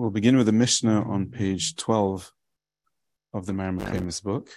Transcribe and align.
We'll 0.00 0.08
begin 0.08 0.38
with 0.38 0.46
the 0.46 0.52
Mishnah 0.52 1.02
on 1.02 1.26
page 1.26 1.76
12 1.76 2.32
of 3.34 3.44
the 3.44 3.52
Maramakamis 3.52 4.22
book, 4.22 4.48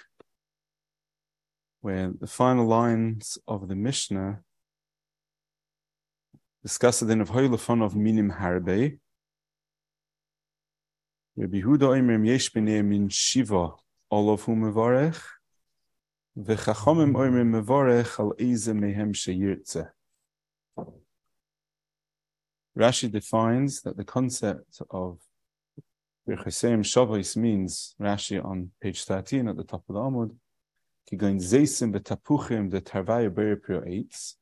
where 1.82 2.14
the 2.18 2.28
final 2.28 2.66
lines 2.66 3.38
of 3.46 3.68
the 3.68 3.76
Mishnah 3.76 4.40
discuss 6.62 7.02
the 7.02 7.08
din 7.08 7.20
of 7.20 7.32
Hoylafon 7.32 7.84
of 7.84 7.94
Minim 7.94 8.32
Harbe. 8.32 9.00
Rabbi 11.36 11.58
Yehuda 11.58 11.90
Oimrim 11.92 12.26
Yesh 12.26 12.56
Min 12.56 13.10
Shiva 13.10 13.72
Olav 14.10 14.44
Hu 14.44 14.56
Mevarech 14.56 15.22
V'chachomim 16.40 17.16
Oimrim 17.18 17.62
Mevarech 17.62 18.18
Al 18.18 18.34
Eze 18.40 18.70
Mehem 18.70 19.12
Sheyirtze 19.12 19.90
Rashi 22.80 23.12
defines 23.12 23.82
that 23.82 23.98
the 23.98 24.06
concept 24.06 24.82
of 24.90 25.20
Birchasem 26.28 26.84
Shavos 26.84 27.36
means 27.36 27.96
Rashi 28.00 28.44
on 28.44 28.72
page 28.82 29.04
13 29.04 29.50
at 29.50 29.58
the 29.58 29.64
top 29.66 29.84
of 29.90 29.96
the 29.96 30.00
Amud, 30.00 30.34
Kigain 31.12 31.36
Zeisim 31.36 31.94
betapuchim 31.94 32.72
the 32.72 32.80
Tarvaya 32.80 33.30
Beriprio 33.30 33.86
Eitz, 33.86 34.36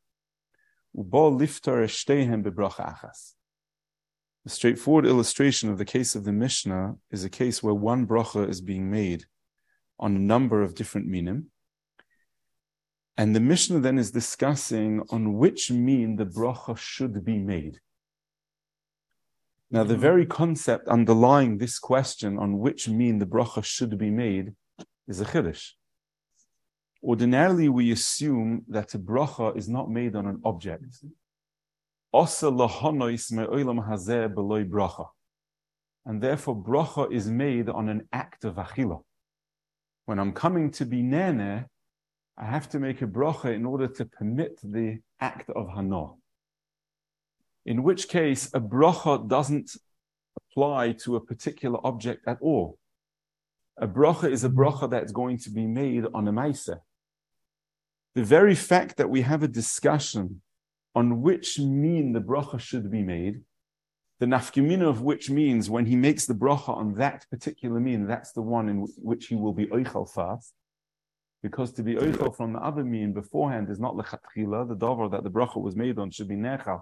Ubal 0.96 1.40
Liftar 1.40 1.84
Eshtehem 1.84 2.44
bebracha 2.44 2.96
achas. 2.96 3.34
The 4.44 4.52
straightforward 4.52 5.08
illustration 5.08 5.72
of 5.72 5.80
the 5.80 5.86
case 5.86 6.14
of 6.14 6.24
the 6.24 6.32
Mishnah 6.32 6.98
is 7.10 7.24
a 7.24 7.30
case 7.30 7.64
where 7.64 7.74
one 7.74 8.06
bracha 8.06 8.48
is 8.48 8.62
being 8.62 8.92
made 8.92 9.26
on 10.00 10.16
a 10.16 10.20
number 10.20 10.62
of 10.62 10.76
different 10.76 11.08
minim, 11.08 11.48
and 13.18 13.36
the 13.36 13.40
Mishnah 13.40 13.80
then 13.80 13.98
is 13.98 14.12
discussing 14.12 15.02
on 15.10 15.34
which 15.34 15.72
mean 15.72 16.18
the 16.18 16.28
bracha 16.28 16.78
should 16.78 17.26
be 17.26 17.40
made. 17.40 17.80
Now, 19.74 19.86
the 19.86 19.94
mm-hmm. 19.94 20.02
very 20.02 20.26
concept 20.26 20.90
underlying 20.90 21.58
this 21.58 21.80
question 21.80 22.38
on 22.38 22.60
which 22.60 22.90
mean 22.90 23.20
the 23.20 23.26
bracha 23.26 23.64
should 23.64 23.98
be 23.98 24.10
made 24.10 24.54
is 25.08 25.22
a 25.22 25.26
chiddush. 25.26 25.70
Ordinarily, 27.02 27.70
we 27.70 27.92
assume 27.92 28.64
that 28.68 28.94
a 28.94 29.00
bracha 29.00 29.56
is 29.56 29.70
not 29.70 29.90
made 29.90 30.16
on 30.16 30.28
an 30.28 30.42
object. 30.44 31.04
And 36.06 36.22
therefore, 36.22 36.56
bracha 36.56 37.12
is 37.12 37.30
made 37.30 37.70
on 37.70 37.88
an 37.88 38.08
act 38.12 38.44
of 38.44 38.56
achila. 38.56 39.02
When 40.06 40.20
I'm 40.20 40.34
coming 40.34 40.72
to 40.72 40.86
be 40.86 41.02
nene, 41.02 41.66
I 42.38 42.46
have 42.46 42.68
to 42.70 42.80
make 42.80 43.02
a 43.02 43.08
bracha 43.08 43.56
in 43.56 43.66
order 43.66 43.88
to 43.88 44.06
permit 44.06 44.60
the 44.64 45.00
act 45.22 45.50
of 45.52 45.70
hana 45.70 46.08
in 47.66 47.84
which 47.84 48.08
case 48.08 48.48
a 48.54 48.60
bracha 48.60 49.28
doesn't 49.28 49.72
apply 50.38 50.94
to 50.94 51.16
a 51.16 51.22
particular 51.22 51.80
object 51.86 52.28
at 52.28 52.38
all. 52.42 52.78
A 53.78 53.88
bracha 53.88 54.30
is 54.30 54.44
a 54.44 54.50
bracha 54.50 54.90
that's 54.90 55.12
going 55.12 55.38
to 55.40 55.50
be 55.50 55.66
made 55.66 56.06
on 56.14 56.28
a 56.28 56.34
maisa. 56.34 56.80
The 58.16 58.24
very 58.24 58.56
fact 58.56 58.98
that 58.98 59.10
we 59.10 59.22
have 59.22 59.44
a 59.44 59.48
discussion 59.48 60.42
on 60.94 61.22
which 61.22 61.60
mean 61.60 62.12
the 62.12 62.20
bracha 62.20 62.60
should 62.60 62.92
be 62.92 63.02
made, 63.02 63.42
the 64.20 64.26
nafkimina 64.26 64.88
of 64.88 65.02
which 65.02 65.30
means 65.30 65.70
when 65.70 65.86
he 65.86 65.96
makes 65.96 66.26
the 66.26 66.34
bracha 66.34 66.70
on 66.70 66.94
that 66.96 67.26
particular 67.30 67.80
mean, 67.80 68.06
that's 68.06 68.34
the 68.34 68.42
one 68.42 68.70
in 68.70 68.88
which 68.98 69.28
he 69.28 69.36
will 69.36 69.54
be 69.54 69.68
oichel 69.68 70.12
fast. 70.12 70.54
Because 71.42 71.72
to 71.74 71.84
be 71.84 71.96
oichel 71.96 72.36
from 72.36 72.54
the 72.54 72.60
other 72.60 72.84
mean 72.84 73.14
beforehand 73.14 73.70
is 73.70 73.80
not 73.80 73.96
lechatchila, 73.96 74.68
the 74.68 74.76
davar 74.76 75.10
that 75.12 75.24
the 75.24 75.32
bracha 75.32 75.60
was 75.60 75.76
made 75.76 75.98
on 75.98 76.12
should 76.12 76.28
be 76.28 76.36
nechal 76.36 76.82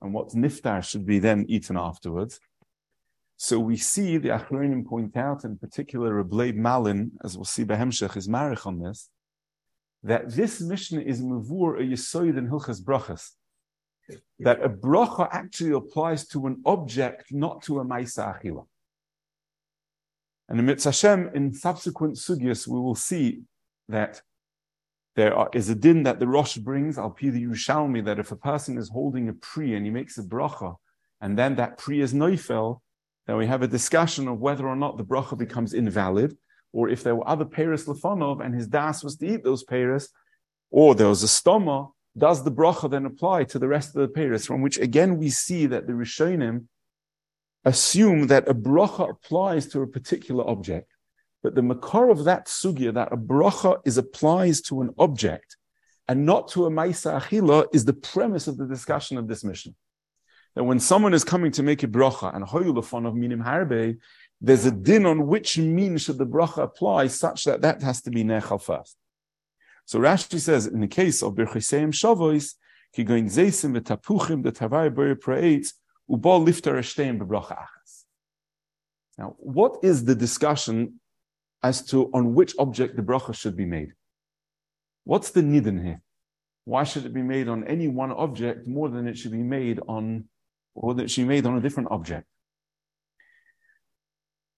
and 0.00 0.12
what's 0.12 0.34
niftar 0.34 0.82
should 0.82 1.06
be 1.06 1.18
then 1.18 1.46
eaten 1.48 1.76
afterwards. 1.76 2.40
So 3.36 3.58
we 3.58 3.76
see 3.76 4.16
the 4.16 4.30
Achronim 4.30 4.86
point 4.86 5.16
out, 5.16 5.44
in 5.44 5.58
particular, 5.58 6.14
Reb 6.14 6.32
Leib 6.32 6.56
Malin, 6.56 7.12
as 7.22 7.36
we'll 7.36 7.44
see 7.44 7.64
Behemshech, 7.64 8.16
is 8.16 8.28
marich 8.28 8.66
on 8.66 8.80
this, 8.80 9.10
that 10.02 10.30
this 10.30 10.60
mission 10.60 11.00
is 11.00 11.20
mavur 11.20 11.78
a 11.78 11.82
yisoid 11.82 12.38
in 12.38 12.48
Hilchas 12.48 12.82
Brachas. 12.82 13.32
That 14.38 14.62
a 14.62 14.68
bracha 14.68 15.28
actually 15.32 15.72
applies 15.72 16.28
to 16.28 16.46
an 16.46 16.62
object, 16.64 17.32
not 17.32 17.62
to 17.62 17.80
a 17.80 17.84
Maisa 17.84 18.40
Achila. 18.40 18.64
And 20.48 20.60
in 20.60 20.66
Mitzvah 20.66 21.32
in 21.34 21.52
subsequent 21.52 22.14
sugyas, 22.14 22.68
we 22.68 22.78
will 22.78 22.94
see 22.94 23.42
that 23.88 24.22
there 25.16 25.34
are, 25.34 25.48
is 25.54 25.68
a 25.70 25.74
din 25.74 26.02
that 26.04 26.20
the 26.20 26.28
Rosh 26.28 26.56
brings, 26.58 26.98
al 26.98 27.10
pi 27.10 27.30
the 27.30 27.44
Yerushalmi, 27.44 28.04
that 28.04 28.18
if 28.18 28.30
a 28.30 28.36
person 28.36 28.76
is 28.78 28.90
holding 28.90 29.28
a 29.28 29.32
pri 29.32 29.74
and 29.74 29.84
he 29.84 29.90
makes 29.90 30.18
a 30.18 30.22
bracha, 30.22 30.76
and 31.20 31.38
then 31.38 31.56
that 31.56 31.78
pri 31.78 32.00
is 32.00 32.12
noifel, 32.12 32.80
then 33.26 33.36
we 33.38 33.46
have 33.46 33.62
a 33.62 33.68
discussion 33.68 34.28
of 34.28 34.38
whether 34.38 34.68
or 34.68 34.76
not 34.76 34.98
the 34.98 35.04
bracha 35.04 35.36
becomes 35.36 35.72
invalid, 35.72 36.36
or 36.72 36.90
if 36.90 37.02
there 37.02 37.16
were 37.16 37.26
other 37.26 37.46
peiros 37.46 37.86
lefanov 37.86 38.44
and 38.44 38.54
his 38.54 38.68
das 38.68 39.02
was 39.02 39.16
to 39.16 39.26
eat 39.26 39.42
those 39.42 39.64
peiros, 39.64 40.08
or 40.70 40.94
there 40.94 41.08
was 41.08 41.22
a 41.22 41.26
stoma, 41.26 41.90
does 42.16 42.44
the 42.44 42.52
bracha 42.52 42.90
then 42.90 43.06
apply 43.06 43.44
to 43.44 43.58
the 43.58 43.68
rest 43.68 43.96
of 43.96 44.02
the 44.02 44.08
peiros? 44.08 44.46
From 44.46 44.60
which 44.60 44.78
again 44.78 45.16
we 45.16 45.30
see 45.30 45.66
that 45.66 45.86
the 45.86 45.94
Rishonim 45.94 46.66
assume 47.64 48.26
that 48.26 48.48
a 48.48 48.54
bracha 48.54 49.10
applies 49.10 49.66
to 49.68 49.80
a 49.80 49.86
particular 49.86 50.46
object. 50.48 50.92
But 51.46 51.54
the 51.54 51.62
makar 51.62 52.10
of 52.10 52.24
that 52.24 52.46
sugya, 52.46 52.92
that 52.94 53.12
a 53.12 53.16
bracha 53.16 53.80
is 53.84 53.98
applies 53.98 54.60
to 54.62 54.80
an 54.80 54.92
object 54.98 55.56
and 56.08 56.26
not 56.26 56.48
to 56.48 56.66
a 56.66 56.70
maisa 56.70 57.20
achila, 57.20 57.68
is 57.72 57.84
the 57.84 57.92
premise 57.92 58.48
of 58.48 58.56
the 58.56 58.66
discussion 58.66 59.16
of 59.16 59.28
this 59.28 59.44
mission. 59.44 59.76
That 60.56 60.64
when 60.64 60.80
someone 60.80 61.14
is 61.14 61.22
coming 61.22 61.52
to 61.52 61.62
make 61.62 61.84
a 61.84 61.86
bracha 61.86 62.34
and 62.34 62.44
hoyulafon 62.44 63.06
of 63.06 63.14
minim 63.14 63.44
harbe, 63.44 63.96
there's 64.40 64.64
a 64.64 64.72
din 64.72 65.06
on 65.06 65.28
which 65.28 65.56
mean 65.56 65.98
should 65.98 66.18
the 66.18 66.26
bracha 66.26 66.64
apply, 66.64 67.06
such 67.06 67.44
that 67.44 67.62
that 67.62 67.80
has 67.80 68.02
to 68.02 68.10
be 68.10 68.24
nechal 68.24 68.60
first. 68.60 68.96
So 69.84 70.00
Rashi 70.00 70.40
says, 70.40 70.66
in 70.66 70.80
the 70.80 70.88
case 70.88 71.22
of 71.22 71.34
birchiseim 71.34 71.92
shavois, 71.92 72.54
ki 72.92 73.04
goin 73.04 73.26
zeisim 73.26 73.78
v'tapuchim 73.78 74.42
the 74.42 74.50
tavai 74.50 74.90
b'ri 74.92 75.14
praetz 75.14 75.74
ubal 76.10 76.44
lifter 76.44 76.74
eshteim 76.74 77.20
bebracha 77.20 77.56
achas. 77.56 78.02
Now, 79.16 79.36
what 79.38 79.78
is 79.84 80.04
the 80.06 80.16
discussion 80.16 80.98
as 81.68 81.76
to 81.90 81.96
on 82.16 82.24
which 82.36 82.52
object 82.64 82.92
the 82.96 83.02
bracha 83.08 83.32
should 83.40 83.56
be 83.62 83.68
made. 83.76 83.90
What's 85.10 85.30
the 85.36 85.42
nidin 85.52 85.78
here? 85.86 86.00
Why 86.64 86.82
should 86.84 87.04
it 87.08 87.14
be 87.20 87.26
made 87.34 87.48
on 87.54 87.60
any 87.74 87.88
one 87.88 88.12
object 88.26 88.60
more 88.76 88.88
than 88.94 89.04
it 89.10 89.16
should 89.18 89.34
be 89.40 89.48
made 89.58 89.78
on, 89.96 90.28
or 90.74 90.94
that 90.98 91.10
she 91.10 91.22
made 91.24 91.44
on 91.46 91.56
a 91.56 91.60
different 91.60 91.90
object? 91.90 92.26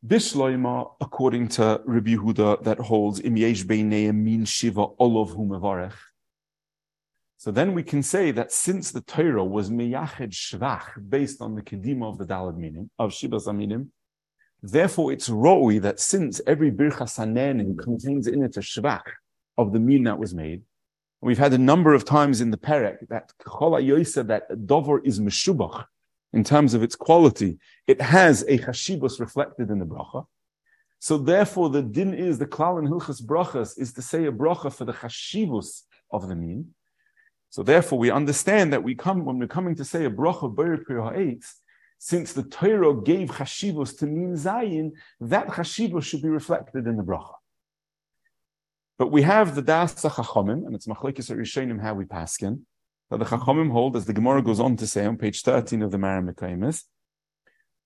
Bishloima, 0.06 0.74
according 1.06 1.48
to 1.56 1.64
Rabbi 1.84 2.14
Yehuda, 2.14 2.62
that 2.66 2.78
holds 2.90 3.20
im 3.20 3.36
yesh 3.36 3.64
min 3.64 4.44
shiva 4.44 4.84
olav 5.04 5.30
humavarech. 5.38 5.98
So 7.42 7.50
then 7.58 7.72
we 7.72 7.82
can 7.82 8.02
say 8.02 8.24
that 8.38 8.52
since 8.52 8.90
the 8.90 9.00
Torah 9.00 9.44
was 9.56 9.70
miyached 9.70 10.34
shvach 10.46 10.86
based 11.16 11.40
on 11.40 11.54
the 11.56 11.62
kedima 11.62 12.06
of 12.10 12.18
the 12.18 12.26
dalad 12.32 12.56
meaning 12.56 12.90
of 12.98 13.10
shibas 13.10 13.46
aminim, 13.52 13.88
Therefore, 14.62 15.12
it's 15.12 15.28
roi 15.28 15.78
that 15.80 16.00
since 16.00 16.40
every 16.46 16.70
birchas 16.70 17.18
hanenin 17.18 17.74
mm. 17.74 17.78
contains 17.78 18.26
in 18.26 18.42
it 18.42 18.56
a 18.56 18.60
shvach 18.60 19.02
of 19.56 19.72
the 19.72 19.78
mean 19.78 20.04
that 20.04 20.18
was 20.18 20.34
made, 20.34 20.62
we've 21.20 21.38
had 21.38 21.52
a 21.52 21.58
number 21.58 21.94
of 21.94 22.04
times 22.04 22.40
in 22.40 22.50
the 22.50 22.56
perek 22.56 23.06
that 23.08 23.32
chola 23.44 23.80
yoisa 23.80 24.26
that 24.26 24.66
dover 24.66 25.00
is 25.04 25.20
meshubach 25.20 25.84
in 26.32 26.44
terms 26.44 26.74
of 26.74 26.82
its 26.82 26.96
quality. 26.96 27.58
It 27.86 28.00
has 28.00 28.42
a 28.42 28.58
chashibus 28.58 29.20
reflected 29.20 29.70
in 29.70 29.78
the 29.78 29.86
bracha. 29.86 30.26
So 30.98 31.16
therefore, 31.16 31.70
the 31.70 31.82
din 31.82 32.12
is 32.12 32.38
the 32.38 32.46
klal 32.46 32.78
and 32.78 32.88
hilchas 32.88 33.22
brachas 33.22 33.78
is 33.78 33.92
to 33.92 34.02
say 34.02 34.26
a 34.26 34.32
bracha 34.32 34.72
for 34.72 34.84
the 34.84 34.92
chashibus 34.92 35.82
of 36.10 36.28
the 36.28 36.34
mean. 36.34 36.74
So 37.50 37.62
therefore, 37.62 37.98
we 37.98 38.10
understand 38.10 38.72
that 38.72 38.82
we 38.82 38.94
come 38.94 39.24
when 39.24 39.38
we're 39.38 39.46
coming 39.46 39.76
to 39.76 39.84
say 39.84 40.04
a 40.04 40.10
bracha 40.10 40.54
ha'etz, 40.54 41.60
since 41.98 42.32
the 42.32 42.44
Torah 42.44 43.00
gave 43.02 43.28
chashivos 43.28 43.98
to 43.98 44.06
mean 44.06 44.34
zayin, 44.34 44.92
that 45.20 45.48
chashivos 45.48 46.04
should 46.04 46.22
be 46.22 46.28
reflected 46.28 46.86
in 46.86 46.96
the 46.96 47.02
bracha. 47.02 47.34
But 48.98 49.12
we 49.12 49.22
have 49.22 49.54
the 49.54 49.62
das 49.62 49.94
chachomim, 49.94 50.66
and 50.66 50.74
it's 50.74 50.86
machlekes 50.86 51.30
rishonim 51.30 51.80
how 51.80 51.94
we 51.94 52.04
paskin. 52.04 52.62
That 53.10 53.18
the 53.18 53.24
chachomim 53.24 53.70
hold, 53.70 53.96
as 53.96 54.06
the 54.06 54.12
Gemara 54.12 54.42
goes 54.42 54.60
on 54.60 54.76
to 54.76 54.86
say 54.86 55.06
on 55.06 55.16
page 55.16 55.42
thirteen 55.42 55.82
of 55.82 55.90
the 55.90 55.98
Maramikaimis, 55.98 56.84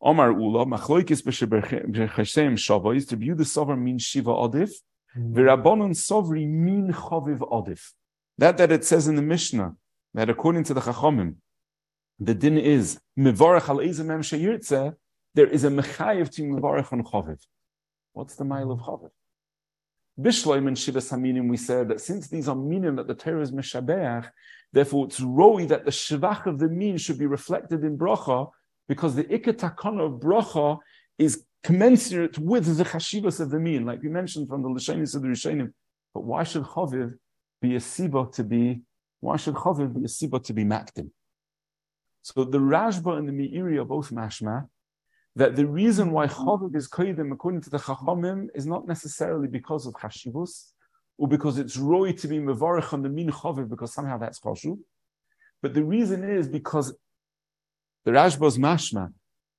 Omar 0.00 0.32
Ula 0.32 0.66
machlekes 0.66 1.22
b'shebechesem 1.22 2.54
shava 2.54 3.08
to 3.08 3.16
view 3.16 3.34
the 3.34 3.44
sovereign 3.44 3.84
means 3.84 4.02
shiva 4.02 4.30
odif, 4.30 4.72
mm-hmm. 5.16 5.34
v'rabbanon 5.34 5.92
sovri 5.92 6.46
mean 6.48 6.92
chaviv 6.92 7.38
odif. 7.38 7.92
That 8.38 8.58
that 8.58 8.72
it 8.72 8.84
says 8.84 9.06
in 9.06 9.16
the 9.16 9.22
Mishnah 9.22 9.76
that 10.14 10.28
according 10.28 10.64
to 10.64 10.74
the 10.74 10.80
chachomim 10.80 11.36
the 12.26 12.34
din 12.34 12.58
is 12.58 13.00
mivarach 13.18 13.68
al 13.68 13.78
ezemem 13.78 14.20
sheyirtze, 14.20 14.94
there 15.34 15.46
is 15.46 15.64
a 15.64 15.68
mechayev 15.68 16.30
to 16.30 16.42
mivarach 16.42 16.92
on 16.92 17.02
chaviv. 17.02 17.38
What's 18.12 18.36
the 18.36 18.44
mile 18.44 18.70
of 18.70 18.80
chaviv? 18.80 19.10
Bishloim 20.20 20.68
and 20.68 20.76
Shivas 20.76 21.10
Haminim, 21.10 21.48
we 21.48 21.56
said 21.56 21.88
that 21.88 22.00
since 22.00 22.28
these 22.28 22.46
are 22.46 22.54
minim 22.54 22.96
that 22.96 23.08
the 23.08 23.14
Torah 23.14 23.40
is 23.40 23.50
meshabeach, 23.50 24.28
therefore 24.72 25.06
it's 25.06 25.20
roi 25.20 25.66
that 25.66 25.86
the 25.86 25.90
shivach 25.90 26.46
of 26.46 26.58
the 26.58 26.68
min 26.68 26.98
should 26.98 27.18
be 27.18 27.26
reflected 27.26 27.82
in 27.82 27.96
bracha, 27.96 28.50
because 28.88 29.14
the 29.14 29.24
ikatakon 29.24 29.98
of 30.04 30.20
bracha 30.20 30.78
is 31.18 31.44
commensurate 31.62 32.38
with 32.38 32.76
the 32.76 32.84
chashivas 32.84 33.40
of 33.40 33.50
the 33.50 33.58
min, 33.58 33.86
like 33.86 34.02
we 34.02 34.10
mentioned 34.10 34.48
from 34.48 34.62
the 34.62 34.68
Lashonis 34.68 35.16
of 35.16 35.22
the 35.22 35.28
Rishonim. 35.28 35.72
But 36.12 36.24
why 36.24 36.44
should 36.44 36.64
chaviv 36.64 37.14
be 37.62 37.76
a 37.76 37.78
siba 37.78 38.30
to 38.34 38.44
be, 38.44 38.82
why 39.20 39.36
should 39.36 39.54
chaviv 39.54 39.94
be 39.94 40.04
a 40.04 40.08
siba 40.08 40.44
to 40.44 40.52
be 40.52 40.64
makdim? 40.64 41.10
So 42.22 42.44
the 42.44 42.58
Rashba 42.58 43.18
and 43.18 43.28
the 43.28 43.32
Meiri 43.32 43.78
are 43.78 43.84
both 43.84 44.10
mashma, 44.10 44.68
that 45.34 45.56
the 45.56 45.66
reason 45.66 46.12
why 46.12 46.28
chaviv 46.28 46.74
is 46.76 46.88
koidim 46.88 47.32
according 47.32 47.62
to 47.62 47.70
the 47.70 47.78
chachamim 47.78 48.46
is 48.54 48.64
not 48.64 48.86
necessarily 48.86 49.48
because 49.48 49.86
of 49.86 49.94
chashivus, 49.94 50.72
or 51.18 51.26
because 51.26 51.58
it's 51.58 51.76
roy 51.76 52.12
to 52.12 52.28
be 52.28 52.38
mevarich 52.38 52.92
on 52.92 53.02
the 53.02 53.08
min 53.08 53.28
chaviv 53.28 53.68
because 53.68 53.92
somehow 53.92 54.18
that's 54.18 54.38
chashuv. 54.40 54.78
But 55.62 55.74
the 55.74 55.84
reason 55.84 56.22
is 56.22 56.48
because 56.48 56.94
the 58.04 58.12
Rashba's 58.12 58.56
mashma, 58.56 59.12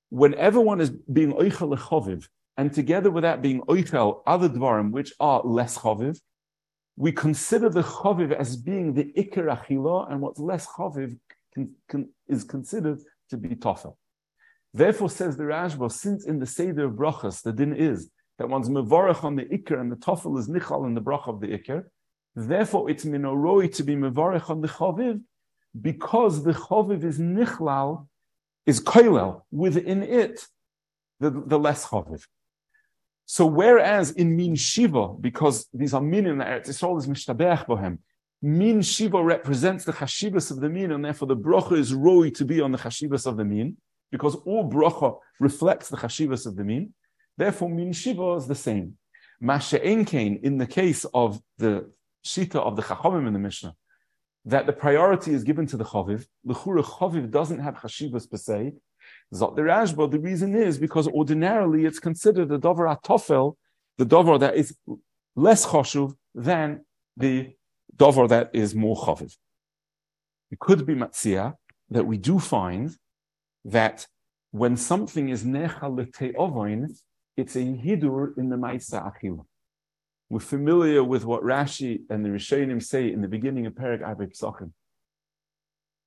whenever 0.08 0.60
one 0.60 0.80
is 0.80 0.90
being 0.90 1.32
oichel 1.32 1.76
lechoviv, 1.76 2.26
and 2.56 2.72
together 2.72 3.10
with 3.10 3.22
that 3.22 3.42
being 3.42 3.60
oichel 3.62 4.22
other 4.26 4.48
dvarim 4.48 4.90
which 4.90 5.12
are 5.20 5.42
less 5.44 5.76
choviv, 5.76 6.18
we 6.96 7.12
consider 7.12 7.68
the 7.68 7.82
choviv 7.82 8.32
as 8.32 8.56
being 8.56 8.94
the 8.94 9.12
ikar 9.18 9.54
achila, 9.54 10.10
and 10.10 10.20
what's 10.20 10.38
less 10.38 10.66
choviv 10.66 11.18
can, 11.54 11.74
can, 11.88 12.08
is 12.28 12.44
considered 12.44 13.00
to 13.30 13.36
be 13.36 13.50
tofel. 13.50 13.96
Therefore, 14.72 15.08
says 15.08 15.36
the 15.36 15.44
Rashba, 15.44 15.90
since 15.90 16.26
in 16.26 16.38
the 16.40 16.46
Seder 16.46 16.86
of 16.86 16.94
Brachas, 16.94 17.42
the 17.42 17.52
din 17.52 17.74
is 17.74 18.10
that 18.38 18.48
one's 18.48 18.68
mevarach 18.68 19.22
on 19.22 19.36
the 19.36 19.44
ikar 19.44 19.80
and 19.80 19.90
the 19.90 19.96
tofel 19.96 20.38
is 20.38 20.48
nichal 20.48 20.86
in 20.86 20.94
the 20.94 21.00
brach 21.00 21.28
of 21.28 21.40
the 21.40 21.46
ikar, 21.46 21.84
therefore 22.34 22.90
it's 22.90 23.04
minoroi 23.04 23.72
to 23.72 23.84
be 23.84 23.94
mevarach 23.94 24.50
on 24.50 24.60
the 24.60 24.68
choviv, 24.68 25.20
because 25.80 26.42
the 26.42 26.52
choviv 26.52 27.04
is 27.04 27.18
nichlal 27.18 28.06
is 28.66 28.80
koilel, 28.80 29.42
within 29.52 30.02
it, 30.02 30.46
the, 31.20 31.30
the 31.30 31.58
less 31.58 31.86
chaviv. 31.86 32.24
So 33.26 33.46
whereas 33.46 34.10
in 34.10 34.36
min 34.36 34.54
shiva, 34.56 35.08
because 35.08 35.66
these 35.72 35.94
are 35.94 36.00
min 36.00 36.26
in 36.26 36.38
Eretz 36.38 36.68
Yisrael 36.68 36.98
is 36.98 37.06
mishtabech 37.06 37.66
bohem, 37.66 37.98
min 38.44 38.82
shiva 38.82 39.22
represents 39.24 39.86
the 39.86 39.92
chashivas 39.92 40.50
of 40.50 40.60
the 40.60 40.68
min, 40.68 40.92
and 40.92 41.02
therefore 41.02 41.28
the 41.28 41.36
bracha 41.36 41.78
is 41.78 41.94
roi 41.94 42.28
to 42.28 42.44
be 42.44 42.60
on 42.60 42.72
the 42.72 42.76
chashivas 42.78 43.26
of 43.26 43.38
the 43.38 43.44
min, 43.44 43.74
because 44.12 44.34
all 44.44 44.70
bracha 44.70 45.16
reflects 45.40 45.88
the 45.88 45.96
chashivas 45.96 46.44
of 46.44 46.54
the 46.54 46.62
min. 46.62 46.92
Therefore, 47.38 47.70
min 47.70 47.94
shiva 47.94 48.34
is 48.34 48.46
the 48.46 48.54
same. 48.54 48.98
Masha 49.40 49.78
enkein, 49.78 50.42
in 50.42 50.58
the 50.58 50.66
case 50.66 51.06
of 51.14 51.40
the 51.56 51.90
shita 52.22 52.56
of 52.56 52.76
the 52.76 52.82
chachamim 52.82 53.26
in 53.26 53.32
the 53.32 53.38
Mishnah, 53.38 53.74
that 54.44 54.66
the 54.66 54.74
priority 54.74 55.32
is 55.32 55.42
given 55.42 55.66
to 55.66 55.78
the 55.78 55.84
chaviv. 55.84 56.26
L'chura 56.44 56.84
chaviv 56.84 57.30
doesn't 57.30 57.60
have 57.60 57.76
chashivas 57.76 58.30
per 58.30 58.36
se. 58.36 58.74
Zot 59.34 59.56
the 59.56 59.62
Rashba, 59.62 60.10
the 60.10 60.20
reason 60.20 60.54
is 60.54 60.78
because 60.78 61.08
ordinarily 61.08 61.86
it's 61.86 61.98
considered 61.98 62.50
the 62.50 62.58
dover 62.58 62.84
atofel, 62.84 63.56
the 63.96 64.04
dover 64.04 64.36
that 64.36 64.54
is 64.54 64.76
less 65.34 65.64
chashuv 65.64 66.14
than 66.34 66.84
the 67.16 67.54
dover 67.96 68.28
that 68.28 68.50
is 68.52 68.74
more 68.74 68.96
chaviv. 68.96 69.36
It 70.50 70.58
could 70.58 70.86
be 70.86 70.94
matzia 70.94 71.54
that 71.90 72.06
we 72.06 72.16
do 72.16 72.38
find 72.38 72.96
that 73.64 74.06
when 74.50 74.76
something 74.76 75.28
is 75.28 75.44
necha 75.44 75.88
l'te'ovoin, 75.90 76.90
it's 77.36 77.56
a 77.56 77.60
hidur 77.60 78.36
in 78.38 78.48
the 78.50 78.56
ma'isa 78.56 79.12
achila. 79.12 79.44
We're 80.30 80.40
familiar 80.40 81.02
with 81.02 81.24
what 81.24 81.42
Rashi 81.42 82.02
and 82.08 82.24
the 82.24 82.28
Rishonim 82.30 82.82
say 82.82 83.12
in 83.12 83.20
the 83.20 83.28
beginning 83.28 83.66
of 83.66 83.74
Perek 83.74 84.02
Arbe 84.06 84.30
Pesachim. 84.30 84.72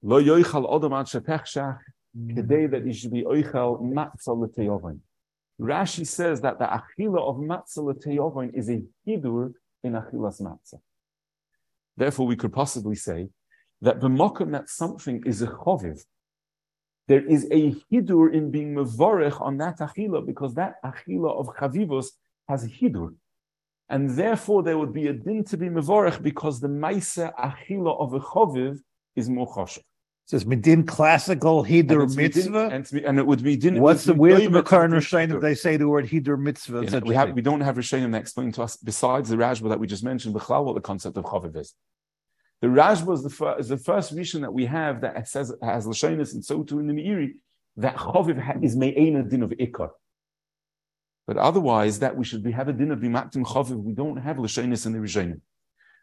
Lo 0.01 0.21
yoichal 0.21 0.69
odom 0.69 0.97
ad 0.97 1.07
shepechshach, 1.07 1.79
kedei 2.17 2.69
that 2.71 2.85
he 2.85 2.93
should 2.93 3.11
be 3.11 3.23
oichal 3.23 3.81
matzah 3.81 4.37
l'teyovain. 4.37 4.99
Rashi 5.59 6.05
says 6.05 6.41
that 6.41 6.59
the 6.59 6.65
achila 6.65 7.19
of 7.19 7.37
matzah 7.37 7.83
l'teyovain 7.83 8.53
is 8.53 8.69
a 8.69 8.81
hidur 9.07 9.53
in 9.83 9.93
achilas 9.93 10.41
matzah. 10.41 10.79
Therefore, 11.97 12.27
we 12.27 12.35
could 12.35 12.53
possibly 12.53 12.95
say 12.95 13.29
that 13.81 13.99
the 13.99 14.07
mokum 14.07 14.51
that 14.51 14.69
something 14.69 15.23
is 15.25 15.41
a 15.41 15.47
choviv, 15.47 15.99
there 17.07 17.25
is 17.25 17.47
a 17.51 17.73
hidur 17.91 18.33
in 18.33 18.51
being 18.51 18.75
mevorech 18.75 19.39
on 19.41 19.57
that 19.57 19.79
achila 19.79 20.25
because 20.25 20.53
that 20.55 20.75
achila 20.83 21.39
of 21.39 21.47
chavivos 21.55 22.07
has 22.47 22.63
a 22.65 22.67
hidur. 22.67 23.15
And 23.89 24.09
therefore, 24.09 24.63
there 24.63 24.77
would 24.77 24.93
be 24.93 25.07
a 25.07 25.13
din 25.13 25.43
to 25.45 25.57
be 25.57 25.67
mevorach 25.67 26.21
because 26.21 26.59
the 26.59 26.67
maisa 26.67 27.33
achila 27.35 27.99
of 27.99 28.13
a 28.13 28.19
choviv 28.19 28.79
is 29.15 29.29
more 29.29 29.47
choshev. 29.47 29.83
So 30.27 30.35
it's 30.35 30.45
medin 30.45 30.85
classical 30.85 31.63
And 31.63 31.89
it's 31.89 32.15
mitzvah. 32.17 32.67
and, 32.69 32.91
and 33.05 33.17
it 33.17 33.25
would 33.25 33.41
be 33.41 33.55
din. 33.55 33.79
What's 33.79 34.03
the 34.03 34.11
it 34.11 34.17
would 34.17 34.31
where's 34.31 34.41
be 34.41 34.47
the 34.47 34.61
current 34.61 34.93
Rishonim 34.93 35.39
they 35.39 35.55
say 35.55 35.77
the 35.77 35.87
word 35.87 36.05
hidur 36.05 36.37
mitzvah? 36.37 36.81
Know, 36.81 36.99
we 36.99 37.15
have 37.15 37.31
we 37.31 37.41
don't 37.41 37.61
have 37.61 37.77
Rishonim 37.77 38.11
that 38.11 38.19
explain 38.19 38.51
to 38.51 38.63
us 38.63 38.75
besides 38.75 39.29
the 39.29 39.37
Rashba 39.37 39.69
that 39.69 39.79
we 39.79 39.87
just 39.87 40.03
mentioned. 40.03 40.35
B'chlal, 40.35 40.65
what 40.65 40.75
the 40.75 40.81
concept 40.81 41.15
of 41.15 41.23
chaviv 41.23 41.55
is. 41.55 41.73
The 42.59 42.67
Rashba 42.67 43.13
is 43.13 43.23
the 43.23 43.29
first 43.29 43.61
is 43.61 43.67
the 43.69 43.77
first 43.77 44.13
Rishon 44.13 44.41
that 44.41 44.51
we 44.51 44.65
have 44.65 44.99
that 44.99 45.29
says 45.29 45.53
has 45.63 45.87
Lashonis 45.87 46.33
and 46.33 46.43
so 46.43 46.61
too 46.61 46.79
in 46.81 46.87
the 46.87 46.93
Meiri 46.93 47.35
that 47.77 47.95
chaviv 47.95 48.37
ha- 48.37 48.59
is 48.61 48.75
me'ena 48.75 49.23
din 49.23 49.43
of 49.43 49.51
ikar. 49.51 49.91
But 51.25 51.37
otherwise, 51.37 51.99
that 51.99 52.17
we 52.17 52.25
should 52.25 52.43
be 52.43 52.51
have 52.51 52.67
a 52.67 52.73
din 52.73 52.91
of 52.91 52.99
bimaktim 52.99 53.45
chaviv. 53.45 53.81
We 53.81 53.93
don't 53.93 54.17
have 54.17 54.35
Lashonis 54.35 54.85
in 54.85 54.91
the 54.91 54.99
Rishonim. 54.99 55.39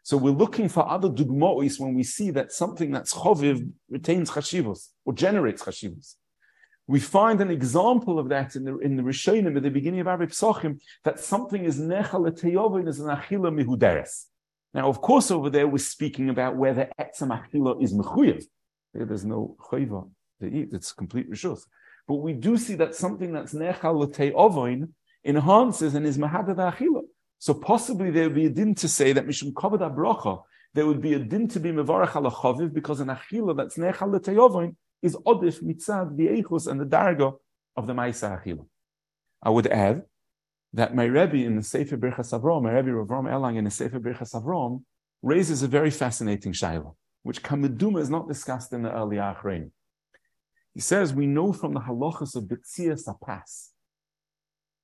So 0.05 0.17
we're 0.17 0.39
looking 0.43 0.69
for 0.69 0.87
other 0.87 1.09
dugmois 1.09 1.79
when 1.79 1.95
we 1.95 2.03
see 2.03 2.29
that 2.29 2.51
something 2.51 2.91
that's 2.91 3.11
chaviv 3.11 3.67
retains 3.89 4.29
chashivos 4.29 4.89
or 5.03 5.13
generates 5.13 5.63
chashivos. 5.63 6.13
We 6.85 6.99
find 6.99 7.41
an 7.41 7.49
example 7.49 8.19
of 8.19 8.29
that 8.29 8.55
in 8.55 8.65
the 8.65 8.77
in 8.77 8.97
the 8.97 9.01
Rishonim 9.01 9.57
at 9.57 9.63
the 9.63 9.71
beginning 9.71 10.01
of 10.01 10.07
Arab 10.07 10.29
Psachim 10.29 10.79
that 11.05 11.19
something 11.19 11.65
is 11.65 11.79
nechal 11.79 12.29
teyovin 12.39 12.87
is 12.87 12.99
an 12.99 13.07
achila 13.07 13.49
mihuderes. 13.51 14.25
Now, 14.75 14.89
of 14.89 15.01
course, 15.01 15.31
over 15.31 15.49
there 15.49 15.67
we're 15.67 15.79
speaking 15.79 16.29
about 16.29 16.55
whether 16.55 16.87
etzam 16.99 17.31
achila 17.35 17.81
is 17.81 17.91
mechuyev. 17.91 18.43
There- 18.93 19.07
There's 19.07 19.25
no 19.25 19.57
chayva 19.59 20.07
to 20.39 20.45
eat; 20.45 20.69
it's 20.71 20.91
complete 20.91 21.27
rishus. 21.31 21.61
But 22.07 22.17
we 22.17 22.33
do 22.33 22.57
see 22.57 22.75
that 22.75 22.93
something 22.93 23.33
that's 23.33 23.55
nechal 23.55 24.05
teyovin 24.13 24.89
enhances 25.25 25.95
and 25.95 26.05
is 26.05 26.19
mahadad 26.19 26.57
achila. 26.57 27.04
So 27.45 27.53
possibly 27.53 28.09
there 28.09 28.23
would 28.23 28.33
be 28.33 28.47
a 28.47 28.49
din 28.49 28.73
to 28.73 28.87
say 28.87 29.13
that 29.13 29.27
mishum 29.27 29.53
kavod 29.53 29.81
bracha 29.95 30.41
there 30.73 30.87
would 30.87 30.99
be 30.99 31.13
a 31.13 31.19
din 31.19 31.47
to 31.49 31.59
be 31.59 31.69
mevarach 31.69 32.15
al 32.15 32.31
Chaviv 32.31 32.73
because 32.73 33.01
an 33.01 33.09
achila 33.09 33.55
that's 33.55 33.77
nechal 33.77 34.19
teyovin 34.19 34.75
is 35.03 35.15
odif 35.17 35.61
mitzad 35.61 36.17
the 36.17 36.27
and 36.27 36.81
the 36.81 36.85
darga 36.85 37.35
of 37.77 37.85
the 37.85 37.93
ma'isa 37.93 38.41
achila. 38.43 38.65
I 39.43 39.51
would 39.51 39.67
add 39.67 40.01
that 40.73 40.95
my 40.95 41.03
Rebbe 41.03 41.35
in 41.35 41.55
the 41.55 41.61
Sefer 41.61 41.97
Birchas 41.97 42.33
Avrom, 42.33 42.63
my 42.63 42.71
Rebbe 42.71 42.89
Ravrom 42.89 43.25
Erlanger 43.29 43.59
in 43.59 43.65
the 43.65 43.69
Sefer 43.69 43.99
Birchas 43.99 44.33
Avrom, 44.33 44.81
raises 45.21 45.61
a 45.61 45.67
very 45.67 45.91
fascinating 45.91 46.51
shaila, 46.51 46.95
which 47.21 47.43
Kameduma 47.43 47.99
is 47.99 48.09
not 48.09 48.27
discussed 48.27 48.73
in 48.73 48.81
the 48.81 48.91
early 48.91 49.17
Achrein. 49.17 49.69
He 50.73 50.79
says, 50.79 51.13
we 51.13 51.27
know 51.27 51.53
from 51.53 51.75
the 51.75 51.81
halachas 51.81 52.35
of 52.35 52.45
Betzias 52.45 53.07
Apas 53.07 53.69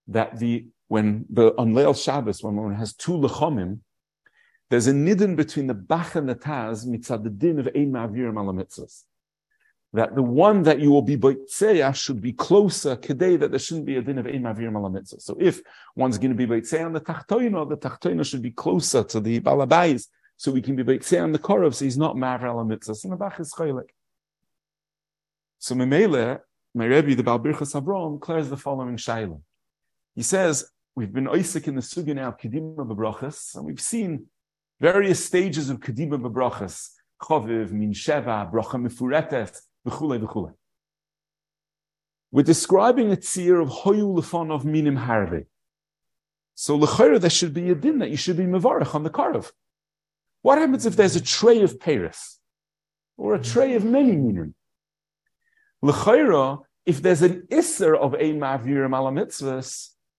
that 0.07 0.37
the 0.37 0.67
when 0.91 1.25
the 1.29 1.57
on 1.57 1.71
Leil 1.73 1.95
Shabbos, 1.95 2.43
when 2.43 2.57
one 2.57 2.75
has 2.75 2.93
two 2.93 3.13
lechomim, 3.13 3.79
there's 4.69 4.87
a 4.87 4.91
nidin 4.91 5.37
between 5.37 5.67
the 5.67 5.73
Bach 5.73 6.15
and 6.15 6.27
the 6.27 6.35
Taz 6.35 6.85
mitzad 6.85 7.23
the 7.23 7.29
din 7.29 7.59
of 7.59 7.67
Ein 7.67 7.93
Ma'avirim 7.93 8.35
that 9.93 10.15
the 10.15 10.21
one 10.21 10.63
that 10.63 10.81
you 10.81 10.91
will 10.91 11.01
be 11.01 11.15
boitzeya 11.15 11.95
should 11.95 12.21
be 12.21 12.33
closer 12.33 12.97
today 12.97 13.37
that 13.37 13.51
there 13.51 13.59
shouldn't 13.59 13.85
be 13.85 13.95
a 13.95 14.01
din 14.01 14.17
of 14.17 14.27
ein 14.27 14.43
mavir 14.43 14.69
malamitzah. 14.69 15.21
So 15.21 15.37
if 15.39 15.61
one's 15.95 16.17
going 16.17 16.31
to 16.31 16.35
be 16.35 16.45
boitzeya 16.45 16.85
on 16.85 16.91
the 16.91 16.99
tachtoino, 16.99 17.69
the 17.69 17.77
tachtoino 17.77 18.25
should 18.25 18.41
be 18.41 18.51
closer 18.51 19.03
to 19.05 19.21
the 19.21 19.39
balabais, 19.39 20.07
so 20.35 20.51
we 20.51 20.61
can 20.61 20.75
be 20.75 20.83
boitzeya 20.83 21.23
on 21.23 21.31
the 21.31 21.39
korov, 21.39 21.73
so 21.73 21.85
he's 21.85 21.97
not 21.97 22.17
mavir 22.17 22.41
malamitzah. 22.41 22.97
So 22.97 23.09
Nabach 23.09 23.39
is 23.39 23.53
chaylik. 23.53 23.89
So 25.59 25.73
Memele, 25.75 26.41
my 26.75 26.85
Rebbe, 26.85 27.15
the 27.15 27.23
Balbirchas 27.23 27.81
Avrom, 27.81 28.19
declares 28.19 28.49
the 28.49 28.57
following 28.57 28.97
shaila. 28.97 29.41
He 30.15 30.23
says, 30.23 30.69
we've 30.95 31.13
been 31.13 31.25
oisik 31.25 31.67
in 31.67 31.75
the 31.75 31.81
sugi 31.81 32.15
now, 32.15 32.31
kedima 32.31 32.75
bebrachas, 32.75 33.55
and 33.55 33.65
we've 33.65 33.81
seen 33.81 34.27
various 34.79 35.23
stages 35.23 35.69
of 35.69 35.79
kedima 35.79 36.19
bebrachas, 36.19 36.89
choviv, 37.21 37.71
min 37.71 37.93
sheva, 37.93 38.51
bracha 38.51 38.75
mefuretes, 38.75 39.61
v'chule 39.87 40.19
v'chule. 40.19 40.53
We're 42.31 42.43
describing 42.43 43.11
a 43.11 43.17
tzir 43.17 43.61
of 43.61 43.69
hoyu 43.69 44.17
lefon 44.17 44.51
of 44.51 44.65
minim 44.65 44.97
harbe. 44.97 45.45
So 46.55 46.77
lechayra 46.77 47.19
there 47.19 47.29
should 47.29 47.53
be 47.53 47.69
a 47.69 47.75
din 47.75 47.99
that 47.99 48.09
you 48.09 48.17
should 48.17 48.37
be 48.37 48.43
mevarach 48.43 48.95
on 48.95 49.03
the 49.03 49.09
karav. 49.09 49.51
What 50.41 50.57
happens 50.57 50.85
if 50.85 50.95
there's 50.95 51.15
a 51.15 51.21
tray 51.21 51.61
of 51.61 51.79
Paris 51.79 52.39
or 53.17 53.35
a 53.35 53.41
tray 53.41 53.75
of 53.75 53.83
many 53.83 54.15
minim? 54.15 54.55
Lechayra, 55.83 56.59
if 56.85 57.01
there's 57.01 57.21
an 57.21 57.47
isser 57.51 57.97
of 57.97 58.13
a 58.13 58.33
mavir 58.33 58.85
ala 58.85 59.11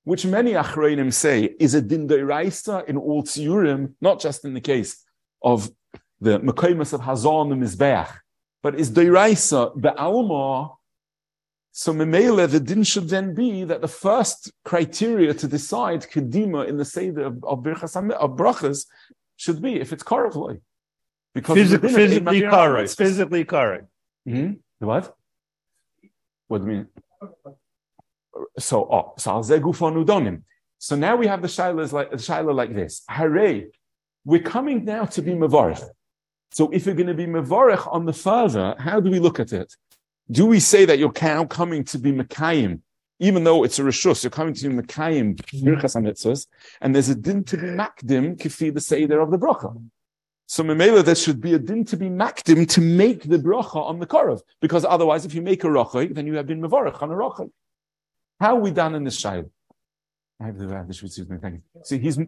which 0.04 0.26
many 0.26 0.52
achreinim 0.52 1.12
say 1.12 1.54
is 1.61 1.75
a 1.75 1.80
din 1.80 2.09
deiraisa 2.09 2.85
in 2.88 2.97
all 2.97 3.23
tziurim, 3.23 3.94
not 4.00 4.21
just 4.21 4.44
in 4.44 4.54
the 4.54 4.61
case 4.61 5.04
of 5.42 5.71
the 6.21 6.38
mekoimus 6.40 6.92
of 6.92 7.00
hazon 7.00 7.52
and 7.52 7.62
mizbeach, 7.62 8.12
but 8.62 8.75
is 8.75 8.90
deiraisa 8.90 9.80
the 9.80 9.94
alma 9.97 10.71
So 11.75 11.94
Memele, 11.94 12.47
the 12.50 12.61
din 12.61 12.82
should 12.82 13.09
then 13.09 13.35
be 13.35 13.64
that 13.64 13.80
the 13.80 13.88
first 13.88 14.52
criteria 14.62 15.32
to 15.35 15.49
decide 15.49 16.02
Kedima 16.02 16.68
in 16.68 16.76
the 16.76 16.85
Seder 16.85 17.25
of, 17.30 17.42
of, 17.44 17.61
Birchas 17.61 17.97
of 18.12 18.30
Brachas 18.37 18.85
should 19.37 19.62
be 19.62 19.80
if 19.80 19.90
it's 19.92 20.02
Karavloi. 20.02 20.61
Because 21.35 21.56
Physic- 21.56 21.80
the 21.80 21.88
din 21.88 21.97
physically 21.97 22.37
Ein 22.37 22.42
Mavir 22.42 22.50
correct, 22.50 22.54
Ha'aretz. 22.54 22.97
physically 22.97 23.44
correct. 23.47 23.87
Mhm. 24.28 24.59
What? 24.80 25.16
What 26.49 26.59
do 26.61 26.71
you 26.71 26.73
mean? 26.76 26.88
So, 28.59 28.89
oh, 28.91 29.15
so 29.19 29.31
al 29.31 29.41
udonim. 29.41 30.43
So 30.79 30.97
now 30.97 31.17
we 31.17 31.27
have 31.29 31.43
the 31.43 31.49
shaila 31.49 31.93
like 31.93 32.11
the 32.11 32.17
shaila 32.17 32.55
like 32.55 32.75
this. 32.75 33.03
Hooray! 33.09 33.67
We're 34.25 34.43
coming 34.43 34.85
now 34.85 35.05
to 35.07 35.23
be 35.23 35.33
mavarich. 35.33 35.83
So 36.53 36.69
if 36.71 36.87
you're 36.87 36.95
going 36.95 37.07
to 37.07 37.15
be 37.15 37.27
mavarich 37.27 37.91
on 37.93 38.05
the 38.05 38.13
father, 38.13 38.75
how 38.79 39.01
do 39.01 39.11
we 39.11 39.19
look 39.19 39.41
at 39.41 39.53
it? 39.53 39.75
Do 40.31 40.47
we 40.47 40.61
say 40.61 40.85
that 40.85 40.99
you're 40.99 41.13
now 41.21 41.45
coming 41.45 41.85
to 41.85 41.99
be 41.99 42.13
mekayim, 42.13 42.81
even 43.19 43.45
though 43.45 43.65
it's 43.65 43.79
a 43.79 43.83
rishus, 43.83 44.23
you're 44.23 44.31
coming 44.31 44.55
to 44.55 44.69
be 44.69 44.75
mekayim 44.75 45.37
mm-hmm. 45.37 45.69
birchas 45.69 45.97
hamitzvos, 45.97 46.47
and 46.81 46.95
there's 46.95 47.09
a 47.09 47.15
din 47.15 47.45
to 47.45 47.57
be 47.57 47.69
makdim 47.69 48.37
kifi 48.37 48.73
the 48.73 48.81
seder 48.81 49.21
of 49.21 49.31
the 49.31 49.39
bracha. 49.39 49.81
So 50.47 50.63
Memela, 50.63 51.05
there 51.05 51.15
should 51.15 51.41
be 51.41 51.55
a 51.55 51.59
din 51.59 51.85
to 51.87 51.97
be 51.97 52.09
makdim 52.11 52.69
to 52.69 52.81
make 52.81 53.23
the 53.23 53.39
bracha 53.39 53.77
on 53.77 53.99
the 53.99 54.07
korov, 54.07 54.43
because 54.61 54.85
otherwise, 54.85 55.25
if 55.25 55.35
you 55.35 55.43
make 55.43 55.65
a 55.65 55.71
rocha, 55.71 56.09
then 56.11 56.27
you 56.27 56.35
have 56.35 56.47
been 56.47 56.61
mavarich 56.61 57.01
on 57.03 57.11
a 57.11 57.17
rocha. 57.17 57.47
How 58.43 58.57
are 58.57 58.61
we 58.61 58.73
done 58.73 58.97
in 58.97 59.05
this 59.05 59.23
shaila? 59.23 59.49
I 60.41 60.47
have 60.47 60.59
the, 60.59 60.67
I 60.75 60.79
have 60.79 60.89
the 60.89 60.95
Shvitz 60.95 61.17
with 61.17 61.31
me, 61.31 61.39
thank 61.41 61.55
you. 61.55 61.63
See, 61.85 61.99
he's 61.99 62.17
For 62.17 62.25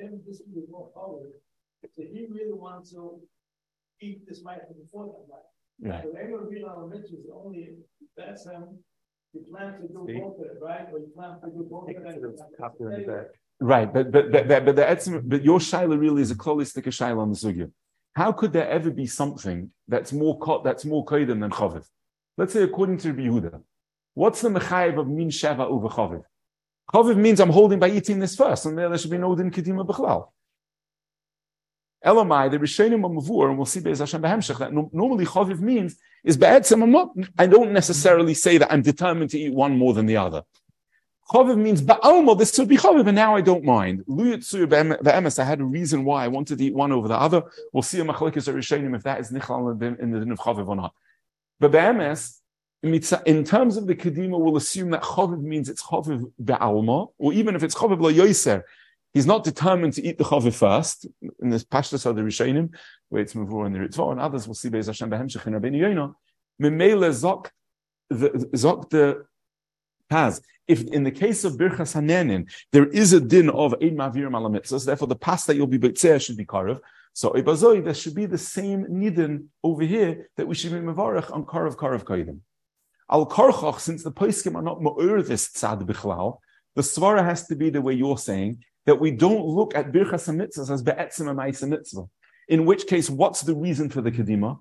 him, 0.00 0.20
this 0.26 0.40
is 0.40 0.46
more 0.70 0.90
power. 0.94 1.22
So 1.96 2.02
he 2.12 2.26
really 2.30 2.52
wants 2.52 2.90
to 2.90 3.22
eat 4.02 4.28
this 4.28 4.42
might 4.44 4.60
before 4.78 5.06
that 5.06 5.24
might. 5.32 5.90
right. 5.90 6.04
The 6.04 6.12
regular 6.12 6.44
real 6.46 6.68
on 6.68 6.90
Mitch 6.90 7.10
is 7.10 7.24
only, 7.34 7.76
that's 8.18 8.44
him. 8.44 8.64
You 9.32 9.46
plan 9.50 9.80
to 9.80 9.88
do 9.88 9.94
both 9.94 10.38
of 10.38 10.44
it, 10.44 10.58
right? 10.60 10.86
Or 10.92 10.98
you 10.98 11.10
plan 11.16 11.40
to 11.40 11.46
do 11.46 11.62
both 11.70 11.88
of 11.88 11.96
it. 13.08 13.30
Right, 13.60 13.90
but 13.94 14.12
but 14.12 14.30
but 14.30 14.46
but, 14.46 14.64
but 14.66 14.76
the 14.76 14.82
etzim, 14.82 15.22
but 15.24 15.42
your 15.42 15.58
shaila 15.58 15.98
really 15.98 16.20
is 16.20 16.30
a 16.30 16.34
klolistic 16.34 16.84
shaila 16.84 17.20
on 17.20 17.30
the 17.30 17.36
sugya. 17.36 17.70
How 18.14 18.32
could 18.32 18.52
there 18.52 18.68
ever 18.68 18.90
be 18.90 19.06
something 19.06 19.70
that's 19.88 20.12
more 20.12 20.38
ko- 20.38 20.62
that's 20.62 20.84
more 20.84 21.02
kodim 21.06 21.40
than 21.40 21.50
chaviv? 21.50 21.86
Let's 22.36 22.52
say 22.52 22.62
according 22.62 22.98
to 22.98 23.12
Rabbi 23.12 23.22
Yehuda, 23.22 23.62
what's 24.14 24.40
the 24.40 24.48
mechayev 24.48 24.98
of 24.98 25.08
min 25.08 25.28
sheva 25.28 25.60
over 25.60 25.88
chaviv? 25.88 26.24
Chaviv 26.92 27.16
means 27.16 27.40
I'm 27.40 27.50
holding 27.50 27.78
by 27.78 27.90
eating 27.90 28.18
this 28.18 28.34
first, 28.34 28.66
and 28.66 28.76
there, 28.76 28.96
should 28.98 29.10
be 29.10 29.18
no 29.18 29.34
din 29.34 29.50
kedima 29.50 29.86
b'chlal. 29.86 30.30
Elamai, 32.04 32.50
the 32.50 32.58
Rishonim 32.58 33.04
of 33.04 33.24
Mavur, 33.24 33.50
and 33.50 33.58
we'll 33.58 33.66
see 33.66 33.80
Be'ez 33.80 33.98
Hashem 33.98 34.22
Behemshech, 34.22 34.58
that 34.58 34.72
no- 34.72 34.90
normally 34.92 35.26
chaviv 35.26 35.60
means 35.60 35.96
is 36.24 36.36
be'etzem, 36.36 36.82
I'm 36.82 36.90
not, 36.90 37.10
I 37.38 37.46
don't 37.46 37.72
necessarily 37.72 38.34
say 38.34 38.58
that 38.58 38.72
I'm 38.72 38.82
determined 38.82 39.30
to 39.30 39.38
eat 39.38 39.52
one 39.52 39.76
more 39.76 39.92
than 39.92 40.06
the 40.06 40.16
other. 40.16 40.42
Chaviv 41.30 41.58
means 41.58 41.82
ba'almo, 41.82 42.36
this 42.38 42.54
should 42.54 42.68
be 42.68 42.78
chaviv, 42.78 43.06
and 43.06 43.14
now 43.14 43.36
I 43.36 43.42
don't 43.42 43.64
mind. 43.64 44.02
Luyatsuya 44.08 45.02
be'emes, 45.04 45.38
I 45.38 45.44
had 45.44 45.60
a 45.60 45.64
reason 45.64 46.04
why 46.04 46.24
I 46.24 46.28
wanted 46.28 46.58
to 46.58 46.64
eat 46.64 46.74
one 46.74 46.90
over 46.90 47.06
the 47.06 47.20
other. 47.20 47.42
We'll 47.72 47.82
see 47.82 48.00
a 48.00 48.04
machlekes 48.04 48.52
Rishonim 48.52 48.96
if 48.96 49.02
that 49.02 49.20
is 49.20 49.30
nichal 49.30 50.00
in 50.00 50.10
the 50.10 50.18
din 50.20 50.32
of 50.32 50.38
chaviv 50.38 50.66
or 50.66 50.76
not. 50.76 50.94
But 51.60 51.72
be'emes, 51.72 52.38
in 52.82 53.44
terms 53.44 53.76
of 53.76 53.86
the 53.86 53.94
kedima, 53.94 54.40
we'll 54.40 54.56
assume 54.56 54.90
that 54.90 55.02
chaviv 55.02 55.42
means 55.42 55.68
it's 55.68 55.82
chaviv 55.82 56.32
be'almo, 56.42 57.12
or 57.18 57.32
even 57.34 57.54
if 57.54 57.62
it's 57.62 57.74
chaviv 57.74 58.00
lo 58.00 58.10
yoiser, 58.10 58.62
he's 59.12 59.26
not 59.26 59.44
determined 59.44 59.92
to 59.92 60.02
eat 60.02 60.16
the 60.16 60.24
chaviv 60.24 60.54
first. 60.54 61.06
In 61.42 61.50
this 61.50 61.62
pashtus 61.62 62.06
of 62.06 62.16
the 62.16 62.22
Rishonim, 62.22 62.74
where 63.10 63.20
it's 63.20 63.34
mavur 63.34 63.66
and 63.66 63.74
the 63.74 63.80
ritzvah, 63.80 64.12
and 64.12 64.20
others 64.20 64.46
will 64.48 64.54
see 64.54 64.70
Be'ez 64.70 64.86
Hashem 64.86 65.10
Behemshech 65.10 65.46
in 65.46 65.52
Rabbeinu 65.52 65.80
Yonah, 65.80 66.14
memele 66.62 67.10
zok 67.10 67.50
the 68.08 68.30
zok 68.54 68.88
the 68.88 69.26
Taz. 70.10 70.40
If 70.66 70.84
in 70.84 71.02
the 71.04 71.10
case 71.10 71.44
of 71.44 71.54
Birchas 71.54 71.94
Hanenin, 71.94 72.50
there 72.72 72.86
is 72.86 73.12
a 73.12 73.20
din 73.20 73.50
of 73.50 73.74
Eid 73.74 73.96
Mavir 73.96 74.28
Malamitzas, 74.30 74.86
therefore 74.86 75.08
the 75.08 75.16
past 75.16 75.46
that 75.48 75.56
you'll 75.56 75.66
be 75.66 75.78
Beitzeh 75.78 76.24
should 76.24 76.36
be 76.36 76.46
Karev. 76.46 76.80
So 77.12 77.30
Ibazoi, 77.30 77.84
there 77.84 77.94
should 77.94 78.14
be 78.14 78.26
the 78.26 78.38
same 78.38 78.86
nidin 78.86 79.46
over 79.62 79.82
here 79.82 80.30
that 80.36 80.46
we 80.46 80.54
should 80.54 80.72
be 80.72 80.78
Mavarech 80.78 81.32
on 81.34 81.44
Karev 81.44 81.76
Karev 81.76 82.04
Kaidim. 82.04 82.40
Al 83.10 83.26
Karchach, 83.26 83.80
since 83.80 84.04
the 84.04 84.12
Paiskim 84.12 84.54
are 84.54 84.62
not 84.62 84.80
Ma'ur 84.80 85.26
this 85.26 85.48
Tzad 85.48 85.82
Bichlal, 85.82 86.38
the 86.76 86.82
Svara 86.82 87.24
has 87.24 87.46
to 87.48 87.56
be 87.56 87.68
the 87.68 87.82
way 87.82 87.92
you're 87.92 88.18
saying, 88.18 88.62
that 88.86 88.98
we 88.98 89.10
don't 89.10 89.44
look 89.44 89.74
at 89.74 89.92
Birchas 89.92 90.28
HaMitzvahs 90.28 90.70
as 90.70 90.82
Be'etzim 90.82 91.26
HaMaisa 91.26 91.68
Mitzvah. 91.68 92.04
In 92.48 92.64
which 92.64 92.86
case, 92.86 93.10
what's 93.10 93.42
the 93.42 93.54
reason 93.54 93.90
for 93.90 94.00
the 94.00 94.10
Kedima? 94.10 94.58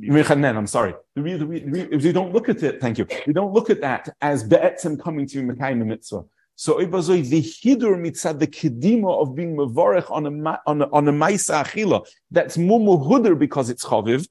Mechanen, 0.00 0.56
I'm 0.56 0.66
sorry. 0.66 0.94
The 1.14 1.22
re- 1.22 1.36
the 1.36 1.46
re- 1.46 1.60
the 1.60 1.70
re- 1.70 1.88
if 1.92 2.04
you 2.04 2.12
don't 2.12 2.32
look 2.32 2.48
at 2.48 2.62
it, 2.62 2.80
thank 2.80 2.98
you. 2.98 3.06
We 3.26 3.32
don't 3.32 3.52
look 3.52 3.70
at 3.70 3.80
that 3.80 4.08
as 4.20 4.42
be'etzem 4.42 5.00
coming 5.00 5.26
to 5.28 5.42
Mekayim 5.42 5.84
mitzvah. 5.86 6.24
So 6.56 6.78
ibazoi 6.78 7.28
the 7.28 7.42
hidur 7.42 7.96
mitzad 7.96 8.38
the 8.38 8.46
kedima 8.46 9.20
of 9.20 9.34
being 9.34 9.56
mevarech 9.56 10.10
on 10.10 10.26
a 10.26 10.60
on 10.66 10.82
a, 10.82 10.88
on 10.90 11.08
a 11.08 11.12
ma'isa 11.12 11.64
achila 11.64 12.06
that's 12.30 12.56
mumuhuder 12.56 13.38
because 13.38 13.70
it's 13.70 13.84
chaviv. 13.84 14.26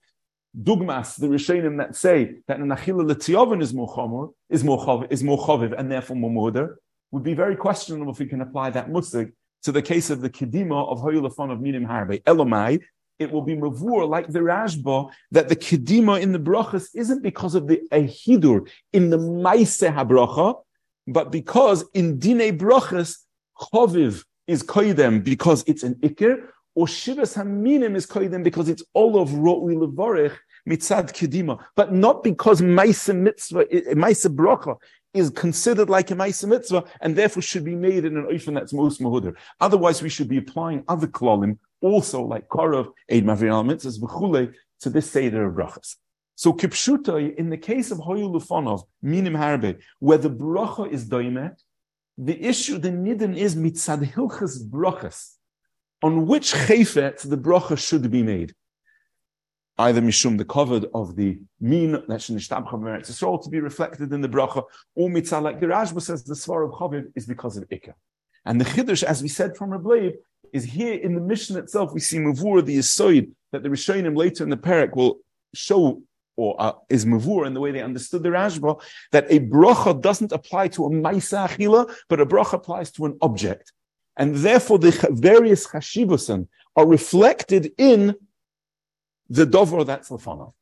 Dugmas, 0.57 1.17
the 1.17 1.27
Rishonim 1.27 1.77
that 1.77 1.95
say 1.95 2.35
that 2.47 2.59
an 2.59 2.69
achila 2.69 3.09
letziovin 3.09 3.61
is 3.61 3.73
more 3.73 4.33
is 4.49 4.63
more 4.63 5.07
is 5.09 5.21
and 5.23 5.91
therefore 5.91 6.17
mumuhuder, 6.17 6.75
would 7.11 7.23
be 7.23 7.33
very 7.33 7.55
questionable 7.55 8.11
if 8.11 8.19
we 8.19 8.25
can 8.25 8.41
apply 8.41 8.69
that 8.69 8.89
musig 8.89 9.31
to 9.63 9.71
the 9.71 9.81
case 9.81 10.09
of 10.09 10.21
the 10.21 10.29
kedima 10.29 10.87
of 10.89 10.99
hoyulafon 10.99 11.51
of 11.51 11.61
minim 11.61 11.85
harbe. 11.85 12.21
Elomai, 12.23 12.81
it 13.19 13.31
will 13.31 13.43
be 13.43 13.55
mavur 13.55 14.07
like 14.07 14.27
the 14.27 14.39
Rashba 14.39 15.11
that 15.31 15.47
the 15.47 15.55
kedima 15.55 16.19
in 16.19 16.31
the 16.31 16.39
brachas 16.39 16.89
isn't 16.95 17.21
because 17.21 17.55
of 17.55 17.67
the 17.67 17.81
ahidur 17.91 18.67
in 18.93 19.09
the 19.09 19.17
maise 19.17 19.79
habracha, 19.79 20.61
but 21.07 21.31
because 21.31 21.85
in 21.93 22.19
dine 22.19 22.57
brachas 22.57 23.17
choviv 23.57 24.23
is 24.47 24.63
koidem 24.63 25.23
because 25.23 25.63
it's 25.67 25.83
an 25.83 25.95
ikir, 25.95 26.47
or 26.75 26.85
shivas 26.85 27.35
haminim 27.35 27.95
is 27.95 28.05
koidem 28.05 28.43
because 28.43 28.69
it's 28.69 28.83
all 28.93 29.21
of 29.21 29.29
ro'ui 29.29 29.75
levorech 29.75 30.35
mitzad 30.67 31.11
kedima, 31.11 31.59
but 31.75 31.93
not 31.93 32.23
because 32.23 32.61
maise 32.61 33.09
mitzvah, 33.09 33.65
eh, 33.71 33.93
maise 33.93 34.25
bracha 34.25 34.75
is 35.13 35.29
considered 35.31 35.89
like 35.89 36.11
a 36.11 36.15
maise 36.15 36.45
mitzvah 36.45 36.83
and 37.01 37.15
therefore 37.15 37.41
should 37.41 37.65
be 37.65 37.75
made 37.75 38.05
in 38.05 38.15
an 38.15 38.25
oifen 38.25 38.53
that's 38.53 38.73
most 38.73 39.01
mahuder. 39.01 39.35
Otherwise, 39.59 40.01
we 40.01 40.09
should 40.09 40.29
be 40.29 40.37
applying 40.37 40.83
other 40.87 41.07
klolim 41.07 41.57
also 41.81 42.21
like 42.23 42.47
Korov, 42.47 42.93
Eid 43.11 43.25
Mavir 43.25 43.51
al 43.51 43.63
Mitzvahs, 43.63 44.53
to 44.81 44.89
this 44.89 45.11
Seder 45.11 45.45
of 45.47 45.55
Brachas. 45.55 45.95
So 46.41 46.53
Kipshutai, 46.53 47.35
in 47.35 47.51
the 47.51 47.57
case 47.57 47.91
of 47.91 47.99
Hoyu 47.99 48.27
Lufonov, 48.27 48.81
Minim 49.03 49.35
Harbe, 49.35 49.79
where 49.99 50.17
the 50.17 50.31
bracha 50.31 50.91
is 50.91 51.07
doime, 51.07 51.55
the 52.17 52.43
issue, 52.43 52.79
the 52.79 52.89
nidin 52.89 53.37
is 53.37 53.55
mitzad 53.55 54.03
hilchas 54.11 54.67
brachas, 54.67 55.35
on 56.01 56.25
which 56.25 56.51
chayfet 56.51 57.29
the 57.29 57.37
bracha 57.37 57.77
should 57.77 58.09
be 58.09 58.23
made. 58.23 58.55
Either 59.77 60.01
mishum 60.01 60.39
the 60.39 60.43
covered 60.43 60.87
of 60.95 61.15
the 61.15 61.39
min 61.59 61.91
that 61.91 62.07
meretz 62.07 63.11
Yisrael 63.11 63.43
to 63.43 63.49
be 63.51 63.59
reflected 63.59 64.11
in 64.11 64.21
the 64.21 64.27
bracha, 64.27 64.63
or 64.95 65.09
mitzad 65.09 65.43
like 65.43 65.59
the 65.59 65.67
Rashba 65.67 66.01
says 66.01 66.23
the 66.23 66.33
svar 66.33 66.65
of 66.65 66.71
chaviv 66.71 67.05
is 67.15 67.27
because 67.27 67.55
of 67.55 67.69
ikka. 67.69 67.93
And 68.45 68.59
the 68.59 68.65
chiddush, 68.65 69.03
as 69.03 69.21
we 69.21 69.27
said 69.27 69.55
from 69.55 69.69
Reb 69.69 69.85
Leib, 69.85 70.13
is 70.53 70.63
here 70.63 70.95
in 70.95 71.13
the 71.13 71.21
mission 71.21 71.55
itself. 71.57 71.93
We 71.93 71.99
see 71.99 72.17
mavur 72.17 72.65
the 72.65 72.79
yisoid 72.79 73.29
that 73.51 73.61
the 73.61 73.69
Rishonim 73.69 74.17
later 74.17 74.43
in 74.43 74.49
the 74.49 74.57
parak 74.57 74.95
will 74.95 75.19
show 75.53 76.01
or 76.35 76.55
uh, 76.59 76.73
is 76.89 77.05
mavur 77.05 77.45
in 77.45 77.53
the 77.53 77.59
way 77.59 77.71
they 77.71 77.81
understood 77.81 78.23
the 78.23 78.29
Rashba 78.29 78.81
that 79.11 79.25
a 79.29 79.39
bracha 79.39 79.99
doesn't 80.01 80.31
apply 80.31 80.69
to 80.69 80.85
a 80.85 80.89
maisa 80.89 81.47
achila, 81.47 81.93
but 82.09 82.21
a 82.21 82.25
bracha 82.25 82.53
applies 82.53 82.91
to 82.91 83.05
an 83.05 83.17
object, 83.21 83.71
and 84.17 84.35
therefore 84.35 84.79
the 84.79 84.91
various 85.11 85.67
chashivusim 85.67 86.47
are 86.75 86.87
reflected 86.87 87.71
in 87.77 88.15
the 89.29 89.45
dover 89.45 89.83
that's 89.83 90.09
lefanav. 90.09 90.53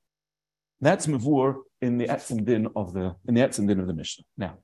That's 0.82 1.08
mavur 1.08 1.62
in 1.82 1.98
the 1.98 2.06
etzim 2.06 2.46
din 2.46 2.68
of 2.76 2.94
the 2.94 3.16
in 3.28 3.36
the 3.36 3.42
etzim 3.42 3.68
din 3.68 3.80
of 3.80 3.88
the 3.88 3.94
Mishnah. 3.94 4.26
Now, 4.38 4.58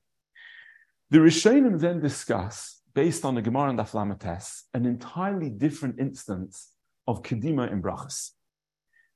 the 1.10 1.18
Rishonim 1.18 1.78
then 1.80 2.00
discuss 2.00 2.80
based 2.94 3.24
on 3.26 3.34
the 3.34 3.42
Gemara 3.42 3.68
and 3.68 3.78
the 3.78 3.82
Aflamates, 3.82 4.62
an 4.72 4.86
entirely 4.86 5.50
different 5.50 6.00
instance 6.00 6.72
of 7.06 7.22
Kedima 7.22 7.70
in 7.70 7.82
Brachas. 7.82 8.30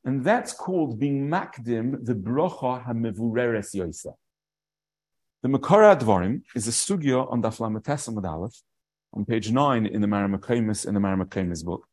And 0.05 0.25
that's 0.25 0.53
called 0.53 0.99
being 0.99 1.29
Makdim, 1.29 2.05
the 2.05 2.15
Bracha 2.15 2.87
HaMevureres 2.87 3.75
Yoisa. 3.75 4.15
The 5.43 5.49
Makara 5.49 5.99
Advarim 5.99 6.43
is 6.55 6.69
a 6.69 6.71
sugya 6.71 7.31
on 7.31 7.43
Daflamates 7.43 8.09
and 8.09 8.25
Aleph, 8.25 8.63
on 9.13 9.25
page 9.25 9.51
9 9.51 9.87
in 9.87 10.01
the 10.01 10.07
Maramakemis, 10.07 10.87
in 10.87 10.95
the 10.95 11.01
Maramakemis 11.01 11.65
book, 11.65 11.87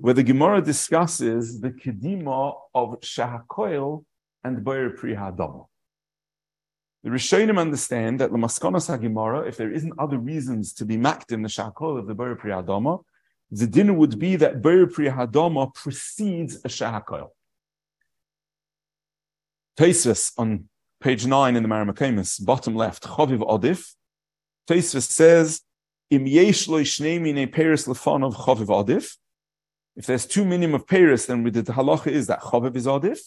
where 0.00 0.14
the 0.14 0.22
Gemara 0.22 0.62
discusses 0.62 1.60
the 1.60 1.70
Kedima 1.70 2.54
of 2.74 3.00
Shahakoil 3.00 4.04
and 4.44 4.64
Beir 4.64 4.90
Pri 4.90 5.14
Hadama. 5.14 5.66
The 7.06 7.10
Rishonim 7.10 7.58
understand 7.58 8.18
that 8.20 8.32
the 8.32 8.36
Maskonas 8.36 8.88
HaGemara, 8.90 9.46
if 9.46 9.56
there 9.56 9.70
isn't 9.70 9.92
other 9.98 10.18
reasons 10.18 10.72
to 10.74 10.84
be 10.84 10.96
maked 10.96 11.30
in 11.30 11.42
the 11.42 11.48
Shakol 11.48 11.98
of 11.98 12.06
the 12.08 12.14
Ber 12.14 12.34
Pri 12.34 12.50
Hadama, 12.50 13.04
the 13.50 13.66
dinner 13.66 13.92
would 13.92 14.18
be 14.18 14.36
that 14.36 14.62
Ber 14.62 14.86
Pri 14.86 15.06
Hadama 15.06 15.72
precedes 15.74 16.56
a 16.56 16.68
Shahakol. 16.68 17.28
Tosfos 19.78 20.32
on 20.38 20.68
page 21.00 21.26
nine 21.26 21.56
in 21.56 21.62
the 21.62 21.68
Maramakemis, 21.68 22.44
bottom 22.44 22.74
left, 22.74 23.04
Chaviv 23.04 23.40
Odif. 23.40 23.94
Tosfos 24.68 25.10
says, 25.10 25.62
Im 26.10 26.26
yesh 26.26 26.68
mine 26.68 27.46
peris 27.48 27.86
lefanov 27.86 28.34
Chaviv 28.34 28.66
Odif. 28.66 29.16
If 29.96 30.06
there's 30.06 30.26
two 30.26 30.44
minim 30.44 30.74
of 30.74 30.86
peris, 30.86 31.26
then 31.26 31.42
the 31.42 31.50
halacha 31.62 32.08
is 32.08 32.26
that 32.26 32.40
Chaviv 32.40 32.76
is 32.76 32.86
Odif. 32.86 33.20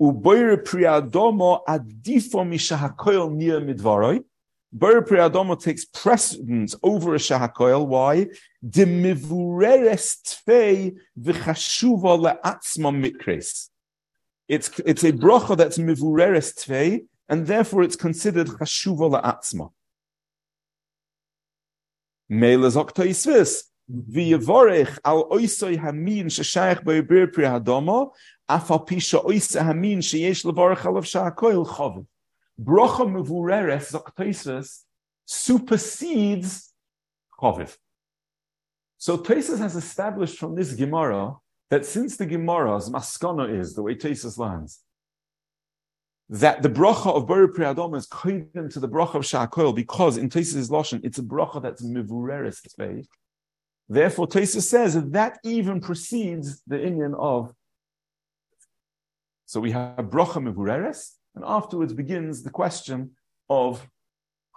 Uboyer 0.00 0.62
priadomo 0.62 1.64
adifo 1.66 2.44
mishahakoil 2.44 3.32
nia 3.32 3.60
midvaroi. 3.60 4.24
Boyer 4.76 5.02
priadomo 5.02 5.54
takes 5.56 5.84
precedence 5.84 6.74
over 6.82 7.14
a 7.14 7.18
shahakoil. 7.18 7.86
Why? 7.86 8.26
Tfei. 8.66 9.14
It's, 14.48 14.80
it's 14.80 15.04
a 15.04 15.12
bracha 15.12 15.56
that's 15.56 15.78
mivureres 15.78 16.52
tvei, 16.58 17.06
and 17.28 17.46
therefore 17.46 17.84
it's 17.84 17.94
considered 17.94 18.48
chashuva 18.48 19.22
la'atzma. 19.22 19.70
Mele 22.28 22.68
zokta 22.68 23.04
isvis, 23.06 23.62
v'yavorech 23.88 24.98
al 25.04 25.28
oisoi 25.28 25.78
hamin 25.78 26.26
sheshayach 26.26 26.82
b'yibir 26.82 27.32
pri 27.32 27.44
hadoma, 27.44 28.10
afal 28.50 28.84
pisha 28.84 29.24
oisa 29.24 29.62
hamin 29.62 30.00
sheyesh 30.00 30.44
levorech 30.44 30.78
alav 30.78 31.04
sha'akoil 31.04 31.64
choviv. 31.64 32.06
Bracha 32.60 33.04
mivureres 33.04 33.90
zokta 33.92 34.26
isvis 34.26 34.84
supersedes 35.26 36.70
choviv. 37.38 37.76
So 38.98 39.18
Tosfos 39.18 39.58
has 39.58 39.76
established 39.76 40.38
from 40.38 40.54
this 40.54 40.72
Gemara 40.72 41.34
that 41.70 41.84
since 41.84 42.16
the 42.16 42.26
Gemara's 42.26 42.88
maskana 42.88 43.58
is 43.58 43.74
the 43.74 43.82
way 43.82 43.94
Tosfos 43.94 44.38
lands, 44.38 44.80
that 46.28 46.62
the 46.62 46.70
bracha 46.70 47.14
of 47.14 47.26
Bari 47.26 47.48
Priyadom 47.48 47.96
is 47.96 48.06
koidim 48.06 48.72
to 48.72 48.80
the 48.80 48.88
bracha 48.88 49.16
of 49.16 49.24
Sha'akoil 49.24 49.74
because 49.74 50.16
in 50.16 50.30
Tosfos' 50.30 50.70
Lashon 50.70 51.00
it's 51.04 51.18
a 51.18 51.22
bracha 51.22 51.60
that's 51.60 51.82
mivureres 51.82 52.60
tzvei. 52.62 53.04
Therefore, 53.88 54.26
Tosfos 54.26 54.62
says 54.62 54.94
that 54.94 55.12
that 55.12 55.38
even 55.44 55.80
precedes 55.80 56.62
the 56.66 56.82
Indian 56.82 57.14
of. 57.18 57.52
So 59.46 59.60
we 59.60 59.72
have 59.72 59.96
bracha 59.96 60.40
mivureres, 60.42 61.10
and 61.34 61.44
afterwards 61.44 61.92
begins 61.92 62.42
the 62.42 62.50
question 62.50 63.12
of 63.48 63.88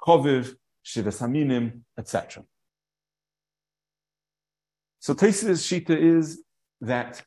choviv, 0.01 0.55
shivas 0.85 1.19
haminim, 1.21 1.81
etc. 1.97 2.43
So 4.99 5.13
Tosfos' 5.13 5.63
shita 5.67 5.97
is 5.97 6.43
that 6.81 7.21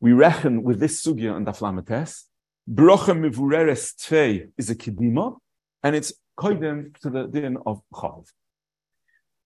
we 0.00 0.12
reckon 0.12 0.62
with 0.62 0.80
this 0.80 1.04
sugya 1.04 1.36
and 1.36 1.46
daflamates, 1.46 2.24
brocha 2.68 3.14
mivureres 3.16 3.94
tvei 3.94 4.50
is 4.58 4.70
a 4.70 4.74
kedima, 4.74 5.36
and 5.82 5.96
it's 5.96 6.12
koidem 6.38 6.96
to 7.00 7.10
the 7.10 7.26
din 7.26 7.56
of 7.66 7.80
chav. 7.92 8.26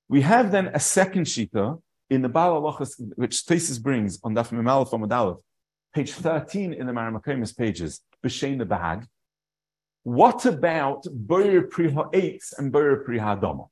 We 0.09 0.23
have 0.23 0.53
then 0.53 0.69
a 0.69 0.81
second 0.81 1.27
shita 1.27 1.81
in 2.09 2.23
the 2.23 2.29
Baal 2.29 2.63
which 3.17 3.45
Tosfos 3.45 3.83
brings 3.83 4.19
on 4.23 4.35
Daf 4.35 4.51
Mimalef 4.51 4.93
Aleph, 4.93 5.39
page 5.97 6.13
13 6.13 6.75
in 6.75 6.87
the 6.87 6.93
Maramakomis 6.93 7.57
pages, 7.57 8.03
B'Shein 8.23 8.59
the 8.59 8.67
Bahag. 8.67 9.07
What 10.03 10.45
about 10.45 11.07
Boyer 11.11 11.63
Priha 11.63 12.11
8 12.13 12.43
and 12.59 12.71
Boyer 12.71 13.03
Priha 13.03 13.41
Doma? 13.41 13.69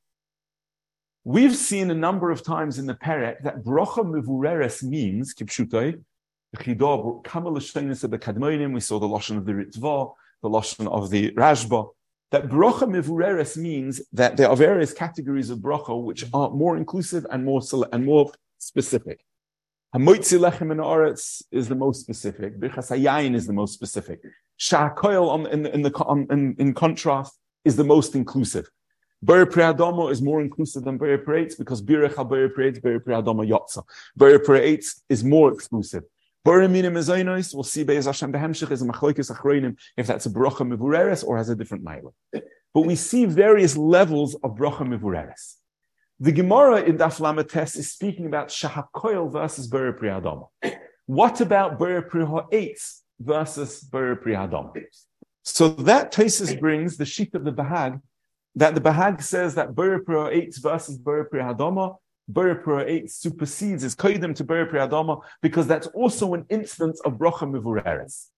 We've 1.24 1.54
seen 1.54 1.90
a 1.90 1.94
number 1.94 2.30
of 2.30 2.42
times 2.42 2.78
in 2.78 2.86
the 2.86 2.94
Perek 2.94 3.42
that 3.42 3.62
brocha 3.62 4.02
mivureres 4.02 4.82
means, 4.82 5.34
kipshutai, 5.34 6.02
we 6.66 6.74
saw 8.80 8.98
the 8.98 9.06
Lashon 9.06 9.36
of 9.36 9.44
the 9.44 9.52
Ritva, 9.52 10.14
the 10.42 10.48
Lashon 10.48 10.88
of 10.90 11.10
the 11.10 11.30
Rashba, 11.32 11.90
that 12.30 12.48
brocha 12.48 12.88
mivureres 12.88 13.58
means 13.58 14.00
that 14.14 14.38
there 14.38 14.48
are 14.48 14.56
various 14.56 14.94
categories 14.94 15.50
of 15.50 15.58
brocha 15.58 16.02
which 16.02 16.24
are 16.32 16.48
more 16.48 16.78
inclusive 16.78 17.26
and 17.30 17.44
more 17.44 17.60
and 17.92 18.06
more 18.06 18.32
specific. 18.56 19.20
Hamoitzi 19.94 20.40
lechem 20.40 20.72
in 20.72 20.78
Oretz 20.78 21.44
is 21.52 21.68
the 21.68 21.74
most 21.76 22.00
specific. 22.00 22.58
Birchas 22.58 22.90
Hayayin 22.90 23.36
is 23.36 23.46
the 23.46 23.52
most 23.52 23.74
specific. 23.74 24.18
Sha'akoil 24.58 25.48
in, 25.52 25.66
in, 25.66 25.82
the, 25.82 26.26
in, 26.30 26.56
in 26.58 26.74
contrast 26.74 27.38
is 27.64 27.76
the 27.76 27.84
most 27.84 28.16
inclusive. 28.16 28.68
Ber 29.22 29.46
Priadomo 29.46 30.10
is 30.10 30.20
more 30.20 30.40
inclusive 30.40 30.82
than 30.82 30.98
Ber 30.98 31.18
Preitz 31.18 31.56
because 31.56 31.80
Birech 31.80 32.16
Ber 32.28 32.48
Preitz, 32.48 32.82
Ber 32.82 32.98
Priadomo 32.98 33.48
Yotza. 33.48 33.84
Ber 34.16 34.40
Preitz 34.40 35.02
is 35.08 35.22
more 35.22 35.52
exclusive. 35.52 36.02
Ber 36.44 36.68
Minim 36.68 36.94
Ezainos, 36.94 37.54
we'll 37.54 37.62
see 37.62 37.84
Be'ez 37.84 38.06
Hashem 38.06 38.32
Behemshich 38.32 38.72
is 38.72 38.82
a 38.82 38.86
Machloikis 38.86 39.30
Achroinim 39.30 39.76
if 39.96 40.08
that's 40.08 40.26
a 40.26 40.30
Brocha 40.30 40.66
Mivureres 40.66 41.24
or 41.24 41.36
has 41.36 41.50
a 41.50 41.54
different 41.54 41.84
Maila. 41.84 42.12
But 42.32 42.80
we 42.80 42.96
see 42.96 43.26
various 43.26 43.76
levels 43.76 44.34
of 44.42 44.56
Brocha 44.56 44.80
Mivureres. 44.80 45.54
The 46.24 46.32
Gemara 46.32 46.80
in 46.80 46.96
Daf 46.96 47.20
Lamates 47.20 47.76
is 47.76 47.92
speaking 47.92 48.24
about 48.24 48.48
Shahakoil 48.48 49.30
versus 49.30 49.66
Ber 49.66 49.92
Priadomo. 49.92 50.48
What 51.04 51.42
about 51.42 51.78
Ber 51.78 52.00
Priha 52.00 52.74
versus 53.20 53.80
Ber 53.80 54.16
Priadomo? 54.16 54.72
So 55.42 55.68
that 55.68 56.14
Tosfos 56.14 56.58
brings 56.58 56.96
the 56.96 57.04
sheet 57.04 57.34
of 57.34 57.44
the 57.44 57.52
Bahag 57.52 58.00
that 58.54 58.74
the 58.74 58.80
Bahag 58.80 59.22
says 59.22 59.54
that 59.56 59.74
Bur 59.74 60.02
8 60.30 60.56
versus 60.62 60.96
Bur 60.96 61.28
Hadoma, 61.30 61.98
Bur 62.26 62.86
8 62.88 63.10
supersedes, 63.10 63.84
is 63.84 63.94
koidim 63.94 64.34
to 64.36 64.44
Bur 64.44 64.64
Hadoma, 64.64 65.20
because 65.42 65.66
that's 65.66 65.88
also 65.88 66.32
an 66.32 66.46
instance 66.48 67.02
of 67.04 67.18
Brocha 67.18 67.46
Mivureres. 67.46 68.28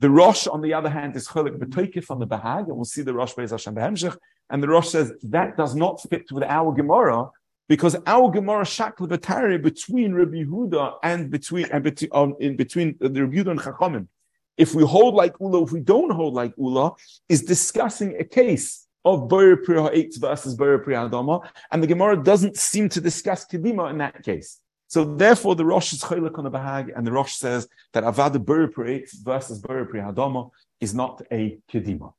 The 0.00 0.08
Rosh, 0.08 0.46
on 0.46 0.62
the 0.62 0.72
other 0.72 0.88
hand, 0.88 1.14
is 1.16 1.28
Cholik 1.28 1.58
B'toikif 1.58 2.10
on 2.10 2.18
the 2.18 2.26
Bahag, 2.26 2.68
and 2.68 2.76
we'll 2.76 2.86
see 2.86 3.02
the 3.02 3.12
Rosh 3.12 3.34
Beis 3.34 3.50
Hashem 3.50 3.74
Behemshech, 3.74 4.16
and 4.50 4.62
the 4.62 4.68
Rosh 4.68 4.88
says 4.88 5.12
that 5.22 5.56
does 5.56 5.74
not 5.74 6.00
fit 6.08 6.30
with 6.30 6.44
our 6.44 6.72
Gemara, 6.72 7.30
because 7.68 7.96
our 8.06 8.30
Gemara 8.30 8.64
Shakla 8.64 9.08
B'tari 9.08 9.60
between 9.62 10.14
Rabbi 10.14 10.44
Yehuda 10.44 10.98
and 11.02 11.30
between, 11.30 11.66
and 11.66 11.82
between, 11.82 12.10
um, 12.12 12.36
in 12.38 12.56
between 12.56 12.96
the 13.00 13.08
Rabbi 13.08 13.36
Yehuda 13.36 13.50
and 13.50 13.60
Chachamim, 13.60 14.08
if 14.56 14.74
we 14.74 14.84
hold 14.84 15.14
like 15.14 15.34
Ula, 15.40 15.64
if 15.64 15.72
we 15.72 15.80
don't 15.80 16.10
hold 16.10 16.34
like 16.34 16.54
Ula, 16.56 16.92
is 17.28 17.42
discussing 17.42 18.16
a 18.18 18.24
case 18.24 18.86
of 19.04 19.28
Boyer 19.28 19.56
Priya 19.56 19.90
8 19.92 20.16
versus 20.18 20.54
Boyer 20.54 20.78
Priya 20.78 21.08
Adama, 21.08 21.46
and 21.70 21.82
the 21.82 21.86
Gemara 21.86 22.16
doesn't 22.22 22.56
seem 22.56 22.88
to 22.88 23.00
discuss 23.00 23.46
Kedima 23.46 23.90
in 23.90 23.98
that 23.98 24.22
case. 24.22 24.60
So 24.88 25.04
therefore, 25.04 25.56
the 25.56 25.64
Rosh 25.64 25.92
is 25.92 26.00
Chaylik 26.00 26.38
on 26.38 26.44
the 26.44 26.50
Bahag, 26.50 26.96
and 26.96 27.06
the 27.06 27.12
Rosh 27.12 27.34
says 27.34 27.68
that 27.92 28.04
Avada 28.04 28.44
Boyer 28.44 28.68
Priya 28.68 28.98
8 28.98 29.10
versus 29.22 29.58
Boyer 29.58 29.84
Priya 29.84 30.12
Adama 30.12 30.50
is 30.80 30.94
not 30.94 31.22
a 31.30 31.58
Kedima. 31.70 32.12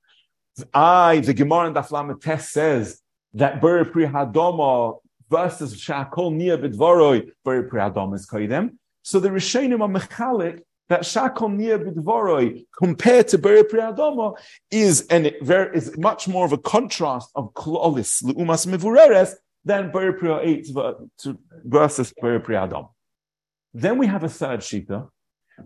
I, 0.73 1.19
the 1.19 1.33
Gemara 1.33 1.67
in 1.67 1.73
Daflam 1.73 2.19
Test 2.21 2.51
says 2.51 3.01
that 3.33 3.61
Boyer 3.61 3.85
Priya 3.85 4.09
Adama 4.09 4.99
versus 5.29 5.75
Shakol 5.75 6.33
Nia 6.33 6.57
Bidvaroi, 6.57 7.29
Boyer 7.43 7.63
Priya 7.63 7.91
Adama 7.91 8.15
is 8.15 8.25
Kaidem. 8.25 8.77
So 9.03 9.19
the 9.19 9.29
Rishonim 9.29 9.81
are 9.81 10.01
Mechalik 10.01 10.61
that 10.89 11.01
Shakol 11.01 11.55
Nia 11.55 11.79
Bidvoroi 11.79 12.65
compared 12.77 13.27
to 13.29 13.37
Beri 13.37 13.63
Priadoma 13.63 14.37
is 14.71 15.05
and 15.07 15.27
is 15.27 15.97
much 15.97 16.27
more 16.27 16.45
of 16.45 16.53
a 16.53 16.57
contrast 16.57 17.29
of 17.35 17.53
Klolis 17.53 18.23
Lumas 18.23 18.65
Mivureres 18.65 19.33
than 19.65 19.91
Beri 19.91 20.13
Priya 20.13 20.61
versus 21.65 22.13
Beri 22.21 22.39
Priadom. 22.39 22.89
Then 23.73 23.97
we 23.97 24.07
have 24.07 24.23
a 24.23 24.29
third 24.29 24.61
shita, 24.61 25.09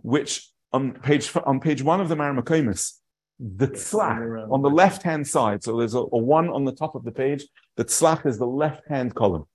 which 0.02 0.50
on 0.74 0.94
page 0.94 1.32
on 1.46 1.60
page 1.60 1.84
one 1.84 2.02
of 2.02 2.10
the 2.10 2.16
Maramakomis, 2.16 2.94
the 3.42 3.68
tzlach 3.68 4.52
on 4.52 4.62
the 4.62 4.70
left 4.70 5.02
hand 5.02 5.28
side. 5.28 5.64
So 5.64 5.78
there's 5.78 5.96
a, 5.96 6.00
a, 6.00 6.18
one 6.18 6.50
on 6.50 6.64
the 6.64 6.72
top 6.72 6.94
of 6.94 7.04
the 7.04 7.12
page. 7.12 7.46
The 7.76 7.86
tzlach 7.86 8.26
is 8.26 8.38
the 8.38 8.46
left 8.46 8.88
hand 8.88 9.16
column. 9.16 9.46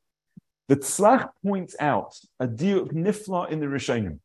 The 0.69 0.77
tzlach 0.77 1.29
points 1.45 1.77
out 1.79 2.19
a 2.41 2.49
diuk 2.49 2.93
nifla 2.93 3.51
in 3.51 3.61
the 3.61 3.67
Rishonim 3.67 4.19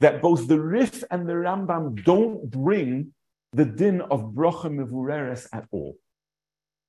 that 0.00 0.20
both 0.20 0.48
the 0.48 0.60
Rif 0.60 1.04
and 1.10 1.28
the 1.28 1.34
Rambam 1.34 2.04
don't 2.04 2.50
bring 2.50 3.14
the 3.52 3.64
din 3.64 4.00
of 4.00 4.32
brocha 4.32 4.68
mevureres 4.68 5.46
at 5.52 5.66
all. 5.70 5.96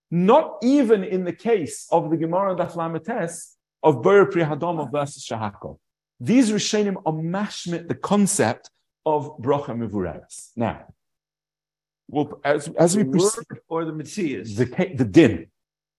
Not 0.09 0.57
even 0.63 1.03
in 1.03 1.23
the 1.23 1.33
case 1.33 1.87
of 1.91 2.09
the 2.09 2.17
Gemara 2.17 2.55
Daflamates 2.55 3.55
of 3.83 4.01
Ber 4.01 4.25
Prihadoma 4.25 4.91
versus 4.91 5.25
Shahako. 5.25 5.77
These 6.19 6.51
Rishonim 6.51 6.97
are 7.05 7.13
mashmit 7.13 7.87
the 7.87 7.95
concept 7.95 8.71
of 9.05 9.37
brocha 9.39 9.75
mevureres. 9.75 10.51
Now, 10.55 10.85
well, 12.11 12.41
as, 12.43 12.67
as 12.77 12.95
we 12.97 13.03
proceed, 13.05 13.45
or 13.69 13.85
the 13.85 13.93
Metzias, 13.93 14.55
the, 14.57 14.65
the 14.95 15.05
din, 15.05 15.47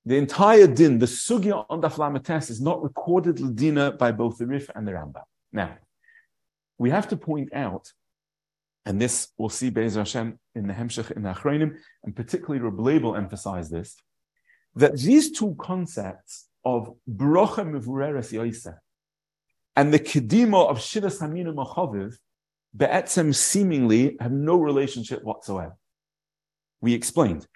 the 0.05 0.17
entire 0.17 0.67
din, 0.67 0.99
the 0.99 1.07
sugya 1.07 1.65
on 1.71 1.81
Daflamates 1.81 2.51
is 2.51 2.61
not 2.61 2.83
recorded 2.83 3.37
ladina 3.37 3.97
by 3.97 4.13
both 4.13 4.37
the 4.37 4.47
Rif 4.47 4.69
and 4.75 4.87
the 4.87 4.93
Rambam. 4.93 5.23
Now, 5.53 5.79
we 6.77 6.91
have 6.91 7.09
to 7.09 7.17
point 7.17 7.55
out, 7.55 7.91
and 8.85 9.01
this 9.01 9.29
we'll 9.39 9.49
see 9.49 9.71
Be'ez 9.71 9.95
Hashem 9.95 10.39
in 10.55 10.67
the 10.67 10.75
Hemshech 10.75 11.13
in 11.13 11.23
the 11.23 11.31
Achronim, 11.31 11.77
and 12.05 12.15
particularly 12.15 12.61
Reb 12.61 12.79
Label 12.79 13.17
emphasize 13.17 13.71
this, 13.71 13.97
that 14.75 14.99
these 14.99 15.31
two 15.31 15.57
concepts 15.59 16.49
of 16.65 16.95
Brocha 17.09 17.65
Mevureres 17.65 18.33
Yoisa 18.33 18.77
and 19.77 19.95
the 19.95 19.99
Kedima 19.99 20.69
of 20.69 20.79
Shivas 20.79 21.23
Haminu 21.23 21.55
Machaviv 21.55 22.17
be'etzem 22.77 23.35
seemingly 23.35 24.17
have 24.21 24.33
no 24.33 24.57
relationship 24.57 25.23
whatsoever. 25.23 25.77
We 26.83 26.95
explained. 26.95 27.47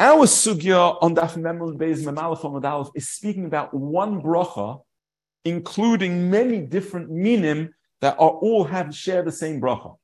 Our 0.00 0.26
sugya 0.26 0.98
on 1.00 1.14
Daf 1.14 1.36
Memel 1.36 1.76
Beis 1.78 2.02
Memalef 2.02 2.44
Aleph 2.44 2.88
is 2.96 3.08
speaking 3.08 3.44
about 3.46 3.72
one 3.72 4.20
bracha, 4.20 4.82
including 5.44 6.30
many 6.30 6.60
different 6.60 7.10
minim 7.10 7.72
that 8.00 8.14
are 8.18 8.30
all 8.30 8.64
have 8.64 8.94
share 8.94 9.22
the 9.22 9.30
same 9.30 9.60
bracha. 9.60 9.96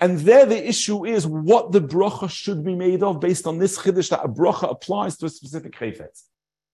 And 0.00 0.18
there 0.18 0.44
the 0.44 0.68
issue 0.68 1.06
is 1.06 1.24
what 1.26 1.70
the 1.70 1.80
bracha 1.80 2.28
should 2.28 2.64
be 2.64 2.74
made 2.74 3.02
of 3.04 3.20
based 3.20 3.46
on 3.46 3.58
this 3.58 3.78
chiddush 3.78 4.10
that 4.10 4.24
a 4.24 4.28
bracha 4.28 4.68
applies 4.70 5.16
to 5.18 5.26
a 5.26 5.30
specific 5.30 5.72
chayfetz. 5.72 6.24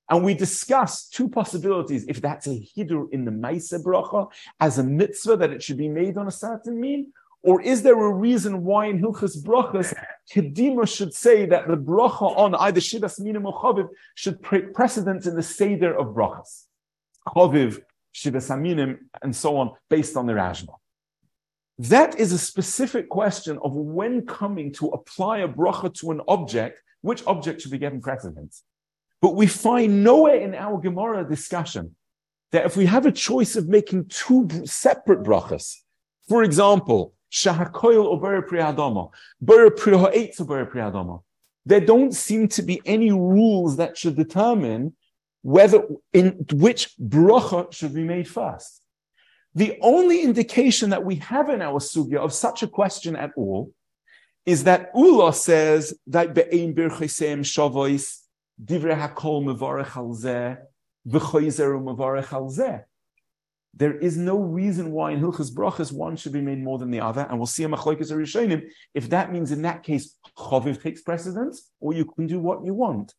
And 0.09 0.25
we 0.25 0.35
discussed 0.35 1.13
two 1.13 1.29
possibilities. 1.29 2.07
If 2.07 2.21
that's 2.23 2.47
a 2.47 2.67
hidur 2.77 3.13
in 3.13 3.25
the 3.27 3.31
Maisa 3.31 3.83
bracha 3.83 4.31
as 4.61 4.79
a 4.79 4.85
mitzvah 4.85 5.37
that 5.37 5.51
it 5.51 5.63
should 5.63 5.79
be 5.79 5.89
made 5.89 6.17
on 6.17 6.29
a 6.29 6.31
certain 6.31 6.81
mean, 6.81 7.13
or 7.45 7.61
is 7.61 7.83
there 7.83 8.03
a 8.03 8.11
reason 8.11 8.65
why 8.65 8.87
in 8.87 8.99
Hilchas 8.99 9.37
brachas 9.43 9.95
Kedima 10.33 10.89
should 10.89 11.13
say 11.13 11.45
that 11.45 11.69
the 11.69 11.77
bracha 11.77 12.35
on 12.39 12.55
either 12.55 12.81
Shivas 12.81 13.21
Minim 13.21 13.45
or 13.45 13.55
Chaviv 13.61 13.89
should 14.15 14.43
take 14.43 14.73
precedence 14.73 15.27
in 15.27 15.37
the 15.37 15.43
Seder 15.43 15.95
of 15.95 16.15
brachas? 16.15 16.65
Chaviv, 17.29 17.83
Shivas 18.15 18.49
Aminim, 18.51 18.97
and 19.21 19.37
so 19.37 19.59
on, 19.59 19.73
based 19.91 20.17
on 20.17 20.25
the 20.25 20.33
Rajma. 20.33 20.75
That 21.79 22.19
is 22.19 22.33
a 22.33 22.39
specific 22.39 23.11
question 23.11 23.59
of 23.63 23.75
when 23.75 24.25
coming 24.25 24.73
to 24.75 24.89
apply 24.89 25.39
a 25.41 25.49
bracha 25.49 25.93
to 26.01 26.13
an 26.13 26.23
object, 26.27 26.81
which 27.03 27.27
object 27.27 27.61
should 27.61 27.73
be 27.73 27.79
given 27.79 28.01
precedence. 28.01 28.63
But 29.21 29.35
we 29.35 29.49
find 29.49 30.03
nowhere 30.03 30.37
in 30.37 30.55
our 30.55 30.81
Gemara 30.81 31.29
discussion 31.29 31.95
that 32.53 32.65
if 32.65 32.75
we 32.75 32.87
have 32.87 33.05
a 33.05 33.13
choice 33.13 33.55
of 33.57 33.69
making 33.69 34.07
two 34.07 34.49
separate 34.65 35.23
brachas, 35.23 35.77
for 36.27 36.43
example, 36.43 37.14
shahakoil 37.35 38.05
or 38.05 38.21
ber 38.21 38.43
priyadama, 38.43 39.11
there 41.67 41.81
don't 41.81 42.13
seem 42.13 42.47
to 42.49 42.63
be 42.63 42.81
any 42.87 43.11
rules 43.11 43.77
that 43.77 43.97
should 43.99 44.17
determine 44.17 44.95
whether 45.43 45.83
in 46.13 46.47
which 46.53 46.95
bracha 46.99 47.73
should 47.73 47.93
be 47.95 48.05
made 48.05 48.29
first. 48.29 48.81
The 49.55 49.77
only 49.83 50.23
indication 50.23 50.91
that 50.91 51.05
we 51.05 51.17
have 51.17 51.49
in 51.49 51.61
our 51.63 51.81
sugya 51.81 52.19
of 52.19 52.33
such 52.33 52.63
a 52.63 52.69
question 52.69 53.17
at 53.17 53.33
all 53.37 53.73
is 54.47 54.65
that 54.65 54.91
Ula 54.95 55.33
says 55.33 55.95
that 56.07 56.35
be'ein 56.35 56.75
birchesem 56.75 57.41
shavois 57.41 58.21
divrei 58.63 58.99
hakol 59.01 59.45
mevarech 59.45 59.97
al 59.97 60.15
zeh 60.15 60.57
v'choizer 61.07 61.73
mevarech 61.83 62.33
zeh. 62.51 62.85
There 63.77 63.97
is 63.99 64.17
no 64.17 64.39
reason 64.39 64.93
why 64.93 65.11
in 65.13 65.21
Hilchas 65.21 65.53
Brachas 65.53 65.91
one 65.91 66.17
should 66.17 66.33
be 66.33 66.41
made 66.41 66.63
more 66.63 66.79
than 66.79 66.91
the 66.91 67.01
other, 67.01 67.27
and 67.29 67.39
we'll 67.39 67.47
see 67.47 67.65
a 67.65 67.69
machlokes 67.69 68.11
or 68.11 68.19
rishonim 68.19 68.69
if 68.95 69.11
that 69.11 69.33
means 69.33 69.51
in 69.51 69.63
that 69.63 69.83
case 69.83 70.17
chaviv 70.39 70.81
takes 70.81 71.03
precedence, 71.03 71.71
or 71.81 71.93
you 71.93 72.05
can 72.05 72.27
do 72.27 72.39
what 72.39 72.65
you 72.65 72.73
want. 72.75 73.15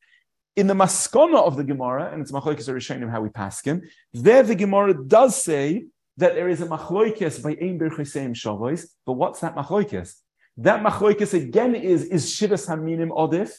In 0.56 0.68
the 0.68 0.74
maskana 0.74 1.42
of 1.44 1.58
the 1.58 1.64
Gemara, 1.64 2.12
and 2.12 2.22
it's 2.22 2.32
machlokes 2.32 2.70
or 2.70 2.76
rishonim 2.76 3.12
how 3.12 3.22
we 3.22 3.30
pass 3.30 3.62
him, 3.62 3.82
there 4.14 4.44
the 4.44 4.56
Gemara 4.56 4.94
does 4.94 5.42
say 5.42 5.88
that 6.18 6.36
there 6.36 6.48
is 6.48 6.62
a 6.62 6.68
machloikis 6.68 7.44
by 7.44 7.52
ein 7.62 7.78
birchesem 7.78 8.34
shavos. 8.34 8.86
But 9.06 9.14
what's 9.14 9.42
that 9.42 9.56
machloikis? 9.56 10.16
That 10.58 10.82
machloikis 10.82 11.34
again 11.34 11.76
is 11.76 12.06
is 12.06 12.32
shivas 12.32 12.70
haminim 12.70 13.10
odif 13.10 13.52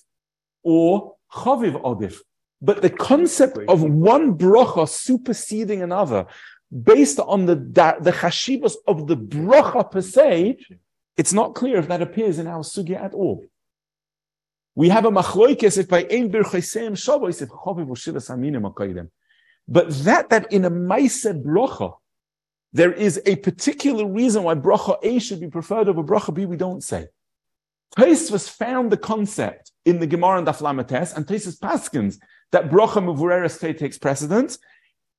or 0.63 1.17
chaviv 1.31 1.83
odif. 1.83 2.17
But 2.63 2.81
the 2.81 2.89
concept 2.89 3.59
of 3.69 3.83
one 3.83 4.39
bracha 4.39 4.89
superseding 4.89 5.83
another, 5.83 6.27
based 6.71 7.21
on 7.21 7.47
the 7.47 7.55
the 7.55 8.13
chashivas 8.13 8.75
of 8.87 9.07
the 9.07 9.17
bracha 9.17 9.91
per 9.91 10.01
se, 10.01 10.59
it's 11.17 11.33
not 11.33 11.55
clear 11.55 11.79
if 11.79 11.89
that 11.89 12.03
appears 12.03 12.39
in 12.39 12.47
our 12.47 12.63
sugya 12.63 13.03
at 13.03 13.15
all. 13.15 13.45
We 14.75 14.91
have 14.91 15.05
a 15.05 15.11
machloikis 15.11 15.79
if 15.79 15.89
by 15.89 16.07
ein 16.11 16.31
birchesem 16.31 16.93
shavos 16.93 17.41
if 17.41 17.49
chaviv 17.49 17.89
or 17.89 17.97
shivas 17.97 18.29
haminim 18.31 19.09
But 19.67 19.91
that 20.05 20.31
that 20.31 20.53
in 20.53 20.65
a 20.65 20.71
ma'aseh 20.71 21.43
bracha 21.43 21.95
there 22.73 22.93
is 22.93 23.21
a 23.25 23.37
particular 23.37 24.05
reason 24.05 24.43
why 24.43 24.55
bracha 24.55 24.99
A 25.03 25.19
should 25.19 25.41
be 25.41 25.49
preferred 25.49 25.89
over 25.89 26.03
bracha 26.03 26.35
B, 26.35 26.45
we 26.45 26.57
don't 26.57 26.83
say. 26.83 27.07
Tosfos 27.97 28.51
found 28.51 28.93
the 28.93 28.99
concept 28.99 29.73
in 29.87 29.99
the 29.99 30.07
Gemara 30.07 30.39
and 30.39 30.47
Daflamates, 30.47 31.17
and 31.17 31.27
Tosfos 31.27 31.59
Paskins 31.59 32.19
that 32.53 32.69
bracha 32.69 33.03
mevureres 33.03 33.59
takes 33.79 33.97
precedence. 33.97 34.59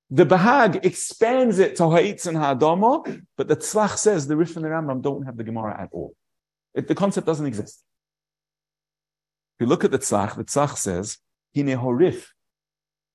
The 0.09 0.25
Bahag 0.25 0.85
expands 0.85 1.59
it 1.59 1.75
to 1.77 1.89
Ha'itz 1.89 2.27
and 2.27 2.37
Ha'adama, 2.37 3.21
but 3.35 3.47
the 3.47 3.57
Tzlach 3.57 3.97
says 3.97 4.27
the 4.27 4.37
Rif 4.37 4.55
and 4.55 4.63
the 4.63 4.69
Rambam 4.69 5.01
don't 5.01 5.23
have 5.23 5.35
the 5.35 5.43
Gemara 5.43 5.81
at 5.81 5.89
all. 5.91 6.15
It, 6.73 6.87
the 6.87 6.95
concept 6.95 7.27
doesn't 7.27 7.45
exist. 7.45 7.83
If 9.59 9.65
you 9.65 9.67
look 9.67 9.83
at 9.83 9.91
the 9.91 9.99
Tzlach, 9.99 10.35
the 10.35 10.45
Tzlach 10.45 10.77
says, 10.77 11.17
Hine 11.55 11.77
horif, 11.77 12.27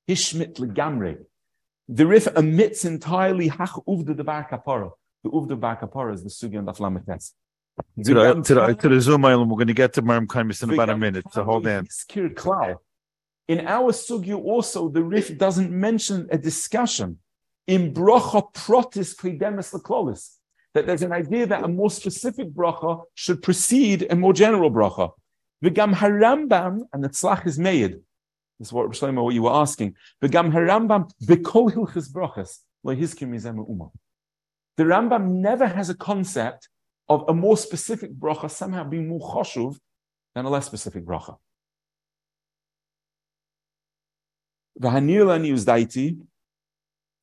hishmit 0.09 0.57
legamre, 0.57 1.19
the 1.89 2.07
Rif 2.07 2.29
omits 2.37 2.85
entirely 2.85 3.49
hach 3.49 3.83
uvda 3.87 4.49
kapara. 4.49 4.91
The 5.25 5.31
uvda 5.31 5.59
bar 5.59 5.77
kapara 5.77 6.15
is 6.15 6.23
the 6.23 6.31
sugi 6.31 6.59
on 6.59 6.67
the 6.67 6.73
flamites. 6.73 7.33
To 8.05 8.15
the, 8.15 8.43
to 8.43 8.55
the, 8.55 8.75
to 8.75 8.89
the 8.91 9.01
Zoom 9.01 9.23
we're 9.23 9.37
going 9.37 9.67
to 9.67 9.73
get 9.73 9.95
to 9.95 10.03
Marim 10.03 10.27
Kaimis 10.27 10.63
in 10.63 10.71
about 10.75 10.91
a 10.91 10.97
minute, 10.97 11.25
so 11.33 11.43
hold 11.43 11.67
on. 11.67 11.87
In 13.49 13.67
our 13.67 13.93
sugya 13.93 14.37
also, 14.37 14.89
the 14.89 15.03
Rif 15.03 15.37
doesn't 15.37 15.71
mention 15.71 16.29
a 16.31 16.39
discussion 16.39 17.19
in 17.67 17.93
bracha 17.93 18.53
protis 18.55 19.15
klidemis 19.17 19.73
leklolis, 19.75 20.37
that 20.75 20.87
there's 20.87 21.03
an 21.03 21.13
idea 21.13 21.47
that 21.47 21.65
a 21.65 21.69
more 21.69 21.91
specific 21.91 22.49
bracha 22.51 23.03
should 23.15 23.43
precede 23.43 24.07
a 24.11 24.17
more 24.17 24.33
general 24.33 24.71
bracha. 24.71 25.11
V'gam 25.65 25.95
harambam, 25.95 26.81
and 26.93 27.05
the 27.05 27.09
tzlach 27.09 27.47
is 27.47 27.59
made, 27.59 28.01
this 28.63 28.69
is 28.69 28.73
what 28.73 28.89
Shlomo, 28.91 29.25
what 29.25 29.35
you 29.35 29.43
were 29.43 29.53
asking. 29.53 29.97
Begam 30.23 30.53
Harambam 30.53 31.11
bekol 31.25 31.73
hilchis 31.73 32.09
brachas 32.13 32.61
uma. 32.85 33.91
The 34.77 34.85
Rambam 34.85 35.41
never 35.41 35.67
has 35.67 35.91
a 35.91 35.97
concept 35.97 36.69
of 37.09 37.25
a 37.27 37.35
more 37.35 37.57
specific 37.57 38.13
bracha 38.13 38.49
somehow 38.49 38.85
being 38.85 39.09
more 39.09 39.19
choshuv 39.19 39.77
than 40.37 40.45
a 40.45 40.49
less 40.49 40.67
specific 40.67 41.05
bracha. 41.05 41.39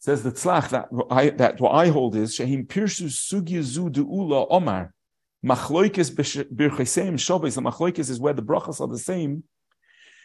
Says 0.02 0.24
the 0.24 0.32
tzlach 0.32 0.70
that 0.70 0.88
I, 1.12 1.30
that 1.32 1.60
what 1.60 1.72
I 1.72 1.90
hold 1.90 2.16
is 2.16 2.38
shehim 2.38 2.68
pirshu 2.68 3.08
sugya 3.08 3.62
zu 3.62 3.90
deula 3.90 4.48
omar 4.50 4.94
machloikes 5.46 6.10
birchesem 6.12 7.16
shobes. 7.16 7.56
The 7.56 7.62
machloikes 7.62 8.10
is 8.10 8.20
where 8.20 8.34
the 8.34 8.42
brachas 8.42 8.80
are 8.80 8.88
the 8.88 8.98
same 8.98 9.44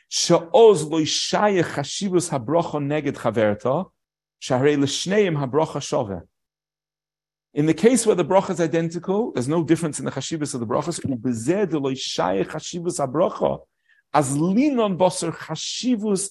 Sha'oz 0.09 0.85
lo 0.85 1.01
shayach 1.01 1.75
chashivus 1.75 2.31
habrocha 2.31 2.81
neged 2.81 3.17
chaverta, 3.17 3.91
shahrei 4.41 4.79
l'shneim 4.79 5.37
habrocha 5.37 5.83
shove. 5.83 6.23
In 7.53 7.67
the 7.67 7.75
case 7.75 8.07
where 8.07 8.17
the 8.17 8.25
bracha 8.25 8.51
is 8.51 8.61
identical, 8.61 9.33
there's 9.33 9.49
no 9.49 9.65
difference 9.65 9.99
in 9.99 10.05
the 10.05 10.11
chashivus 10.11 10.55
of 10.55 10.61
the 10.61 10.67
brachas. 10.67 11.01
Ubezed 11.01 11.73
lo 11.73 11.91
shayach 11.93 12.47
chashivus 12.47 13.05
habrocha, 13.05 13.61
as 14.13 14.37
linon 14.37 14.97
boser 14.97 15.33
chashivus 15.33 16.31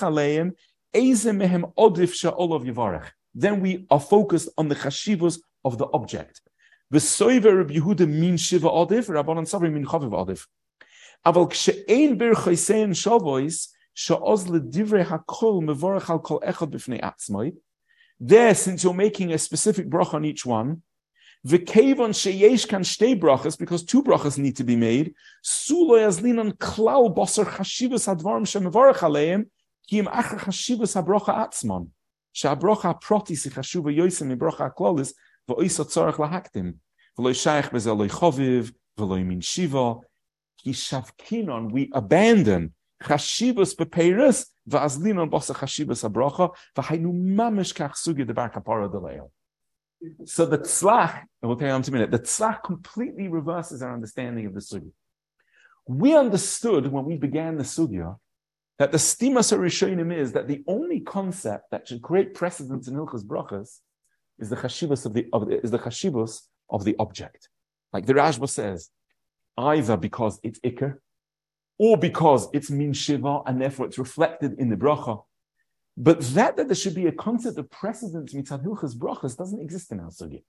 aleim, 0.00 0.52
mehem 0.94 1.72
odif 1.76 2.12
yivarech. 2.64 3.10
Then 3.34 3.60
we 3.60 3.86
are 3.90 4.00
focused 4.00 4.48
on 4.56 4.68
the 4.68 4.74
chashivos 4.74 5.40
of 5.64 5.78
the 5.78 5.86
object. 5.92 6.40
Rabbi 6.90 7.00
Yehuda 7.00 8.08
min 8.08 8.36
shiva 8.36 8.68
odif, 8.68 9.08
Rabbanan 9.08 9.46
Sabri 9.46 9.72
min 9.72 9.84
chaviv 9.84 10.10
odif. 10.10 10.46
Aval 11.24 11.50
k'she'ein 11.50 12.16
bir 12.16 12.34
shavois, 12.34 13.68
sha'oz 13.94 14.46
ledivrei 14.46 15.04
hakol 15.04 15.62
mevorech 15.62 16.08
al 16.08 16.20
kol 16.20 16.40
echad 16.40 16.70
b'fnei. 16.70 17.54
There, 18.20 18.54
since 18.54 18.84
you're 18.84 18.94
making 18.94 19.32
a 19.32 19.38
specific 19.38 19.90
brach 19.90 20.14
on 20.14 20.24
each 20.24 20.46
one, 20.46 20.82
V'kevon 21.46 22.10
sheyesh 22.10 22.66
kan 22.66 22.82
shtei 22.82 23.18
brachas, 23.18 23.56
because 23.56 23.84
two 23.84 24.02
brachas 24.02 24.36
need 24.36 24.56
to 24.56 24.64
be 24.64 24.74
made. 24.74 25.14
Sulo 25.44 25.96
yazlinan 25.96 26.52
klal 26.54 27.14
basar 27.14 27.44
chashivas 27.44 28.08
hadvarim 28.08 28.44
shemavarach 28.44 28.98
aleim, 28.98 29.46
ki 29.86 30.00
im 30.00 30.06
achar 30.06 30.40
chashivas 30.40 31.00
habracha 31.00 31.46
atzman. 31.46 31.88
Shabracha 32.34 33.00
proti 33.00 33.36
si 33.36 33.48
chashuva 33.50 33.96
yoisem 33.96 34.36
ibracha 34.36 34.74
aklolis, 34.74 35.14
v'oisa 35.48 35.84
tzarech 35.84 36.16
lahaktim. 36.16 36.78
V'loi 37.16 37.32
shayach 37.32 37.70
bezel 37.70 37.94
loy 37.94 38.08
choviv, 38.08 38.72
v'loi 38.98 39.24
min 39.24 39.40
shiva. 39.40 40.00
Ki 40.58 40.72
shavkinon, 40.72 41.70
we 41.70 41.88
abandon 41.94 42.72
chashivas 43.00 43.76
bepeirus, 43.76 44.46
v'azlinan 44.68 45.30
basar 45.30 45.54
chashivas 45.54 46.02
habracha, 46.02 46.50
v'hainu 46.74 47.12
mamish 47.14 47.72
kach 47.72 47.94
sugi 47.94 48.26
debar 48.26 48.52
kapara 48.52 48.90
deleo. 48.90 49.30
So 50.24 50.46
the 50.46 50.58
tzlach, 50.58 51.20
and 51.20 51.48
we'll 51.48 51.56
tell 51.56 51.68
you 51.68 51.74
in 51.74 51.82
a 51.86 51.90
minute, 51.90 52.10
the 52.10 52.18
tzlach 52.18 52.62
completely 52.62 53.28
reverses 53.28 53.82
our 53.82 53.94
understanding 53.94 54.46
of 54.46 54.54
the 54.54 54.60
sugi. 54.60 54.92
We 55.86 56.16
understood 56.16 56.86
when 56.88 57.04
we 57.04 57.16
began 57.16 57.56
the 57.56 57.64
sugya 57.64 58.16
that 58.78 58.92
the 58.92 58.98
stimas 58.98 59.56
rishonim 59.56 60.14
is 60.14 60.32
that 60.32 60.48
the 60.48 60.62
only 60.66 61.00
concept 61.00 61.70
that 61.70 61.88
should 61.88 62.02
create 62.02 62.34
precedence 62.34 62.88
in 62.88 62.94
Hilchas 62.94 63.24
brachas 63.24 63.80
is 64.38 64.50
the 64.50 64.56
chashivas 64.56 65.06
of 65.06 65.14
the, 65.14 65.26
of 65.32 65.48
the 65.48 65.62
is 65.62 65.70
the 65.70 65.78
chashivas 65.78 66.42
of 66.68 66.84
the 66.84 66.94
object. 66.98 67.48
Like 67.92 68.06
the 68.06 68.14
Rashba 68.14 68.48
says, 68.48 68.90
either 69.56 69.96
because 69.96 70.38
it's 70.42 70.60
ikr, 70.60 70.98
or 71.78 71.96
because 71.96 72.48
it's 72.52 72.70
min 72.70 72.92
shiva 72.92 73.40
and 73.46 73.60
therefore 73.60 73.86
it's 73.86 73.98
reflected 73.98 74.58
in 74.58 74.68
the 74.68 74.76
bracha. 74.76 75.22
But 75.96 76.20
that 76.20 76.56
that 76.56 76.68
there 76.68 76.74
should 76.74 76.94
be 76.94 77.06
a 77.06 77.12
concept 77.12 77.58
of 77.58 77.70
precedence 77.70 78.34
mitzad 78.34 78.64
hilchas 78.64 78.94
brachas 78.96 79.36
doesn't 79.36 79.60
exist 79.60 79.90
in 79.92 80.00
our 80.00 80.10
sugya. 80.10 80.42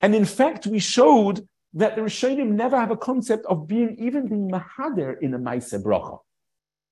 And 0.00 0.14
in 0.14 0.24
fact, 0.24 0.66
we 0.66 0.78
showed 0.78 1.46
that 1.74 1.96
the 1.96 2.02
Rishonim 2.02 2.52
never 2.52 2.78
have 2.78 2.90
a 2.90 2.96
concept 2.96 3.44
of 3.46 3.68
being 3.68 3.96
even 3.98 4.28
being 4.28 4.50
mahader 4.50 5.20
in 5.20 5.34
a 5.34 5.38
maise 5.38 5.72
bracha. 5.72 6.20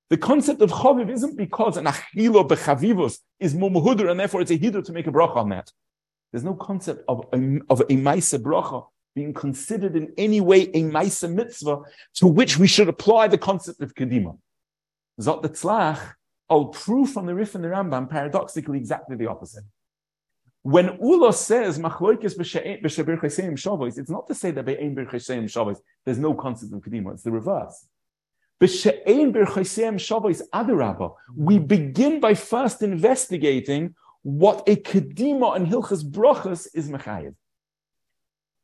The 0.09 0.17
concept 0.17 0.61
of 0.61 0.71
chaviv 0.71 1.09
isn't 1.11 1.35
because 1.35 1.77
an 1.77 1.85
achilo 1.85 2.47
bechavivos 2.47 3.19
is 3.39 3.55
more 3.55 3.71
and 4.09 4.19
therefore 4.19 4.41
it's 4.41 4.51
a 4.51 4.57
hidur 4.57 4.83
to 4.85 4.91
make 4.93 5.07
a 5.07 5.11
bracha 5.11 5.37
on 5.37 5.49
that. 5.49 5.71
There's 6.31 6.43
no 6.43 6.53
concept 6.53 7.03
of 7.07 7.25
a, 7.33 7.59
of 7.69 7.81
a 7.89 7.95
maise 7.95 8.31
bracha 8.33 8.85
being 9.15 9.33
considered 9.33 9.95
in 9.95 10.13
any 10.17 10.39
way 10.41 10.69
a 10.73 10.83
maise 10.83 11.23
mitzvah 11.23 11.81
to 12.13 12.27
which 12.27 12.59
we 12.59 12.67
should 12.67 12.87
apply 12.87 13.27
the 13.27 13.37
concept 13.37 13.81
of 13.81 13.95
kedima. 13.95 14.37
Zot 15.19 15.41
the 15.41 15.49
tzlach, 15.49 16.13
Oh, 16.49 16.59
I'll 16.59 16.65
prove 16.65 17.11
from 17.11 17.25
the 17.25 17.35
Rif 17.35 17.55
and 17.55 17.63
the 17.63 17.69
Rambam 17.69 18.09
paradoxically 18.09 18.77
exactly 18.77 19.15
the 19.15 19.27
opposite. 19.27 19.63
When 20.61 20.97
Ulo 20.97 21.33
says 21.33 21.79
machloikis 21.79 22.37
b'shabir 22.37 23.19
chesem 23.19 23.53
shavos, 23.53 23.97
it's 23.97 24.09
not 24.09 24.27
to 24.27 24.35
say 24.35 24.51
that 24.51 24.65
be'ein 24.65 24.95
bir 24.95 25.05
chesem 25.05 25.45
shavos 25.45 25.79
there's 26.03 26.17
no 26.17 26.33
concept 26.33 26.73
of 26.73 26.81
kedima. 26.81 27.13
It's 27.13 27.23
the 27.23 27.31
reverse. 27.31 27.85
B'she'ein 28.61 29.31
bir 29.31 29.45
chesem 29.45 29.95
shavos 29.95 30.41
adarabba. 30.53 31.13
We 31.35 31.59
begin 31.59 32.19
by 32.19 32.33
first 32.33 32.81
investigating 32.81 33.95
what 34.23 34.67
a 34.67 34.75
kedima 34.75 35.55
and 35.55 35.67
hilchas 35.67 36.03
brachas 36.03 36.67
is 36.73 36.89
mechayev. 36.89 37.35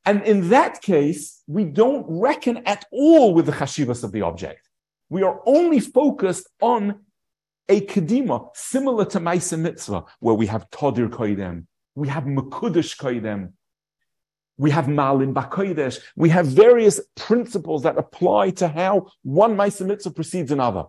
And 0.05 0.23
in 0.23 0.49
that 0.49 0.81
case, 0.81 1.41
we 1.47 1.63
don't 1.63 2.05
reckon 2.09 2.63
at 2.65 2.85
all 2.91 3.33
with 3.33 3.45
the 3.45 3.53
chashivas 3.53 4.03
of 4.03 4.11
the 4.11 4.21
object. 4.21 4.67
We 5.09 5.23
are 5.23 5.39
only 5.45 5.79
focused 5.79 6.49
on 6.61 7.05
a 7.69 7.81
kedima, 7.81 8.49
similar 8.55 9.05
to 9.05 9.19
Maisa 9.19 9.57
Mitzvah, 9.57 10.05
where 10.19 10.35
we 10.35 10.47
have 10.47 10.69
Todir 10.69 11.09
Koidem, 11.09 11.65
we 11.95 12.07
have 12.07 12.23
Makudish 12.23 12.97
Koidem, 12.97 13.53
we 14.57 14.71
have 14.71 14.87
Malin 14.87 15.33
Bakoidesh, 15.33 15.99
we 16.15 16.29
have 16.29 16.47
various 16.47 16.99
principles 17.15 17.83
that 17.83 17.97
apply 17.97 18.51
to 18.51 18.67
how 18.67 19.07
one 19.23 19.55
Maisa 19.55 19.85
Mitzvah 19.85 20.11
precedes 20.11 20.51
another. 20.51 20.85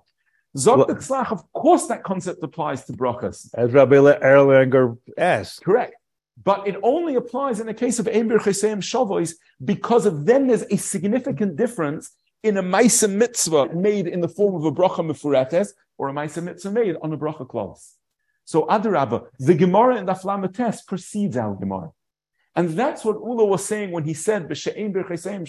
Zog 0.56 0.88
well, 1.10 1.26
of 1.30 1.52
course 1.52 1.88
that 1.88 2.04
concept 2.04 2.42
applies 2.42 2.84
to 2.84 2.92
brachas. 2.92 3.50
As 3.54 3.72
Rabbi 3.72 3.96
Erlanger 3.96 4.96
asked. 5.18 5.64
Correct. 5.64 5.96
But 6.42 6.68
it 6.68 6.76
only 6.82 7.16
applies 7.16 7.58
in 7.60 7.66
the 7.66 7.74
case 7.74 7.98
of 7.98 8.06
Ember 8.06 8.38
Chesem 8.38 8.78
Shavois 8.78 9.34
because 9.64 10.06
of 10.06 10.26
then 10.26 10.46
there's 10.46 10.64
a 10.70 10.76
significant 10.76 11.56
difference 11.56 12.12
in 12.44 12.58
a 12.58 12.62
Maisa 12.62 13.10
Mitzvah 13.10 13.74
made 13.74 14.06
in 14.06 14.20
the 14.20 14.28
form 14.28 14.54
of 14.54 14.64
a 14.66 14.70
bracha 14.70 15.02
mefuretes 15.02 15.70
or 15.96 16.10
a 16.10 16.12
Maisa 16.12 16.42
Mitzvah 16.42 16.70
made 16.70 16.96
on 17.02 17.12
a 17.12 17.16
bracha 17.16 17.48
clause. 17.48 17.94
So 18.44 18.66
Adarabba, 18.66 19.28
the 19.38 19.54
Gemara 19.54 19.96
in 19.96 20.04
the 20.04 20.12
Flamates 20.12 20.86
precedes 20.86 21.38
our 21.38 21.54
Gemara. 21.54 21.90
And 22.54 22.68
that's 22.70 23.04
what 23.04 23.16
Ula 23.16 23.46
was 23.46 23.64
saying 23.64 23.90
when 23.90 24.04
he 24.04 24.14
said 24.14 24.46
Birchesem 24.48 25.46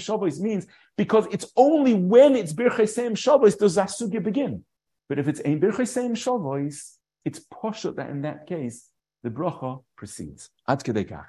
Shabbos 0.00 0.40
means 0.40 0.66
because 0.96 1.26
it's 1.32 1.52
only 1.56 1.94
when 1.94 2.36
it's 2.36 2.52
Birchesem 2.54 3.16
Shabbos 3.18 3.56
does 3.56 3.76
Zasugya 3.76 4.22
begin. 4.22 4.64
But 5.08 5.18
if 5.18 5.26
it's 5.26 5.40
Ein 5.44 5.60
Birchesem 5.60 6.16
Shabbos, 6.16 6.96
it's 7.24 7.40
poshut 7.40 7.96
that 7.96 8.08
in 8.08 8.22
that 8.22 8.46
case 8.46 8.88
the 9.22 9.30
bracha 9.30 9.82
precedes. 9.96 10.48
Ad 10.66 10.84
kedekach. 10.84 11.26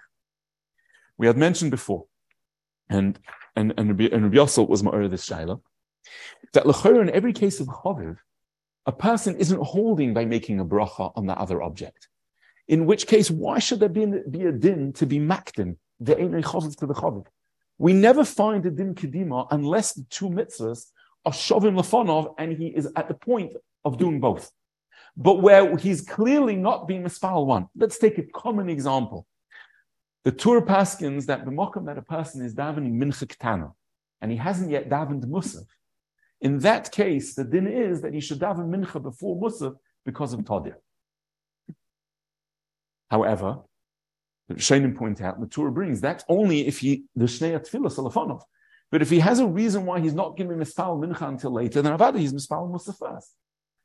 We 1.18 1.28
had 1.28 1.38
mentioned 1.38 1.72
before, 1.72 2.06
and 2.90 3.20
and 3.56 3.74
and 3.78 3.90
Rabbi, 3.90 4.14
and 4.14 4.24
Rabbi 4.24 4.38
Yossel 4.38 4.68
was 4.68 4.84
ma'or 4.84 5.10
this 5.10 5.28
shaila, 5.28 5.62
that 6.54 6.66
lechor 6.66 7.02
in 7.02 7.10
every 7.10 7.34
case 7.34 7.60
of 7.60 7.68
chaviv, 7.68 8.18
a 8.86 8.92
person 8.92 9.36
isn't 9.36 9.62
holding 9.62 10.14
by 10.14 10.26
making 10.26 10.60
a 10.60 10.66
bracha 10.66 11.12
on 11.16 11.28
the 11.28 11.38
other 11.38 11.62
object. 11.62 12.08
In 12.68 12.86
which 12.86 13.08
case, 13.08 13.32
why 13.32 13.60
should 13.60 13.80
there 13.80 13.90
be, 13.90 14.06
be 14.30 14.46
a 14.46 14.52
din 14.52 14.94
to 14.94 15.06
be 15.06 15.20
makdim, 15.20 15.78
the 16.00 16.16
einay 16.16 16.44
chaviv 16.44 16.76
to 16.78 16.86
the 16.86 16.94
chaviv? 16.94 17.26
We 17.78 17.94
never 17.94 18.24
find 18.24 18.66
a 18.66 18.72
din 18.72 18.96
kedima 18.96 19.48
unless 19.52 19.94
the 19.94 20.06
two 20.10 20.30
mitzvahs 20.30 20.88
are 21.26 21.32
shovim 21.32 21.76
lefonov 21.80 22.36
and 22.38 22.52
he 22.52 22.68
is 22.68 22.88
at 22.96 23.08
the 23.08 23.14
point 23.14 23.54
of 23.86 23.98
doing 23.98 24.20
both. 24.20 24.52
But 25.16 25.42
where 25.42 25.76
he's 25.78 26.02
clearly 26.02 26.56
not 26.56 26.88
being 26.88 27.04
mispal 27.04 27.46
one. 27.46 27.68
Let's 27.76 27.98
take 27.98 28.18
a 28.18 28.24
common 28.24 28.70
example. 28.70 29.26
The 30.30 30.36
Tur 30.36 30.62
Paskins 30.62 31.26
that 31.26 31.44
the 31.44 31.50
mokum 31.50 31.88
that 31.88 31.98
a 31.98 32.04
person 32.04 32.46
is 32.46 32.54
davening 32.54 33.02
mincha 33.02 33.26
ketana, 33.26 33.72
and 34.22 34.30
he 34.30 34.38
hasn't 34.38 34.70
yet 34.70 34.88
davened 34.88 35.26
musaf. 35.26 35.66
In 36.40 36.60
that 36.60 36.92
case, 36.92 37.34
the 37.34 37.44
din 37.44 37.66
is 37.66 38.04
that 38.04 38.14
he 38.14 38.20
should 38.20 38.38
daven 38.38 38.70
mincha 38.70 39.02
before 39.02 39.42
musaf 39.42 39.76
because 40.06 40.34
of 40.34 40.42
tadir. 40.42 40.76
However, 43.10 43.62
the 44.50 44.54
Shainim 44.54 44.96
point 44.96 45.20
out, 45.20 45.42
the 45.42 45.48
Torah 45.48 45.72
brings, 45.72 46.00
that's 46.00 46.24
only 46.30 46.68
if 46.68 46.78
he, 46.78 47.06
the 47.16 47.26
Shnei 47.26 47.60
Tfilah 47.68 47.92
Salafonov. 47.92 48.44
But 48.92 49.02
if 49.02 49.10
he 49.10 49.18
has 49.22 49.40
a 49.40 49.48
reason 49.48 49.88
why 49.88 50.00
he's 50.00 50.14
not 50.14 50.38
giving 50.38 50.58
Mispal 50.58 51.04
Mincha 51.04 51.28
until 51.28 51.54
later, 51.54 51.82
then 51.82 51.98
Avada, 51.98 52.20
he's 52.20 52.34
Mispal 52.34 52.70
Musa 52.70 52.94
first. 52.94 53.34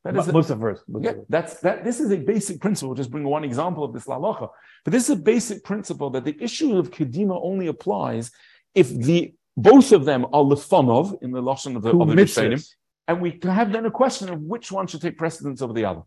That 0.05 0.17
is 0.17 0.49
first. 0.49 0.85
Yeah, 1.01 1.13
that's, 1.31 1.61
that, 1.61 1.83
this 1.83 1.99
is 1.99 2.11
a 2.13 2.19
basic 2.19 2.61
principle. 2.61 2.91
We'll 2.91 2.97
just 2.97 3.11
bring 3.11 3.25
one 3.25 3.43
example 3.43 3.85
of 3.85 3.95
this 3.95 4.05
lalacha. 4.05 4.51
But 4.85 4.93
this 4.93 5.05
is 5.05 5.11
a 5.11 5.17
basic 5.17 5.65
principle 5.65 6.11
that 6.11 6.25
the 6.25 6.37
issue 6.43 6.77
of 6.77 6.91
Kedima 6.91 7.41
only 7.43 7.69
applies 7.69 8.31
if 8.75 8.91
the, 8.91 9.35
both 9.57 9.93
of 9.93 10.05
them 10.05 10.27
are 10.27 10.45
Lefonov 10.45 11.23
in 11.23 11.31
the 11.31 11.43
Lashon 11.43 11.77
of 11.77 11.83
the, 11.83 11.97
of 11.97 12.09
the 12.09 12.65
And 13.09 13.23
we 13.23 13.41
have 13.45 13.73
then 13.73 13.87
a 13.87 13.91
question 13.91 14.29
of 14.29 14.43
which 14.43 14.71
one 14.71 14.87
should 14.87 15.01
take 15.01 15.17
precedence 15.17 15.63
over 15.63 15.73
the 15.73 15.87
other. 15.87 16.03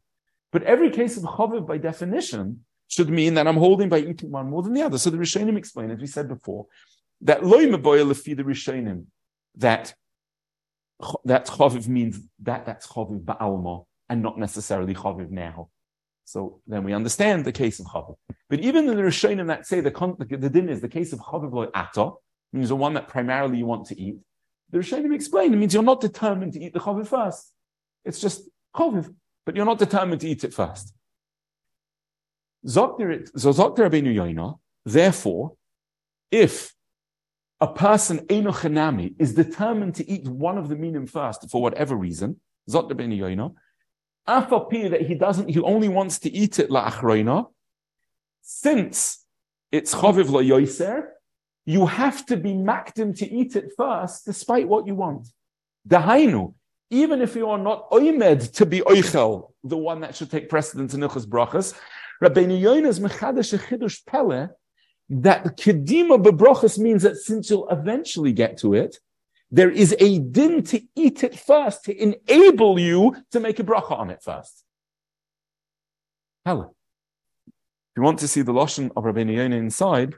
But 0.52 0.62
every 0.64 0.92
case 0.92 1.18
of 1.18 1.24
Chaviv, 1.24 1.66
by 1.66 1.80
definition, 1.80 2.66
should 2.88 3.10
mean 3.10 3.34
that 3.34 3.48
I'm 3.48 3.58
holding 3.58 3.90
by 3.90 4.00
eating 4.00 4.32
one 4.32 4.50
more 4.50 4.62
than 4.62 4.74
the 4.74 4.84
other. 4.84 5.00
So 5.00 5.10
the 5.10 5.18
Rishonim 5.18 5.58
explain, 5.58 5.90
as 5.90 6.00
we 6.00 6.08
said 6.08 6.28
before, 6.28 6.68
that 7.22 7.44
loy 7.44 7.66
meboya 7.66 8.06
lefi 8.06 8.38
the 8.38 8.44
Rishonim, 8.44 9.06
that 9.56 9.96
that 11.26 11.48
chaviv 11.48 11.88
means 11.88 12.20
that 12.44 12.66
that's 12.66 12.88
chaviv 12.88 13.24
ba'alma 13.24 13.86
and 14.10 14.22
not 14.22 14.38
necessarily 14.38 14.94
chaviv 14.94 15.30
now. 15.30 15.70
So 16.26 16.62
then 16.68 16.84
we 16.84 16.94
understand 16.94 17.46
the 17.46 17.52
case 17.52 17.80
of 17.80 17.86
chaviv. 17.86 18.16
But 18.50 18.60
even 18.60 18.88
in 18.90 18.96
the 18.96 19.02
Rishonim 19.02 19.48
that 19.48 19.66
say 19.66 19.80
the, 19.80 19.92
the, 20.38 20.50
din 20.50 20.70
is 20.70 20.82
the 20.82 20.90
case 20.90 21.14
of 21.14 21.20
chaviv 21.20 21.54
loy 21.54 21.68
ata, 21.74 22.12
means 22.54 22.70
the 22.70 22.76
one 22.76 22.94
that 22.94 23.08
primarily 23.08 23.58
you 23.58 23.66
want 23.66 23.88
to 23.88 24.00
eat. 24.00 24.18
The 24.72 24.80
Rishonim 24.80 25.14
explain 25.14 25.54
it 25.54 25.58
means 25.58 25.74
you're 25.74 25.84
not 25.84 26.02
determined 26.02 26.54
to 26.54 26.60
eat 26.64 26.74
the 26.74 26.80
chaviv 26.80 27.08
first. 27.08 27.54
It's 28.04 28.20
just 28.20 28.50
chaviv, 28.76 29.14
but 29.46 29.56
you're 29.56 29.66
not 29.66 29.80
determined 29.80 30.22
to 30.22 30.28
eat 30.28 30.44
it 30.44 30.54
first. 30.54 30.94
Therefore, 34.86 35.54
if 36.32 36.74
a 37.60 37.68
person 37.68 38.26
is 38.30 39.34
determined 39.34 39.96
to 39.96 40.10
eat 40.10 40.28
one 40.28 40.58
of 40.58 40.70
the 40.70 40.76
minim 40.76 41.08
first 41.08 41.50
for 41.50 41.62
whatever 41.62 41.96
reason, 41.96 42.40
that 44.28 45.06
he 45.08 45.16
doesn't, 45.16 45.50
he 45.50 45.60
only 45.62 45.88
wants 45.88 46.20
to 46.20 46.30
eat 46.30 46.60
it 46.60 46.70
la'achroina, 46.70 47.48
since 48.42 49.26
it's 49.72 49.96
chaviv 49.96 50.30
la 50.30 50.42
yoiser, 50.42 51.06
you 51.66 51.86
have 51.86 52.26
to 52.26 52.38
be 52.38 52.52
makdim 52.52 53.18
to 53.18 53.30
eat 53.30 53.56
it 53.56 53.72
first, 53.76 54.26
despite 54.26 54.68
what 54.68 54.88
you 54.88 54.96
want. 54.96 55.28
Dahainu, 55.88 56.54
even 56.90 57.22
if 57.22 57.36
you 57.36 57.50
are 57.50 57.58
not 57.58 57.90
oimed 57.92 58.52
to 58.54 58.66
be 58.66 58.80
oichel, 58.82 59.52
the 59.64 59.78
one 59.78 60.02
that 60.02 60.16
should 60.16 60.32
take 60.32 60.50
precedence 60.50 60.94
in 60.94 61.02
ilchas 61.02 61.26
brachas, 61.26 61.74
Rabbeinu 62.24 62.60
Yoina's 62.60 63.00
mechadash 63.00 63.58
chidush 63.60 64.06
pele 64.06 64.48
that 65.10 65.58
kedima 65.58 66.22
bebrochas 66.22 66.78
means 66.78 67.04
that 67.04 67.16
since 67.18 67.50
you'll 67.50 67.70
eventually 67.70 68.34
get 68.34 68.58
to 68.58 68.74
it, 68.74 68.98
there 69.52 69.70
is 69.70 69.96
a 70.00 70.20
din 70.20 70.64
to 70.64 70.82
eat 70.96 71.24
it 71.24 71.40
first 71.40 71.86
to 71.86 71.96
enable 71.96 72.80
you 72.80 73.16
to 73.32 73.40
make 73.40 73.60
a 73.60 73.64
bracha 73.64 73.92
on 73.92 74.10
it 74.10 74.22
first. 74.22 74.64
Helen, 76.46 76.70
if 77.48 77.54
you 77.98 78.04
want 78.04 78.20
to 78.20 78.28
see 78.28 78.42
the 78.42 78.54
lashon 78.54 78.92
of 78.96 79.04
Rabbeinu 79.04 79.36
Yoina 79.36 79.58
inside, 79.58 80.16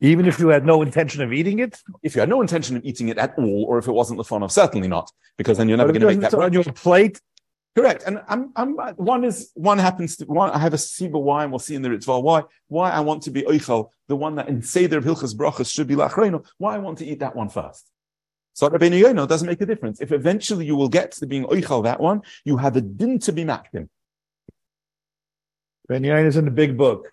even 0.00 0.26
if 0.26 0.38
you 0.38 0.48
had 0.48 0.64
no 0.64 0.82
intention 0.82 1.22
of 1.22 1.32
eating 1.32 1.58
it? 1.58 1.80
If 2.02 2.14
you 2.14 2.20
had 2.20 2.28
no 2.28 2.40
intention 2.40 2.76
of 2.76 2.84
eating 2.84 3.08
it 3.08 3.18
at 3.18 3.36
all, 3.36 3.64
or 3.68 3.78
if 3.78 3.88
it 3.88 3.92
wasn't 3.92 4.18
the 4.18 4.24
fun 4.24 4.42
of, 4.42 4.52
certainly 4.52 4.86
not, 4.86 5.10
because 5.36 5.58
then 5.58 5.68
you're 5.68 5.76
never 5.76 5.92
going 5.92 6.02
to 6.02 6.06
make 6.06 6.20
that. 6.20 6.34
On 6.34 6.52
your 6.52 6.64
plate, 6.64 7.20
Correct. 7.78 8.02
And 8.06 8.20
I'm, 8.26 8.50
I'm, 8.56 8.74
one 8.96 9.22
is, 9.22 9.52
one 9.54 9.78
happens 9.78 10.16
to, 10.16 10.24
one, 10.24 10.50
I 10.50 10.58
have 10.58 10.74
a 10.74 10.78
siba 10.78 11.22
why, 11.22 11.44
and 11.44 11.52
we'll 11.52 11.60
see 11.60 11.76
in 11.76 11.82
the 11.82 11.88
Ritva 11.90 12.20
why, 12.20 12.42
why 12.66 12.90
I 12.90 12.98
want 13.00 13.22
to 13.24 13.30
be 13.30 13.42
oichel, 13.42 13.90
the 14.08 14.16
one 14.16 14.34
that 14.34 14.48
in 14.48 14.62
Seder 14.62 15.00
Hilchas 15.00 15.32
Brachas 15.36 15.72
should 15.72 15.86
be 15.86 15.94
lachreino, 15.94 16.44
why 16.56 16.74
I 16.74 16.78
want 16.78 16.98
to 16.98 17.06
eat 17.06 17.20
that 17.20 17.36
one 17.36 17.48
first. 17.48 17.88
So 18.58 18.68
Rabbeinu 18.68 19.00
Yoino 19.00 19.28
doesn't 19.28 19.46
make 19.46 19.60
a 19.60 19.66
difference. 19.66 20.00
If 20.00 20.10
eventually 20.10 20.66
you 20.66 20.74
will 20.74 20.88
get 20.88 21.12
to 21.12 21.26
being 21.28 21.44
oichal 21.44 21.84
that 21.84 22.00
one, 22.00 22.22
you 22.44 22.56
have 22.56 22.74
a 22.74 22.80
din 22.80 23.20
to 23.20 23.32
be 23.32 23.44
makdim. 23.44 23.88
Rabbeinu 25.88 26.06
Yoino 26.06 26.26
is 26.26 26.36
in 26.36 26.44
the 26.44 26.50
big 26.50 26.76
book. 26.76 27.08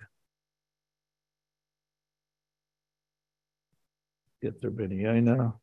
Get 4.41 4.59
to 4.61 4.71
Rabbeinu 4.71 4.99
Yoino. 5.03 5.53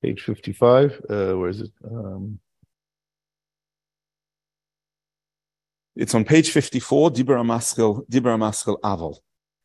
Page 0.00 0.20
55, 0.20 1.06
uh, 1.10 1.32
where 1.38 1.48
is 1.48 1.62
it? 1.62 1.72
Um, 1.84 2.38
it's 5.96 6.14
on 6.14 6.24
page 6.24 6.50
54, 6.52 7.10
Dibra 7.10 7.44
Maskel. 7.44 8.08
Dibra 8.08 8.38
Maskel 8.38 8.78
Aval 8.82 9.18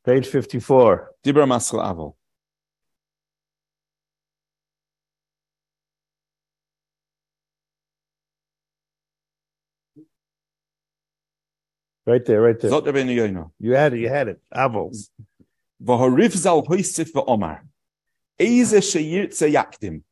page 0.06 0.28
fifty-four. 0.28 1.12
Dibra 1.24 1.48
Maskil 1.48 1.80
Aval. 1.80 2.14
Right 12.06 12.24
there, 12.24 12.40
right 12.40 12.60
there. 12.60 12.70
Zot 12.70 12.86
Rabbeinu 12.86 13.16
Yoina. 13.16 13.50
You 13.60 13.74
had 13.74 13.94
it, 13.94 14.00
you 14.00 14.10
had 14.10 14.28
it. 14.28 14.40
Aval. 14.54 14.96
V'hariv 15.84 16.32
zal 16.34 16.64
hoisif 16.64 17.12
v'omar. 17.12 17.62
Eze 18.40 18.80
sheyirtze 18.80 19.52
yakdim. 19.52 20.04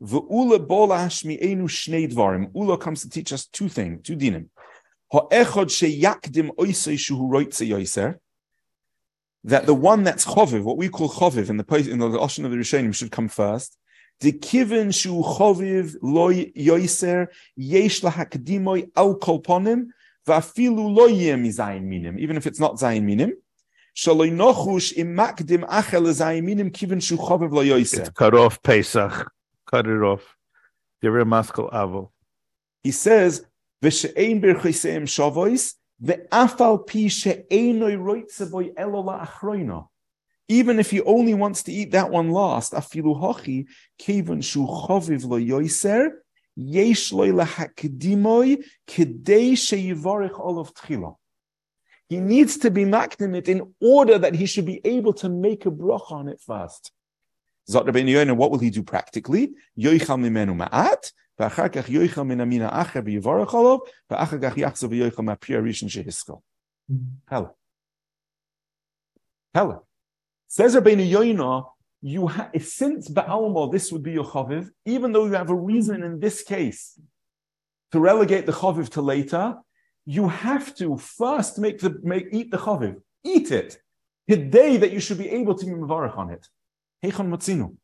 V'ula 0.00 0.64
bola 0.64 0.98
hashmi 0.98 1.36
enu 1.42 1.66
shnei 1.66 2.10
dvarim. 2.12 2.50
Ula 2.54 2.78
comes 2.78 3.02
to 3.02 3.10
teach 3.10 3.32
us 3.32 3.46
two 3.46 3.68
things, 3.68 4.00
two 4.04 4.16
dinim. 4.16 4.46
Ha'echod 5.12 5.70
sheyakdim 5.70 6.50
oisei 6.54 6.96
shuhu 6.96 7.28
roitze 7.28 7.68
yoiser. 7.68 8.18
That 9.44 9.66
the 9.66 9.74
one 9.74 10.04
that's 10.04 10.26
choviv, 10.26 10.62
what 10.62 10.76
we 10.76 10.88
call 10.88 11.08
choviv 11.08 11.48
in 11.48 11.56
the 11.56 11.64
place 11.64 11.86
in 11.86 11.98
the 11.98 12.18
ocean 12.18 12.44
of 12.44 12.50
the 12.50 12.58
Rishonim 12.58 12.94
should 12.94 13.10
come 13.10 13.28
first. 13.28 13.76
The 14.20 14.32
kiven 14.32 14.94
shu 14.94 15.22
choviv 15.22 15.96
loy 16.02 16.52
yoiser 16.52 17.28
yesh 17.56 18.02
lahakdimoy 18.02 18.90
al 18.94 19.18
kolponim 19.18 19.86
va'afilu 20.26 20.94
lo 20.94 21.06
yeh 21.06 21.36
mizayin 21.36 21.84
minim, 21.84 22.18
even 22.18 22.36
if 22.36 22.46
it's 22.46 22.60
not 22.60 22.74
zayin 22.74 23.04
minim. 23.04 23.32
Shaloi 23.96 24.30
nochush 24.30 24.92
im 24.98 25.16
makdim 25.16 25.66
achel 25.66 26.02
zayin 26.12 26.44
minim 26.44 26.70
kiven 26.70 27.02
shu 27.02 27.16
choviv 27.16 27.50
lo 27.50 27.62
It's 27.62 27.94
yoiser. 27.94 28.14
cut 28.14 28.34
off 28.34 28.62
Pesach. 28.62 29.32
Cut 29.66 29.86
it 29.86 30.02
off. 30.02 30.36
Divra 31.02 31.24
Maskal 31.24 31.72
Aval. 31.72 32.10
He 32.82 32.90
says, 32.90 33.46
"V'she'ein 33.82 34.42
birchoseim 34.42 35.04
shavois 35.04 35.74
ve'afal 36.02 36.86
pi 36.86 37.08
she'einoi 37.08 37.96
roitze 37.96 38.50
boy 38.50 38.72
elo 38.76 39.02
la'achroino." 39.02 39.88
Even 40.48 40.80
if 40.80 40.90
he 40.90 41.00
only 41.02 41.34
wants 41.34 41.62
to 41.62 41.72
eat 41.72 41.92
that 41.92 42.10
one 42.10 42.30
last, 42.30 42.72
afilu 42.72 43.18
hochi 43.20 43.66
kevan 43.98 44.42
shu 44.42 44.66
choviv 44.66 45.24
lo 45.24 45.38
yoiser 45.38 46.10
yesh 46.56 47.12
loy 47.12 47.28
lahakdimoi 47.28 48.64
kedei 48.86 49.52
sheyivarich 49.52 50.38
olav 50.38 50.74
tchila. 50.74 51.14
He 52.08 52.18
needs 52.18 52.58
to 52.58 52.70
be 52.72 52.84
makdim 52.84 53.36
it 53.36 53.48
in 53.48 53.72
order 53.80 54.18
that 54.18 54.34
he 54.34 54.46
should 54.46 54.66
be 54.66 54.80
able 54.84 55.12
to 55.14 55.28
make 55.28 55.64
a 55.64 55.70
bracha 55.70 56.10
on 56.10 56.28
it 56.28 56.40
first. 56.40 56.90
Zot 57.70 57.86
Rabbeinu 57.86 58.36
what 58.36 58.50
will 58.50 58.58
he 58.58 58.70
do 58.70 58.82
practically? 58.82 59.52
Yoichal 59.78 60.18
mimenu 60.18 60.56
ma'at, 60.56 61.12
ואחר 61.39 61.67
כך 61.67 61.89
יאכל 61.89 62.21
מן 62.21 62.41
המין 62.41 62.61
האחר 62.61 62.99
ויברך 63.05 63.53
עליו, 63.53 63.77
ואחר 64.09 64.37
כך 64.41 64.57
יחזור 64.57 64.91
ויאכל 64.91 65.23
מהפרי 65.23 65.55
הראשון 65.55 65.89
שהשכל. 65.89 66.33
Hella. 67.31 67.49
Hella. 69.55 69.79
Says 70.47 70.75
Rabbeinu 70.75 71.09
Yoina, 71.09 71.65
you 72.01 72.27
ha- 72.27 72.51
since 72.59 73.09
Ba'alma 73.09 73.71
this 73.71 73.91
would 73.91 74.03
be 74.03 74.11
your 74.11 74.23
chaviv, 74.23 74.69
even 74.85 75.11
though 75.11 75.25
you 75.25 75.33
have 75.33 75.49
a 75.49 75.55
reason 75.55 76.03
in 76.03 76.19
this 76.19 76.43
case 76.43 76.99
to 77.91 77.99
relegate 77.99 78.45
the 78.45 78.51
chaviv 78.51 78.89
to 78.89 79.01
later, 79.01 79.55
you 80.05 80.27
have 80.27 80.75
to 80.75 80.97
first 80.97 81.57
make 81.57 81.79
the 81.79 81.99
make 82.03 82.27
eat 82.31 82.51
the 82.51 82.57
chaviv, 82.57 83.01
eat 83.23 83.51
it, 83.51 83.77
the 84.27 84.37
day 84.37 84.77
that 84.77 84.91
you 84.91 84.99
should 84.99 85.17
be 85.17 85.29
able 85.29 85.55
to 85.55 85.65
be 85.65 85.71
mevarach 85.71 86.17
on 86.17 86.29
it. 86.29 86.47
Heichon 87.03 87.27
matzinu. 87.29 87.75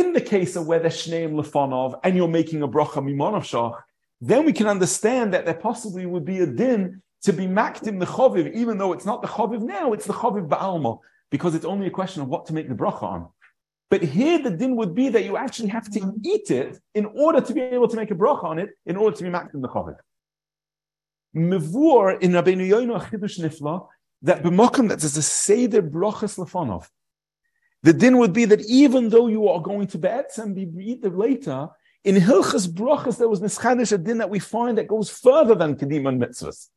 In 0.00 0.12
the 0.12 0.20
case 0.20 0.54
of 0.54 0.66
where 0.68 0.78
there's 0.78 1.00
shneim 1.04 1.32
lefanov 1.40 1.98
and 2.04 2.16
you're 2.16 2.28
making 2.40 2.62
a 2.62 2.68
bracha 2.68 3.00
mimonov 3.06 3.44
shach, 3.52 3.74
then 4.20 4.44
we 4.44 4.52
can 4.52 4.68
understand 4.68 5.34
that 5.34 5.44
there 5.44 5.60
possibly 5.68 6.06
would 6.06 6.24
be 6.24 6.38
a 6.38 6.46
din 6.46 7.02
to 7.22 7.32
be 7.32 7.46
makdim 7.48 7.98
the 7.98 8.06
chaviv, 8.06 8.46
even 8.54 8.78
though 8.78 8.92
it's 8.92 9.04
not 9.04 9.22
the 9.22 9.28
chaviv 9.36 9.60
now, 9.60 9.92
it's 9.92 10.06
the 10.06 10.12
chaviv 10.12 10.48
ba'alma, 10.48 11.00
because 11.32 11.56
it's 11.56 11.64
only 11.64 11.88
a 11.88 11.90
question 11.90 12.22
of 12.22 12.28
what 12.28 12.46
to 12.46 12.52
make 12.54 12.68
the 12.68 12.76
bracha 12.76 13.02
on. 13.02 13.28
But 13.90 14.02
here 14.02 14.38
the 14.40 14.52
din 14.60 14.76
would 14.76 14.94
be 14.94 15.08
that 15.08 15.24
you 15.24 15.36
actually 15.36 15.70
have 15.70 15.90
to 15.90 16.00
eat 16.22 16.48
it 16.52 16.78
in 16.94 17.06
order 17.06 17.40
to 17.40 17.52
be 17.52 17.60
able 17.60 17.88
to 17.88 17.96
make 17.96 18.12
a 18.12 18.14
bracha 18.14 18.44
on 18.44 18.60
it, 18.60 18.70
in 18.86 18.96
order 18.96 19.16
to 19.16 19.24
be 19.24 19.30
makdim 19.30 19.62
the 19.62 19.68
chaviv. 19.68 19.96
Mevur 21.34 22.20
in 22.20 22.30
Rabbeinu 22.32 22.68
Yoino 22.72 23.02
Chidush 23.02 23.40
Nifla, 23.40 23.88
that 24.22 24.44
b'mokum 24.44 24.90
that 24.90 25.00
there's 25.00 25.16
a 25.16 25.22
seder 25.22 25.82
brachas 25.82 26.38
lefanov. 26.38 26.86
The 27.82 27.92
din 27.92 28.18
would 28.18 28.32
be 28.32 28.44
that 28.44 28.62
even 28.62 29.08
though 29.08 29.28
you 29.28 29.48
are 29.48 29.60
going 29.60 29.86
to 29.88 29.98
Be'etz 29.98 30.38
and 30.38 30.54
be 30.54 30.68
eat 30.84 31.02
them 31.02 31.16
later, 31.16 31.68
in 32.04 32.16
Hilchas 32.16 32.68
Brachas 32.68 33.18
there 33.18 33.28
was 33.28 33.40
Nischadish 33.40 33.92
a 33.92 33.98
din 33.98 34.18
that 34.18 34.30
we 34.30 34.38
find 34.38 34.78
that 34.78 34.88
goes 34.88 35.10
further 35.10 35.54
than 35.54 35.76
Kedim 35.76 36.08
and 36.08 36.20
Mitzvahs. 36.20 36.68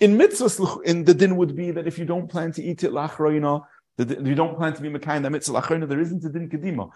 In 0.00 0.18
Mitzvahs, 0.18 0.82
in 0.84 1.04
the 1.04 1.14
din 1.14 1.36
would 1.36 1.54
be 1.54 1.70
that 1.70 1.86
if 1.86 1.98
you 1.98 2.04
don't 2.04 2.28
plan 2.28 2.50
to 2.52 2.62
eat 2.62 2.82
it 2.82 2.90
lachroina, 2.90 3.64
you 3.98 4.34
don't 4.34 4.56
plan 4.56 4.74
to 4.74 4.82
be 4.82 4.88
Mekayim 4.88 5.22
that 5.22 5.30
Mitzvah 5.30 5.60
lachroina, 5.60 5.88
there 5.88 6.00
isn't 6.00 6.24
a 6.24 6.28
din 6.28 6.48
Kedima. 6.48 6.90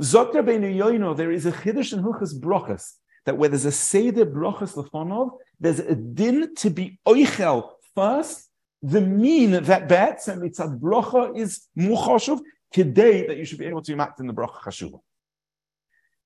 Zot 0.00 0.32
Rabbeinu 0.32 0.74
Yoino, 0.76 1.16
there 1.16 1.30
is 1.30 1.46
a 1.46 1.52
Chiddush 1.52 1.92
in 1.92 2.02
Hilchas 2.02 2.38
Brachas 2.40 2.94
that 3.26 3.36
where 3.36 3.48
there's 3.48 3.66
a 3.66 3.72
Seder 3.72 4.26
Brachas 4.26 4.74
Lefanov, 4.74 5.36
there's 5.60 5.78
a 5.78 5.94
din 5.94 6.54
to 6.56 6.70
be 6.70 6.98
Oichel 7.06 7.70
first, 7.94 8.48
the 8.82 9.00
mean 9.00 9.50
that 9.50 9.88
Be'etz 9.88 10.26
and 10.28 10.40
Mitzvah 10.40 10.78
Bracha 10.80 11.36
is 11.36 11.66
Muchashuv, 11.78 12.40
today 12.72 13.26
that 13.26 13.36
you 13.36 13.44
should 13.44 13.58
be 13.58 13.66
able 13.66 13.82
to 13.82 13.98
act 13.98 14.20
in 14.20 14.26
the 14.26 14.34
bracha 14.34 14.60
chashuva. 14.62 15.00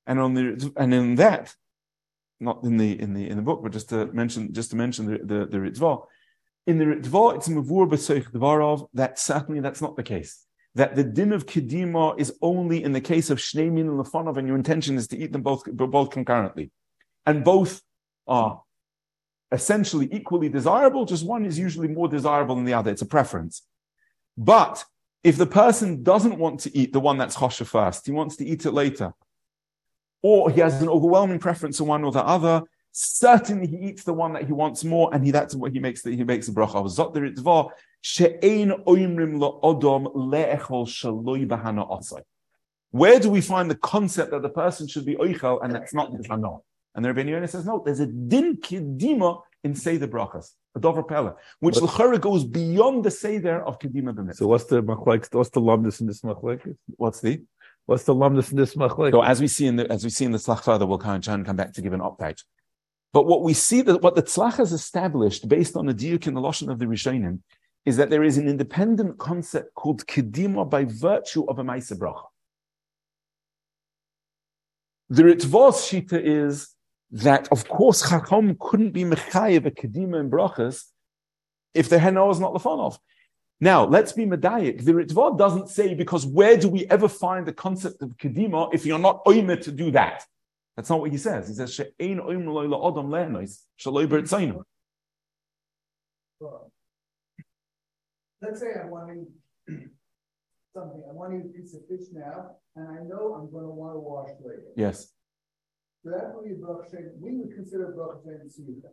And 0.07 0.20
on 0.20 0.35
the 0.35 0.72
and 0.76 0.92
in 0.92 1.14
that, 1.16 1.54
not 2.40 2.62
in 2.64 2.76
the 2.76 3.00
in 3.00 3.14
the 3.14 3.28
in 3.28 3.37
the 3.37 3.42
book, 3.42 3.62
but 3.62 3.72
just 3.72 3.88
to 3.88 4.07
mention 4.07 4.52
just 4.52 4.70
to 4.70 4.76
mention 4.76 5.07
the 5.07 5.18
the, 5.18 5.46
the 5.46 5.59
Ritva, 5.59 6.04
in 6.66 6.78
the 6.78 6.85
Ritva 6.85 7.37
it's 7.37 7.48
mavur 7.48 7.88
b'soich 7.88 8.30
dvarov 8.30 8.88
that 8.94 9.18
certainly 9.18 9.61
that's 9.61 9.80
not 9.80 9.96
the 9.96 10.02
case. 10.02 10.44
That 10.74 10.96
the 10.96 11.04
din 11.04 11.33
of 11.33 11.46
kedima 11.46 12.18
is 12.18 12.37
only 12.42 12.83
in 12.83 12.92
the 12.92 13.00
case 13.00 13.30
of 13.30 13.38
shnei 13.38 13.72
min 13.72 13.88
and 13.88 13.98
lefanov, 13.98 14.37
and 14.37 14.46
your 14.46 14.57
intention 14.57 14.96
is 14.96 15.09
to 15.09 15.16
eat 15.16 15.33
them 15.33 15.42
both 15.42 15.64
both 15.72 16.11
concurrently, 16.11 16.70
and 17.24 17.44
both 17.44 17.80
are 18.26 18.61
essentially 19.52 20.09
equally 20.12 20.50
desirable. 20.50 21.07
Just 21.07 21.24
one 21.24 21.46
is 21.46 21.59
usually 21.59 21.88
more 21.88 22.09
desirable 22.09 22.57
than 22.57 22.64
the 22.64 22.74
other. 22.74 22.90
It's 22.90 23.02
a 23.02 23.07
preference, 23.07 23.62
but 24.37 24.85
if 25.24 25.38
the 25.38 25.46
person 25.46 26.02
doesn't 26.02 26.38
want 26.38 26.60
to 26.60 26.76
eat 26.76 26.92
the 26.92 27.00
one 27.00 27.16
that's 27.16 27.37
choshev 27.37 27.66
first, 27.66 28.04
he 28.06 28.12
wants 28.12 28.37
to 28.37 28.44
eat 28.44 28.66
it 28.66 28.72
later, 28.72 29.14
or 30.22 30.50
he 30.50 30.60
has 30.60 30.80
an 30.82 30.88
overwhelming 30.88 31.38
preference 31.38 31.78
for 31.78 31.84
one 31.84 32.04
or 32.04 32.12
the 32.12 32.24
other, 32.24 32.62
certainly 32.92 33.66
he 33.66 33.78
eats 33.88 34.04
the 34.04 34.12
one 34.12 34.34
that 34.34 34.44
he 34.44 34.52
wants 34.52 34.84
more, 34.84 35.12
and 35.14 35.24
he 35.24 35.30
that's 35.30 35.54
what 35.54 35.72
he 35.72 35.80
makes 35.80 36.02
the, 36.02 36.14
he 36.14 36.22
makes 36.24 36.46
the 36.46 36.52
bracha. 36.52 36.84
Where 42.90 43.18
do 43.18 43.30
we 43.30 43.40
find 43.40 43.70
the 43.70 43.74
concept 43.74 44.30
that 44.30 44.42
the 44.42 44.48
person 44.50 44.87
should 44.87 45.04
be 45.04 45.16
oichel 45.16 45.64
and 45.64 45.74
that's 45.74 45.94
not 45.94 46.12
the? 46.12 46.58
And 46.94 47.04
the 47.04 47.08
Rebbeinu 47.08 47.30
Yonah 47.30 47.48
says 47.48 47.66
no. 47.66 47.82
There's 47.84 47.98
a 48.00 48.06
din 48.06 48.58
kidima 48.58 49.40
in 49.64 49.74
say 49.74 49.96
the 49.96 50.06
brachas, 50.06 50.52
a 50.74 50.80
dover 50.80 51.02
pella, 51.02 51.37
which 51.60 51.76
l'chara 51.76 52.20
goes 52.20 52.44
beyond 52.44 53.04
the 53.04 53.10
Seder 53.10 53.64
of 53.64 53.78
kedima 53.78 54.12
b'mitzvah. 54.14 54.37
So 54.37 54.46
what's 54.46 54.64
the 54.64 54.82
machlek? 54.82 55.32
What's 55.32 55.50
the 55.50 55.60
lumdus 55.60 56.00
in 56.00 56.06
this 56.06 56.22
machlek? 56.22 56.76
What's 56.96 57.20
the? 57.20 57.42
What's 57.87 58.04
the 58.04 58.14
lumdus 58.14 58.51
in 58.51 58.57
this 58.57 58.74
machlek? 58.74 59.12
So 59.12 59.22
as 59.22 59.40
we 59.40 59.49
see 59.49 59.66
in 59.66 59.76
the 59.76 59.90
as 59.90 60.05
we 60.05 60.11
see 60.11 60.24
in 60.24 60.32
the 60.32 60.38
tzlach 60.38 60.64
further, 60.64 60.86
we'll 60.86 60.99
come, 60.99 61.20
try 61.20 61.34
and 61.34 61.46
come 61.46 61.57
back 61.57 61.72
to 61.74 61.82
give 61.82 61.92
an 61.92 62.01
update. 62.01 62.42
But 63.12 63.26
what 63.26 63.42
we 63.42 63.55
see 63.55 63.82
that 63.82 64.03
what 64.03 64.16
the 64.16 64.22
tzlach 64.22 64.57
has 64.57 64.72
established 64.72 65.49
based 65.49 65.76
on 65.76 65.86
the 65.86 65.94
diuk 65.94 66.26
and 66.26 66.36
the 66.36 66.40
lashon 66.40 66.70
of 66.70 66.78
the 66.78 66.86
Rishonim 66.86 67.40
is 67.84 67.96
that 67.99 68.11
there 68.11 68.24
is 68.24 68.38
an 68.38 68.49
independent 68.49 69.18
concept 69.18 69.74
called 69.74 70.07
kedima 70.07 70.68
by 70.68 70.84
virtue 70.84 71.44
of 71.44 71.59
a 71.59 71.62
ma'aser 71.62 71.99
bracha. 71.99 72.24
The 75.11 75.22
Ritvos 75.22 75.76
shita 75.86 76.20
is 76.20 76.74
that 77.14 77.46
of 77.52 77.68
course 77.68 78.08
Chacham 78.08 78.56
couldn't 78.58 78.90
be 78.90 79.04
mechayev 79.04 79.66
a 79.66 79.70
kedima 79.70 80.18
and 80.18 80.32
brachas 80.32 80.84
if 81.72 81.88
the 81.88 81.98
heno 81.98 82.28
is 82.30 82.40
not 82.40 82.52
lefanov. 82.52 82.98
Now, 83.60 83.84
let's 83.84 84.12
be 84.12 84.26
medayik. 84.26 84.84
The 84.84 84.92
Ritva 84.92 85.38
doesn't 85.38 85.68
say 85.68 85.94
because 85.94 86.26
where 86.26 86.56
do 86.56 86.68
we 86.68 86.86
ever 86.86 87.08
find 87.08 87.46
the 87.46 87.52
concept 87.52 88.02
of 88.02 88.10
kedima 88.16 88.74
if 88.74 88.84
you're 88.84 88.98
not 88.98 89.24
oimer 89.24 89.60
to 89.62 89.70
do 89.70 89.92
that? 89.92 90.24
That's 90.76 90.90
not 90.90 91.00
what 91.00 91.12
he 91.12 91.18
says. 91.18 91.46
He 91.46 91.54
says 91.54 91.72
she'ein 91.72 92.18
oimer 92.18 92.52
lo 92.52 92.68
la'odam 92.68 93.06
le'enois 93.06 93.60
shaloi 93.80 94.08
b'rtzainu. 94.08 94.62
Let's 98.42 98.60
say 98.60 98.66
I 98.82 98.86
want 98.86 99.08
to 99.08 99.72
eat 99.72 99.88
something, 100.74 101.02
I 101.08 101.12
want 101.12 101.32
to 101.32 101.38
eat 101.38 101.44
a 101.44 101.58
piece 101.58 101.74
of 101.74 101.86
fish 101.88 102.08
now, 102.12 102.56
and 102.74 102.88
I 102.88 103.02
know 103.04 103.34
I'm 103.34 103.52
gonna 103.52 103.70
want 103.70 103.94
to 103.94 104.00
wash 104.00 104.30
later. 104.44 104.64
Yes. 104.76 105.12
We 106.05 107.32
would 107.32 107.55
consider 107.55 107.94
bracha 107.96 108.40
and 108.40 108.50
siyuta. 108.50 108.90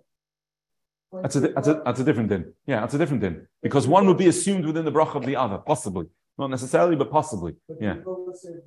That's 1.22 1.36
a, 1.36 1.40
that's 1.42 1.68
a, 1.68 1.82
that's 1.86 2.00
a 2.00 2.04
different 2.06 2.30
din. 2.30 2.54
Yeah, 2.66 2.80
that's 2.82 2.94
a 2.94 2.98
different 2.98 3.22
din. 3.22 3.48
Because 3.62 3.86
one 3.86 4.08
would 4.08 4.18
be 4.18 4.28
assumed 4.28 4.66
within 4.66 4.86
the 4.86 4.92
bracha 4.92 5.16
of 5.16 5.26
the 5.26 5.36
other, 5.36 5.58
possibly. 5.58 6.06
Not 6.38 6.50
necessarily, 6.50 6.96
but 6.96 7.12
possibly. 7.12 7.56
Yeah. 7.82 7.96
the 7.96 8.02
Torah 8.02 8.34
said, 8.34 8.62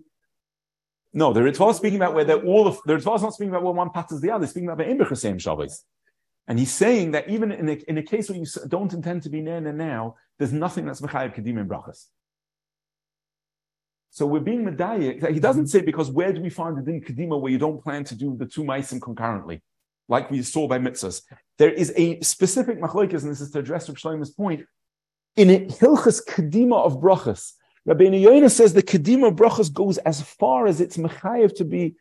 No, 1.14 1.32
the 1.32 1.40
Ritva 1.40 1.70
is 1.70 1.76
speaking 1.78 1.96
about 1.96 2.14
where 2.14 2.24
they're 2.24 2.44
all 2.44 2.66
of, 2.66 2.78
the 2.84 2.94
Ritva 2.94 3.16
is 3.16 3.22
not 3.22 3.32
speaking 3.32 3.50
about 3.50 3.62
where 3.62 3.72
one 3.72 3.90
patters 3.90 4.20
the 4.20 4.30
other, 4.30 4.44
he's 4.44 4.50
speaking 4.50 4.68
about 4.68 4.86
the 5.08 5.16
same 5.16 5.38
Shabbos. 5.38 5.82
And 6.46 6.58
he's 6.58 6.72
saying 6.72 7.12
that 7.12 7.30
even 7.30 7.50
in 7.50 7.68
a, 7.70 7.72
in 7.88 7.96
a 7.96 8.02
case 8.02 8.28
where 8.28 8.38
you 8.38 8.44
don't 8.68 8.92
intend 8.92 9.22
to 9.22 9.30
be 9.30 9.40
Nana 9.40 9.72
now, 9.72 10.16
there's 10.38 10.52
nothing 10.52 10.84
that's 10.84 11.00
Mechayev 11.00 11.34
Kedim 11.34 11.58
in 11.58 11.66
Brachas. 11.66 12.08
So 14.14 14.26
we're 14.26 14.38
being 14.38 14.64
Medayik. 14.64 15.28
He 15.32 15.40
doesn't 15.40 15.66
say 15.66 15.80
because 15.80 16.08
where 16.08 16.32
do 16.32 16.40
we 16.40 16.48
find 16.48 16.78
the 16.78 16.82
din 16.82 17.00
Kedima 17.00 17.40
where 17.40 17.50
you 17.50 17.58
don't 17.58 17.82
plan 17.82 18.04
to 18.04 18.14
do 18.14 18.36
the 18.36 18.46
two 18.46 18.62
Maisim 18.62 19.02
concurrently, 19.02 19.60
like 20.08 20.30
we 20.30 20.40
saw 20.42 20.68
by 20.68 20.78
mitzvahs. 20.78 21.22
There 21.58 21.72
is 21.72 21.92
a 21.96 22.20
specific 22.20 22.80
machlokes, 22.80 23.22
and 23.22 23.32
this 23.32 23.40
is 23.40 23.50
to 23.50 23.58
address 23.58 23.88
Rav 23.88 23.98
Shlomo's 23.98 24.30
point, 24.30 24.66
in 25.34 25.48
Hilchas 25.48 26.24
Kedima 26.24 26.76
of 26.76 27.00
Brachas. 27.00 27.54
Rabbi 27.86 28.04
Yonah 28.04 28.50
says 28.50 28.72
the 28.72 28.84
Kedima 28.84 29.30
of 29.30 29.34
Brachas 29.34 29.72
goes 29.72 29.98
as 29.98 30.22
far 30.22 30.68
as 30.68 30.80
it's 30.80 30.96
Mechayev 30.96 31.56
to 31.56 31.64
be 31.64 31.96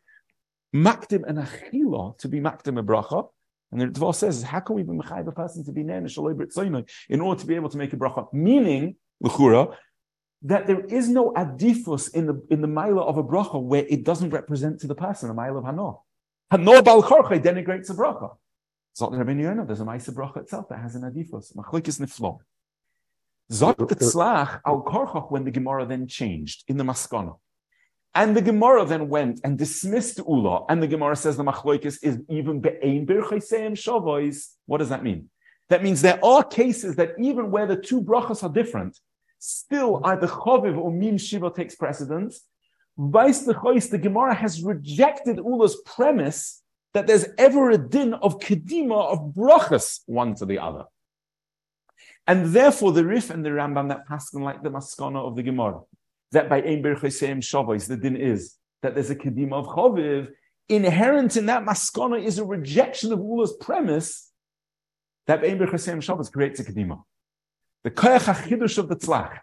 Makdim 0.72 1.24
and 1.26 1.38
Achila, 1.38 2.16
to 2.18 2.28
be 2.28 2.38
Makdim 2.38 2.78
a 2.78 2.84
Bracha. 2.84 3.28
And 3.72 3.80
the 3.80 3.86
Dvar 3.86 4.14
says, 4.14 4.40
how 4.44 4.60
can 4.60 4.76
we 4.76 4.84
be 4.84 4.92
Mechayev 4.92 5.26
a 5.26 5.32
person 5.32 5.64
to 5.64 5.72
be 5.72 5.82
Nen 5.82 6.04
Shaloi 6.04 6.36
Britzoinoi 6.36 6.88
in 7.08 7.20
order 7.20 7.40
to 7.40 7.46
be 7.46 7.56
able 7.56 7.70
to 7.70 7.76
make 7.76 7.92
a 7.92 7.96
Bracha? 7.96 8.32
Meaning, 8.32 8.94
L'chura, 9.20 9.74
that 10.44 10.66
there 10.66 10.80
is 10.80 11.08
no 11.08 11.32
adifus 11.32 12.14
in 12.14 12.26
the 12.26 12.46
in 12.50 12.60
the 12.60 12.68
mila 12.68 13.02
of 13.02 13.16
a 13.16 13.24
bracha 13.24 13.60
where 13.60 13.86
it 13.88 14.04
doesn't 14.04 14.30
represent 14.30 14.78
to 14.80 14.86
the 14.86 14.94
person 14.94 15.30
a 15.30 15.34
mila 15.34 15.58
of 15.58 15.64
hano. 15.64 16.02
Hano 16.52 16.84
bal 16.84 17.02
chorchai 17.02 17.42
denigrates 17.42 17.90
a 17.90 17.94
bracha. 17.94 18.36
The 18.98 19.08
Rabbi 19.10 19.32
Yonah. 19.32 19.64
There's 19.66 19.80
a 19.80 19.84
ma'isa 19.84 20.14
bracha 20.14 20.42
itself 20.42 20.68
that 20.68 20.78
has 20.78 20.94
an 20.94 21.02
adifus. 21.02 21.56
Machlokes 21.56 21.98
niflo. 21.98 22.38
Zot 23.50 23.76
the 23.88 23.96
tzlach 23.96 24.60
al 24.64 24.82
korchach 24.82 25.30
when 25.32 25.44
the 25.44 25.50
Gemara 25.50 25.84
then 25.86 26.06
changed 26.06 26.64
in 26.68 26.76
the 26.76 26.84
maskana. 26.84 27.38
And 28.14 28.36
the 28.36 28.42
Gemara 28.42 28.84
then 28.84 29.08
went 29.08 29.40
and 29.42 29.58
dismissed 29.58 30.18
Ula, 30.18 30.66
and 30.68 30.80
the 30.80 30.86
Gemara 30.86 31.16
says 31.16 31.36
the 31.36 31.42
machlokes 31.42 31.98
is 32.02 32.20
even 32.28 32.60
be'ein 32.60 33.04
birchaiseim 33.06 33.72
shavois. 33.72 34.50
What 34.66 34.78
does 34.78 34.90
that 34.90 35.02
mean? 35.02 35.30
That 35.70 35.82
means 35.82 36.00
there 36.00 36.24
are 36.24 36.44
cases 36.44 36.94
that 36.96 37.14
even 37.18 37.50
where 37.50 37.66
the 37.66 37.76
two 37.76 38.00
brachas 38.00 38.44
are 38.44 38.52
different, 38.52 38.96
still 39.44 40.00
either 40.04 40.26
choviv 40.26 40.76
or 40.78 40.90
min 40.90 41.18
shiva 41.18 41.50
takes 41.50 41.74
precedence. 41.74 42.42
Vice 42.96 43.42
the 43.42 43.54
chois, 43.54 43.90
the 43.90 43.98
Gemara 43.98 44.34
has 44.34 44.62
rejected 44.62 45.38
Ula's 45.38 45.76
premise 45.84 46.62
that 46.94 47.06
there's 47.06 47.26
ever 47.38 47.70
a 47.70 47.78
din 47.78 48.14
of 48.14 48.38
kedima 48.38 49.12
of 49.12 49.34
brachas 49.34 50.00
one 50.06 50.34
to 50.36 50.46
the 50.46 50.58
other. 50.58 50.84
And 52.26 52.46
therefore, 52.46 52.92
the 52.92 53.04
Rif 53.04 53.30
and 53.30 53.44
the 53.44 53.50
Rambam 53.50 53.88
that 53.88 54.06
pass 54.06 54.32
like 54.32 54.62
the 54.62 54.70
maskana 54.70 55.18
of 55.18 55.36
the 55.36 55.42
Gemara, 55.42 55.80
that 56.32 56.48
by 56.48 56.62
Ein 56.62 56.82
Berchesem 56.82 57.38
Shavos, 57.38 57.86
the 57.86 57.96
din 57.96 58.16
is 58.16 58.56
that 58.82 58.94
there's 58.94 59.10
a 59.10 59.16
kedima 59.16 59.54
of 59.54 59.66
choviv. 59.66 60.30
Inherent 60.68 61.36
in 61.36 61.46
that 61.46 61.64
maskana 61.64 62.22
is 62.24 62.38
a 62.38 62.44
rejection 62.44 63.12
of 63.12 63.18
Ula's 63.18 63.52
premise 63.60 64.30
that 65.26 65.44
Ein 65.44 65.58
Berchesem 65.58 65.98
Shavos 65.98 66.32
creates 66.32 66.60
a 66.60 66.64
kedima. 66.64 67.02
The 67.84 67.90
koyach 67.90 68.34
hachidush 68.34 68.78
of 68.78 68.88
the 68.88 68.96
tzlach. 68.96 69.38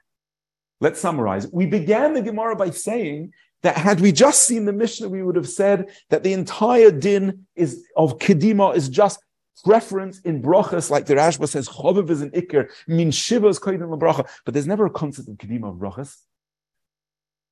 Let's 0.80 1.00
summarize. 1.00 1.48
We 1.52 1.68
began 1.68 2.14
the 2.14 2.22
Gemara 2.22 2.56
by 2.56 2.72
saying 2.72 3.34
that 3.62 3.78
had 3.78 4.00
we 4.00 4.12
just 4.12 4.44
seen 4.44 4.66
the 4.66 4.74
Mishnah, 4.74 5.10
we 5.10 5.22
would 5.22 5.36
have 5.36 5.48
said 5.48 5.92
that 6.10 6.24
the 6.24 6.34
entire 6.34 6.92
din 6.92 7.46
is 7.56 7.86
of 7.96 8.18
kedima 8.18 8.76
is 8.76 8.90
just 8.90 9.20
preference 9.64 10.20
in 10.22 10.42
brachas, 10.42 10.90
like 10.90 11.06
the 11.06 11.14
Rashba 11.14 11.48
says, 11.48 11.70
choviv 11.70 12.10
is 12.10 12.22
an 12.22 12.32
ikr, 12.32 12.70
min 12.88 13.12
shiva 13.12 13.48
is 13.48 13.60
koydin 13.60 14.00
bracha, 14.00 14.28
but 14.44 14.54
there's 14.54 14.66
never 14.66 14.88
a 14.88 14.90
concept 14.90 15.28
of 15.28 15.36
kedima 15.36 15.70
of 15.70 15.76
brachas. 15.76 16.18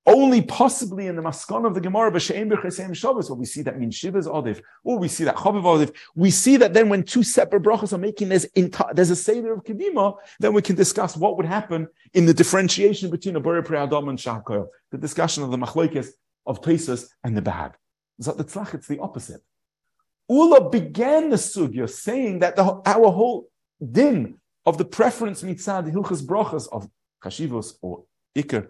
Only 0.06 0.42
possibly 0.42 1.08
in 1.08 1.16
the 1.16 1.22
maskon 1.22 1.66
of 1.66 1.74
the 1.74 1.82
Gemara, 1.82 2.12
b'she'em 2.12 2.52
b'chesem 2.52 2.96
Shabbos, 2.96 3.30
where 3.30 3.38
we 3.38 3.46
see 3.46 3.62
that 3.64 3.78
means 3.78 3.96
shiva 3.96 4.18
is 4.18 4.28
odif, 4.28 4.62
or 4.84 4.98
we 4.98 5.08
see 5.08 5.24
that 5.26 5.36
choviv 5.36 5.64
odif. 5.64 5.96
We 6.16 6.32
see 6.32 6.58
that 6.58 6.74
then 6.74 6.90
when 6.90 7.04
two 7.04 7.22
separate 7.22 7.64
brachas 7.64 7.94
are 7.94 7.98
making 7.98 8.30
there's 8.30 8.48
there's 8.94 9.10
a 9.10 9.16
seder 9.16 9.54
of 9.54 9.64
kedima, 9.64 10.16
then 10.40 10.54
we 10.54 10.62
can 10.62 10.76
discuss 10.76 11.16
what 11.16 11.38
would 11.38 11.46
happen 11.46 11.88
in 12.14 12.26
the 12.26 12.34
differentiation 12.34 13.12
between 13.12 13.36
a 13.36 13.40
bore 13.40 13.62
preadam 13.62 14.10
and 14.10 14.18
shakoil, 14.18 14.68
the 14.92 14.98
discussion 14.98 15.44
of 15.44 15.52
the 15.52 15.58
machlokes 15.58 16.10
of 16.46 16.62
Tosas 16.62 17.10
and 17.24 17.38
the 17.38 17.42
Bahag. 17.42 17.74
Tzlach, 18.22 18.74
it's 18.74 18.88
the 18.88 19.00
opposite. 19.00 19.42
Ula 20.30 20.70
began 20.70 21.30
the 21.30 21.38
sugya 21.38 21.90
saying 21.90 22.40
that 22.40 22.56
the, 22.56 22.64
our 22.64 23.12
whole 23.12 23.50
din 23.92 24.40
of 24.66 24.78
the 24.78 24.86
preference 24.86 25.42
mitzad 25.44 25.92
hilchas 25.92 26.22
brachas 26.22 26.68
of 26.72 26.90
chashivos 27.24 27.74
or 27.82 28.04
ikr 28.36 28.70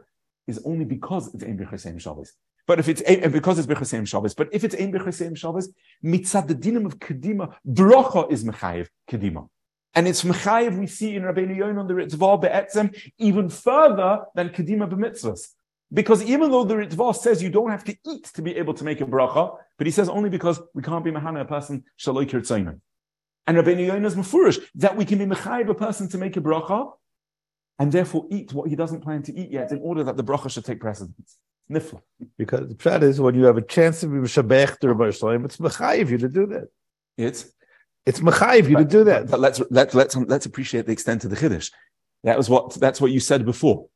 is 0.50 0.60
only 0.66 0.86
because 0.86 1.34
it's 1.34 1.43
ein 1.43 1.58
b'chesem 1.58 2.00
Shabbos. 2.00 2.34
But 2.68 2.80
if 2.80 2.89
it's 2.89 3.02
because 3.30 3.58
it's 3.60 3.68
b'chesem 3.68 4.08
Shabbos, 4.08 4.34
but 4.34 4.50
if 4.52 4.64
it's 4.64 4.76
ein 4.76 4.91
b'chesem 4.91 5.38
Shabbos, 5.38 5.70
mitzad 6.04 6.47
the 6.47 6.56
dinim 6.56 6.86
of 6.86 7.00
kedima, 7.00 7.56
bracha 7.68 8.32
is 8.32 8.43
mechayev 8.43 8.88
kedima. 9.10 9.47
And 9.95 10.08
it's 10.08 10.24
mechayev 10.24 10.78
we 10.78 10.88
see 10.88 11.16
in 11.16 11.24
Rabbeinu 11.24 11.56
Yonah 11.56 11.80
on 11.80 11.88
the 11.88 11.93
Ritva 11.95 12.41
be'etzem 12.41 12.95
even 13.18 13.50
further 13.50 14.26
than 14.36 14.50
kedima 14.50 14.89
b'mitzvahs. 14.89 15.47
Because 15.91 16.22
even 16.24 16.52
though 16.52 16.64
the 16.64 16.76
Ritva 16.76 17.16
says 17.16 17.41
you 17.41 17.50
don't 17.50 17.72
have 17.72 17.84
to 17.86 17.97
eat 18.08 18.26
to 18.36 18.41
be 18.43 18.56
able 18.58 18.76
to 18.76 18.84
make 18.84 19.02
a 19.02 19.06
bracha, 19.06 19.58
but 19.78 19.88
he 19.88 19.91
says 19.91 20.08
only 20.08 20.30
because 20.30 20.62
we 20.76 20.84
can't 20.84 21.04
be 21.04 21.12
mehana 21.12 21.41
a 21.41 21.45
person 21.45 21.84
shaloi 21.97 22.30
kirtzainim. 22.30 22.80
And 23.47 23.58
Rabbeinu 23.58 23.88
Yonah 23.88 24.08
is 24.08 24.16
mafurish 24.16 24.60
that 24.76 24.95
we 24.95 25.06
can 25.06 25.18
be 25.18 25.26
mechayev 25.26 25.70
a 25.70 25.74
person 25.74 26.08
to 26.10 26.20
make 26.20 26.38
a 26.38 26.41
bracha 26.41 26.91
and 27.80 27.91
therefore 27.91 28.25
eat 28.30 28.53
what 28.53 28.69
he 28.69 28.75
doesn't 28.75 29.01
plan 29.01 29.23
to 29.23 29.34
eat 29.34 29.49
yet 29.51 29.71
in 29.71 29.80
order 29.80 30.03
that 30.03 30.17
the 30.17 30.23
bracha 30.23 30.51
should 30.51 30.65
take 30.65 30.80
precedence. 30.80 31.38
Nifla. 31.71 32.01
Because 32.38 32.67
the 32.67 32.75
pshat 32.75 33.03
is 33.03 33.21
when 33.21 33.36
you 33.36 33.45
have 33.45 33.57
a 33.57 33.61
chance 33.61 34.01
to 34.01 34.07
be 34.07 34.17
Shabbat 34.17 34.84
or 34.84 35.11
Shalom, 35.11 35.45
it's 35.45 35.57
mechayiv 35.57 36.09
you 36.09 36.17
to 36.17 36.27
do 36.27 36.45
that. 36.47 36.67
It's 37.17 37.45
It's 38.05 38.19
mechayiv 38.21 38.69
you 38.69 38.77
to 38.77 38.86
do 38.86 39.03
that. 39.05 39.21
But, 39.23 39.32
but 39.32 39.39
let's 39.39 39.61
let's 39.69 39.93
let's 39.93 40.15
let's 40.15 40.45
appreciate 40.45 40.86
the 40.88 40.91
extent 40.91 41.23
of 41.25 41.30
the 41.30 41.36
chiddush. 41.38 41.71
That 42.23 42.38
was 42.38 42.49
what 42.49 42.73
that's 42.75 42.99
what 42.99 43.11
you 43.11 43.19
said 43.19 43.45
before. 43.45 43.88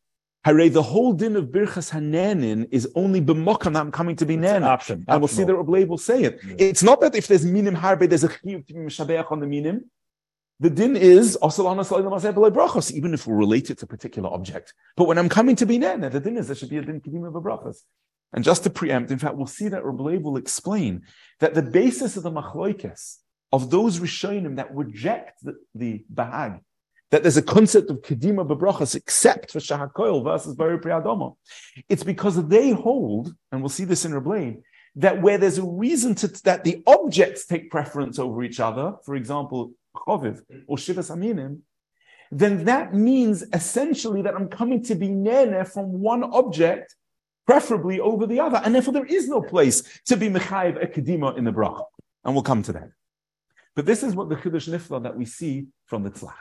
Hare, 0.45 0.69
the 0.69 0.84
whole 0.84 1.13
din 1.13 1.36
of 1.36 1.45
birchas 1.45 1.91
hanenin 1.91 2.67
is 2.71 2.88
only 2.95 3.21
b'mokam 3.21 3.73
that 3.73 3.79
I'm 3.79 3.91
coming 3.91 4.15
to 4.17 4.25
be 4.25 4.36
It's 4.36 4.43
an 4.43 4.61
nan. 4.61 4.63
option. 4.63 5.05
And 5.07 5.21
we'll 5.21 5.29
see 5.29 5.45
that 5.45 5.55
Rabbi 5.55 5.86
will 5.86 5.97
say 5.97 6.23
it. 6.23 6.39
It's 6.59 6.84
not 6.84 6.99
that 7.01 7.15
if 7.15 7.27
there's 7.27 7.45
minim 7.45 7.75
harbe, 7.75 8.07
there's 8.09 8.25
a 8.25 8.29
chiyuv 8.29 8.67
to 8.67 8.73
be 8.73 8.79
mishabeach 8.81 9.31
on 9.31 9.39
the 9.39 9.47
minim. 9.47 9.89
The 10.60 10.70
din 10.70 10.95
is 10.95 11.38
even 11.41 13.14
if 13.14 13.28
we 13.28 13.34
relate 13.34 13.70
it 13.70 13.78
to 13.80 13.86
a 13.86 13.88
particular 13.88 14.30
object. 14.30 14.74
But 14.95 15.08
when 15.08 15.18
I'm 15.18 15.30
coming 15.30 15.56
to 15.58 15.66
be 15.66 15.78
nan, 15.78 16.01
the 16.01 16.20
din 16.20 16.38
is 16.38 16.47
there 16.47 16.56
should 16.56 16.70
be 16.70 16.78
a 16.78 16.82
din 16.82 17.01
kedim 17.01 17.28
of 17.28 17.36
a 17.36 17.41
brachos. 17.41 17.78
And 18.34 18.43
just 18.43 18.64
to 18.64 18.70
preempt, 18.70 19.12
in 19.12 19.20
fact, 19.20 19.36
we'll 19.36 19.45
see 19.45 19.68
that 19.68 19.86
Rabbi 19.86 20.18
will 20.18 20.38
explain 20.38 21.04
that 21.39 21.54
the 21.54 21.62
basis 21.62 22.18
of 22.18 22.24
the 22.24 22.32
machloikes 22.32 23.18
of 23.51 23.70
those 23.70 23.99
rishonim 23.99 24.56
that 24.56 24.74
reject 24.74 25.43
the, 25.43 25.56
the 25.76 26.04
bahag, 26.12 26.60
that 27.12 27.22
there's 27.22 27.38
a 27.38 27.43
concept 27.43 27.91
of 27.91 28.01
kedima 28.01 28.47
bebrachas 28.47 28.95
except 28.95 29.51
for 29.51 29.60
shahakoil 29.60 30.24
versus 30.24 30.56
bari 30.56 30.80
priadoma. 30.80 31.36
It's 31.88 32.04
because 32.04 32.47
they 32.47 32.72
hold, 32.72 33.36
and 33.51 33.62
we'll 33.62 33.70
see 33.70 33.86
this 33.86 34.04
in 34.06 34.16
Rabbi, 34.16 34.54
that 34.95 35.22
where 35.22 35.38
there's 35.38 35.60
a 35.60 35.64
reason 35.64 36.16
to 36.16 36.28
that 36.43 36.64
the 36.64 36.82
objects 36.88 37.45
take 37.45 37.70
preference 37.70 38.18
over 38.18 38.43
each 38.43 38.60
other, 38.60 38.95
for 39.06 39.16
example, 39.16 39.74
or 40.05 40.77
shivas 40.77 41.11
aminim, 41.11 41.59
then 42.31 42.65
that 42.65 42.93
means 42.93 43.43
essentially 43.53 44.21
that 44.23 44.33
I'm 44.35 44.49
coming 44.49 44.83
to 44.85 44.95
be 44.95 45.09
nene 45.09 45.65
from 45.65 46.01
one 46.01 46.23
object, 46.23 46.95
preferably 47.45 47.99
over 47.99 48.25
the 48.25 48.39
other, 48.39 48.61
and 48.63 48.73
therefore 48.73 48.93
there 48.93 49.05
is 49.05 49.27
no 49.27 49.41
place 49.41 49.83
to 50.05 50.17
be 50.17 50.29
mechayiv 50.29 50.81
a 50.81 50.87
kedima 50.87 51.37
in 51.37 51.43
the 51.43 51.51
bracha, 51.51 51.83
and 52.23 52.33
we'll 52.33 52.43
come 52.43 52.63
to 52.63 52.73
that. 52.73 52.89
But 53.75 53.85
this 53.85 54.03
is 54.03 54.15
what 54.15 54.29
the 54.29 54.35
chiddush 54.35 54.69
nifla 54.69 55.03
that 55.03 55.15
we 55.15 55.25
see 55.25 55.67
from 55.85 56.03
the 56.03 56.11
tzlach. 56.11 56.33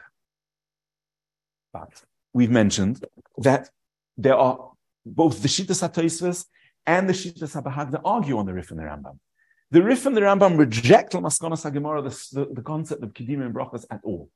But 1.73 2.03
we've 2.33 2.51
mentioned 2.51 3.05
that 3.39 3.71
there 4.17 4.37
are 4.37 4.73
both 5.05 5.43
the 5.43 5.49
Shita 5.49 5.73
HaToisves 5.73 6.47
and 6.87 7.09
the 7.09 7.13
Shittas 7.13 7.61
HaBahag 7.61 7.91
that 7.93 8.03
argue 8.05 8.39
on 8.39 8.47
the 8.47 8.53
Rif 8.53 8.71
and 8.71 8.79
the 8.79 8.85
Rambam. 8.85 9.19
The 9.73 9.83
Rif 9.83 10.05
and 10.05 10.15
the 10.15 10.21
Rambam 10.21 10.59
reject 10.59 11.15
Lamaskonas 11.15 11.65
HaGemara, 11.65 12.05
the, 12.33 12.45
the, 12.53 12.61
concept 12.61 13.03
of 13.03 13.15
Kedim 13.15 13.41
and 13.41 13.55
Brachas 13.55 13.87
at 13.91 14.01
all. 14.05 14.31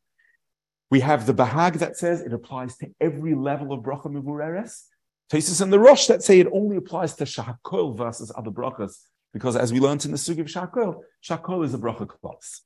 We 0.91 1.01
have 1.01 1.27
the 1.27 1.35
Bahag 1.35 1.75
that 1.75 1.99
says 1.99 2.23
it 2.23 2.33
applies 2.33 2.79
to 2.79 2.91
every 3.03 3.35
level 3.35 3.73
of 3.73 3.85
Bracha 3.85 4.07
Mivureres. 4.07 4.85
Tosis 5.31 5.61
and 5.61 5.71
the 5.71 5.79
Rosh 5.79 6.07
that 6.07 6.23
say 6.23 6.41
it 6.41 6.49
only 6.51 6.77
applies 6.77 7.15
to 7.17 7.25
Shahakol 7.25 7.97
versus 7.99 8.33
other 8.35 8.51
Brachas, 8.51 8.97
because 9.35 9.57
as 9.57 9.73
we 9.75 9.79
learned 9.79 10.07
in 10.07 10.11
the 10.11 10.17
Sugi 10.17 10.41
of 10.41 10.47
Shahakol, 10.47 11.03
Shahakol 11.23 11.67
is 11.67 11.75
a 11.75 11.79
Bracha 11.79 12.09
clause. 12.09 12.63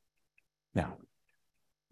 Now, 0.72 0.96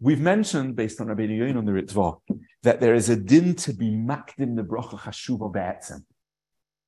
We've 0.01 0.21
mentioned, 0.21 0.77
based 0.77 1.01
on 1.01 1.07
Rabbeinu 1.07 1.39
Yoin 1.39 1.57
on 1.57 1.65
the 1.65 1.73
Ritva, 1.73 2.21
that 2.63 2.79
there 2.79 2.95
is 2.95 3.09
a 3.09 3.17
din 3.17 3.53
to 3.55 3.73
be 3.73 3.91
makdim 3.91 4.55
the 4.55 4.63
bracha 4.63 4.97
chashuva 4.97 5.51
be'etzem. 5.51 6.05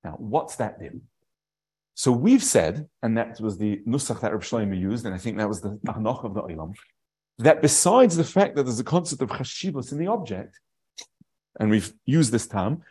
Now, 0.02 0.16
what's 0.18 0.56
that 0.56 0.80
din? 0.80 1.02
So 2.02 2.12
we've 2.12 2.43
said, 2.43 2.89
and 3.04 3.16
that 3.20 3.39
was 3.39 3.60
the 3.60 3.80
nusach 3.88 4.22
that 4.22 4.32
Reb 4.32 4.41
Shlomo 4.41 4.76
used, 4.76 5.06
and 5.06 5.14
I 5.14 5.20
think 5.20 5.38
that 5.38 5.47
was 5.47 5.62
the 5.62 5.78
anoch 5.86 6.26
of 6.26 6.34
the 6.34 6.41
olam, 6.41 6.74
that 7.38 7.62
besides 7.62 8.18
the 8.18 8.24
fact 8.24 8.56
that 8.56 8.64
there's 8.64 8.80
a 8.80 8.84
concept 8.84 9.22
of 9.22 9.30
chashivos 9.30 9.91
in 9.91 9.99
the 9.99 10.08
object, 10.08 10.60
and 11.60 11.70
we've 11.70 11.93
used 12.08 12.32
this 12.32 12.47
term, 12.47 12.82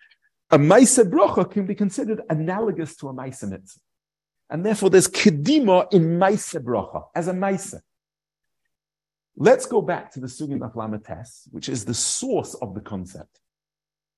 a 0.52 0.58
Maisa 0.58 1.02
Brocha 1.02 1.50
can 1.50 1.66
be 1.66 1.74
considered 1.74 2.20
analogous 2.30 2.94
to 2.98 3.08
a 3.08 3.12
Maisa 3.12 3.50
Mitzvah. 3.50 3.80
And 4.48 4.64
therefore 4.64 4.90
there's 4.90 5.08
Kedima 5.08 5.92
in 5.92 6.16
Maisa 6.20 6.62
Brocha, 6.62 7.06
as 7.12 7.26
a 7.26 7.32
Maisa. 7.32 7.80
Let's 9.34 9.66
go 9.66 9.82
back 9.82 10.12
to 10.12 10.20
the 10.20 10.28
Sugim 10.28 10.64
of 10.64 10.74
Lamates, 10.74 11.48
which 11.50 11.68
is 11.68 11.84
the 11.84 11.94
source 11.94 12.54
of 12.54 12.76
the 12.76 12.80
concept. 12.80 13.40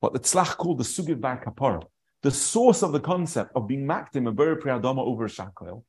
What 0.01 0.13
the 0.13 0.21
Tzlach 0.21 0.59
called 0.59 0.77
the 0.77 0.85
Sugim 0.85 1.19
Bar 1.19 1.43
the 2.23 2.31
source 2.31 2.83
of 2.83 2.93
the 2.93 3.01
concept 3.01 3.53
of 3.55 3.67
being 3.67 3.87
makdim 3.87 4.29
a 4.29 4.33
Ber 4.33 4.57
Priyadama 4.57 4.99
over 4.99 5.27
a 5.27 5.83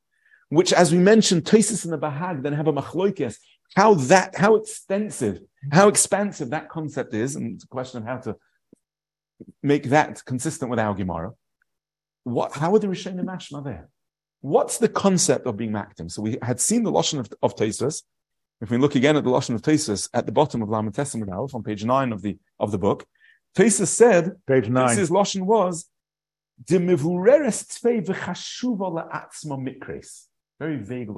which, 0.50 0.72
as 0.72 0.92
we 0.92 1.00
mentioned, 1.00 1.46
Tosis 1.46 1.84
and 1.84 1.94
the 1.94 1.98
Bahag 1.98 2.44
then 2.44 2.54
have 2.54 2.68
a 2.68 2.74
machloikes, 2.74 3.38
how 3.76 3.96
that, 3.96 4.36
how 4.36 4.56
extensive, 4.56 5.40
how 5.72 5.88
expansive 5.88 6.52
that 6.52 6.70
concept 6.70 7.14
is, 7.14 7.36
and 7.36 7.56
it's 7.56 7.64
a 7.64 7.68
question 7.68 8.00
of 8.00 8.06
how 8.06 8.18
to 8.18 8.36
make 9.64 9.86
that 9.86 10.24
consistent 10.26 10.70
with 10.70 10.80
our 10.80 10.94
Gemara. 10.94 11.32
What, 12.24 12.54
how 12.54 12.74
are 12.76 12.80
the 12.80 12.88
Rishonim 12.88 13.26
Mashma 13.26 13.64
there? 13.64 13.90
What's 14.42 14.78
the 14.78 14.90
concept 14.90 15.48
of 15.48 15.58
being 15.58 15.72
makdim? 15.72 16.12
So 16.12 16.22
we 16.22 16.38
had 16.42 16.60
seen 16.60 16.84
the 16.84 16.92
Lashon 16.92 17.20
of, 17.20 17.30
of 17.42 17.56
Tosis. 17.56 18.04
If 18.62 18.70
we 18.70 18.78
look 18.78 18.96
again 18.96 19.16
at 19.16 19.24
the 19.24 19.30
Lashon 19.30 19.56
of 19.56 19.62
Tosis 19.62 20.10
at 20.14 20.26
the 20.26 20.32
bottom 20.32 20.62
of 20.62 20.70
Lamatesim 20.70 21.28
Aleph 21.34 21.56
on 21.56 21.64
page 21.64 21.84
nine 21.84 22.12
of 22.12 22.22
the 22.22 22.38
of 22.60 22.72
the 22.72 22.78
book, 22.78 23.06
Tosis 23.56 23.88
said, 23.88 24.34
Page 24.46 24.70
nine. 24.70 24.96
Tosis 24.96 25.10
Lashon 25.10 25.46
was, 25.46 25.90
Very 26.68 26.86
vague 30.78 31.09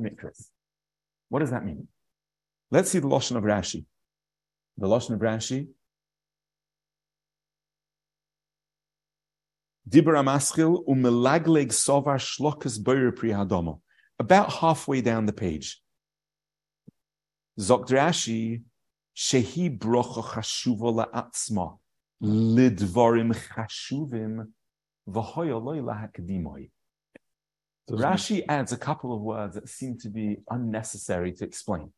mikres. 0.00 0.48
What 1.28 1.40
does 1.40 1.50
that 1.50 1.64
mean? 1.64 1.88
Let's 2.70 2.90
see 2.90 2.98
the 2.98 3.08
Lashon 3.08 3.36
of 3.36 3.44
Rashi. 3.44 3.84
The 4.78 4.86
Lashon 4.86 5.14
of 5.14 5.20
Rashi. 5.20 5.68
Dibur 9.88 10.14
amaschil 10.14 10.84
umelagleg 10.86 11.72
sovar 11.72 12.18
shlokas 12.18 12.82
boyer 12.82 13.12
pri 13.12 13.30
hadama. 13.30 13.80
About 14.18 14.52
halfway 14.52 15.00
down 15.00 15.26
the 15.26 15.32
page. 15.32 15.82
Zok 17.58 17.88
Rashi, 17.88 18.62
shehi 19.16 19.76
brocha 19.76 20.22
chashuva 20.22 21.04
la'atzma, 21.04 21.78
lidvarim 22.22 23.34
chashuvim, 23.54 24.48
lahakdimoy. 25.08 26.70
Rashi 27.90 28.44
adds 28.48 28.72
a 28.72 28.76
couple 28.76 29.12
of 29.12 29.20
words 29.20 29.56
that 29.56 29.68
seem 29.68 29.98
to 29.98 30.08
be 30.08 30.38
unnecessary 30.48 31.32
to 31.32 31.44
explain. 31.44 31.92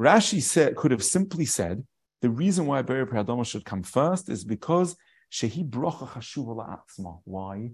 Rashi 0.00 0.40
said, 0.40 0.76
could 0.76 0.90
have 0.90 1.04
simply 1.04 1.44
said, 1.44 1.86
the 2.22 2.30
reason 2.30 2.66
why 2.66 2.82
Ber 2.82 3.04
Pradama 3.06 3.44
should 3.46 3.64
come 3.64 3.82
first 3.82 4.28
is 4.30 4.44
because 4.44 4.96
Shehi 5.30 5.68
Brocha 5.68 6.08
Chashuva 6.08 6.56
La'atzma. 6.56 7.20
Why? 7.24 7.70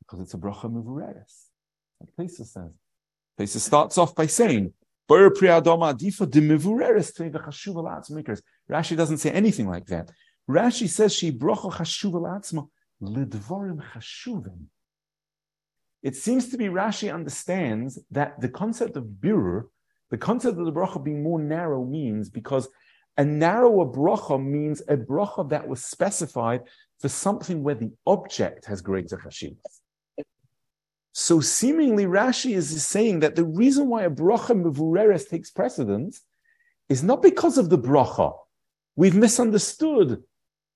Because 0.00 0.20
it's 0.20 0.34
a 0.34 0.38
Brocha 0.38 0.70
Mevureres. 0.70 1.46
Like 2.00 2.10
Pesach 2.16 2.46
says. 2.46 2.70
Pesach 3.36 3.62
starts 3.62 3.98
off 3.98 4.14
by 4.14 4.26
saying, 4.26 4.72
Rashi 8.70 8.96
doesn't 8.96 9.18
say 9.18 9.30
anything 9.30 9.68
like 9.68 9.86
that. 9.86 10.10
Rashi 10.48 10.88
says 10.88 11.14
Shehi 11.14 11.36
Brocha 11.38 11.70
Chashuvim. 11.72 12.68
It 16.02 16.16
seems 16.16 16.48
to 16.48 16.56
be 16.56 16.64
Rashi 16.66 17.12
understands 17.12 17.98
that 18.10 18.40
the 18.40 18.48
concept 18.48 18.96
of 18.96 19.04
birur, 19.04 19.64
the 20.10 20.18
concept 20.18 20.58
of 20.58 20.66
the 20.66 20.72
bracha 20.72 21.02
being 21.02 21.22
more 21.22 21.40
narrow 21.40 21.84
means 21.84 22.28
because 22.28 22.68
a 23.16 23.24
narrower 23.24 23.86
bracha 23.86 24.42
means 24.42 24.80
a 24.88 24.96
bracha 24.96 25.48
that 25.50 25.68
was 25.68 25.84
specified 25.84 26.62
for 27.00 27.08
something 27.08 27.62
where 27.62 27.74
the 27.74 27.92
object 28.06 28.64
has 28.66 28.80
greater 28.80 29.16
chashivas. 29.16 29.81
So 31.12 31.40
seemingly 31.40 32.06
Rashi 32.06 32.56
is 32.56 32.86
saying 32.86 33.20
that 33.20 33.36
the 33.36 33.44
reason 33.44 33.88
why 33.88 34.04
a 34.04 34.10
bracha 34.10 34.54
mevureres 34.60 35.28
takes 35.28 35.50
precedence 35.50 36.22
is 36.88 37.02
not 37.02 37.22
because 37.22 37.58
of 37.58 37.68
the 37.68 37.78
bracha. 37.78 38.32
We've 38.96 39.14
misunderstood. 39.14 40.22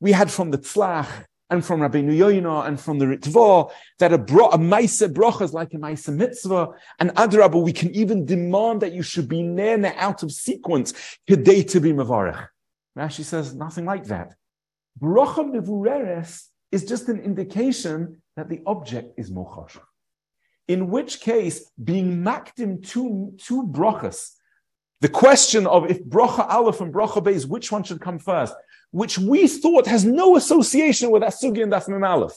We 0.01 0.13
had 0.13 0.31
from 0.31 0.51
the 0.51 0.59
tzlach 0.59 1.09
and 1.49 1.65
from 1.65 1.81
Rabbi 1.81 2.03
Yoina 2.03 2.67
and 2.67 2.79
from 2.79 2.99
the 2.99 3.07
Ritva 3.07 3.71
that 3.99 4.13
a, 4.13 4.19
bro- 4.19 4.51
a 4.51 4.59
Maisa 4.59 5.11
bracha 5.13 5.43
is 5.43 5.55
like 5.55 5.73
a 5.73 5.79
Maisa 5.79 6.15
mitzvah. 6.15 6.69
And 6.99 7.11
Adrabah, 7.11 7.63
we 7.63 7.73
can 7.73 7.91
even 7.95 8.27
demand 8.27 8.83
that 8.83 8.93
you 8.93 9.03
should 9.03 9.29
be 9.29 9.43
nene 9.43 9.87
out 9.97 10.23
of 10.23 10.33
sequence, 10.33 10.93
kedei 11.29 11.69
to 11.71 11.81
be 11.81 11.93
mavarech. 11.93 12.49
Rashi 12.99 13.25
says 13.25 13.55
nothing 13.55 13.87
like 13.87 14.05
that. 14.07 14.35
Bracha 15.01 15.51
mevureres 15.51 16.45
is 16.73 16.85
just 16.85 17.09
an 17.09 17.21
indication 17.21 18.21
that 18.37 18.49
the 18.49 18.61
object 18.67 19.19
is 19.19 19.31
mochash. 19.31 19.79
In 20.69 20.91
which 20.91 21.21
case, 21.21 21.71
being 21.83 22.23
makdim 22.23 22.87
two, 22.87 23.35
two 23.39 23.63
brachas, 23.65 24.33
the 25.01 25.09
question 25.09 25.67
of 25.67 25.91
if 25.91 26.03
bracha 26.05 26.49
aleph 26.49 26.81
and 26.81 26.93
bracha 26.93 27.23
beis, 27.23 27.47
which 27.47 27.71
one 27.71 27.83
should 27.83 28.01
come 28.01 28.19
first? 28.19 28.55
which 28.91 29.19
we 29.19 29.47
thought 29.47 29.87
has 29.87 30.05
no 30.05 30.37
association 30.37 31.11
with 31.11 31.23
Asugi 31.23 31.63
and 31.63 31.73
Daf 31.73 31.87
Mem 31.87 32.03
Aleph. 32.03 32.33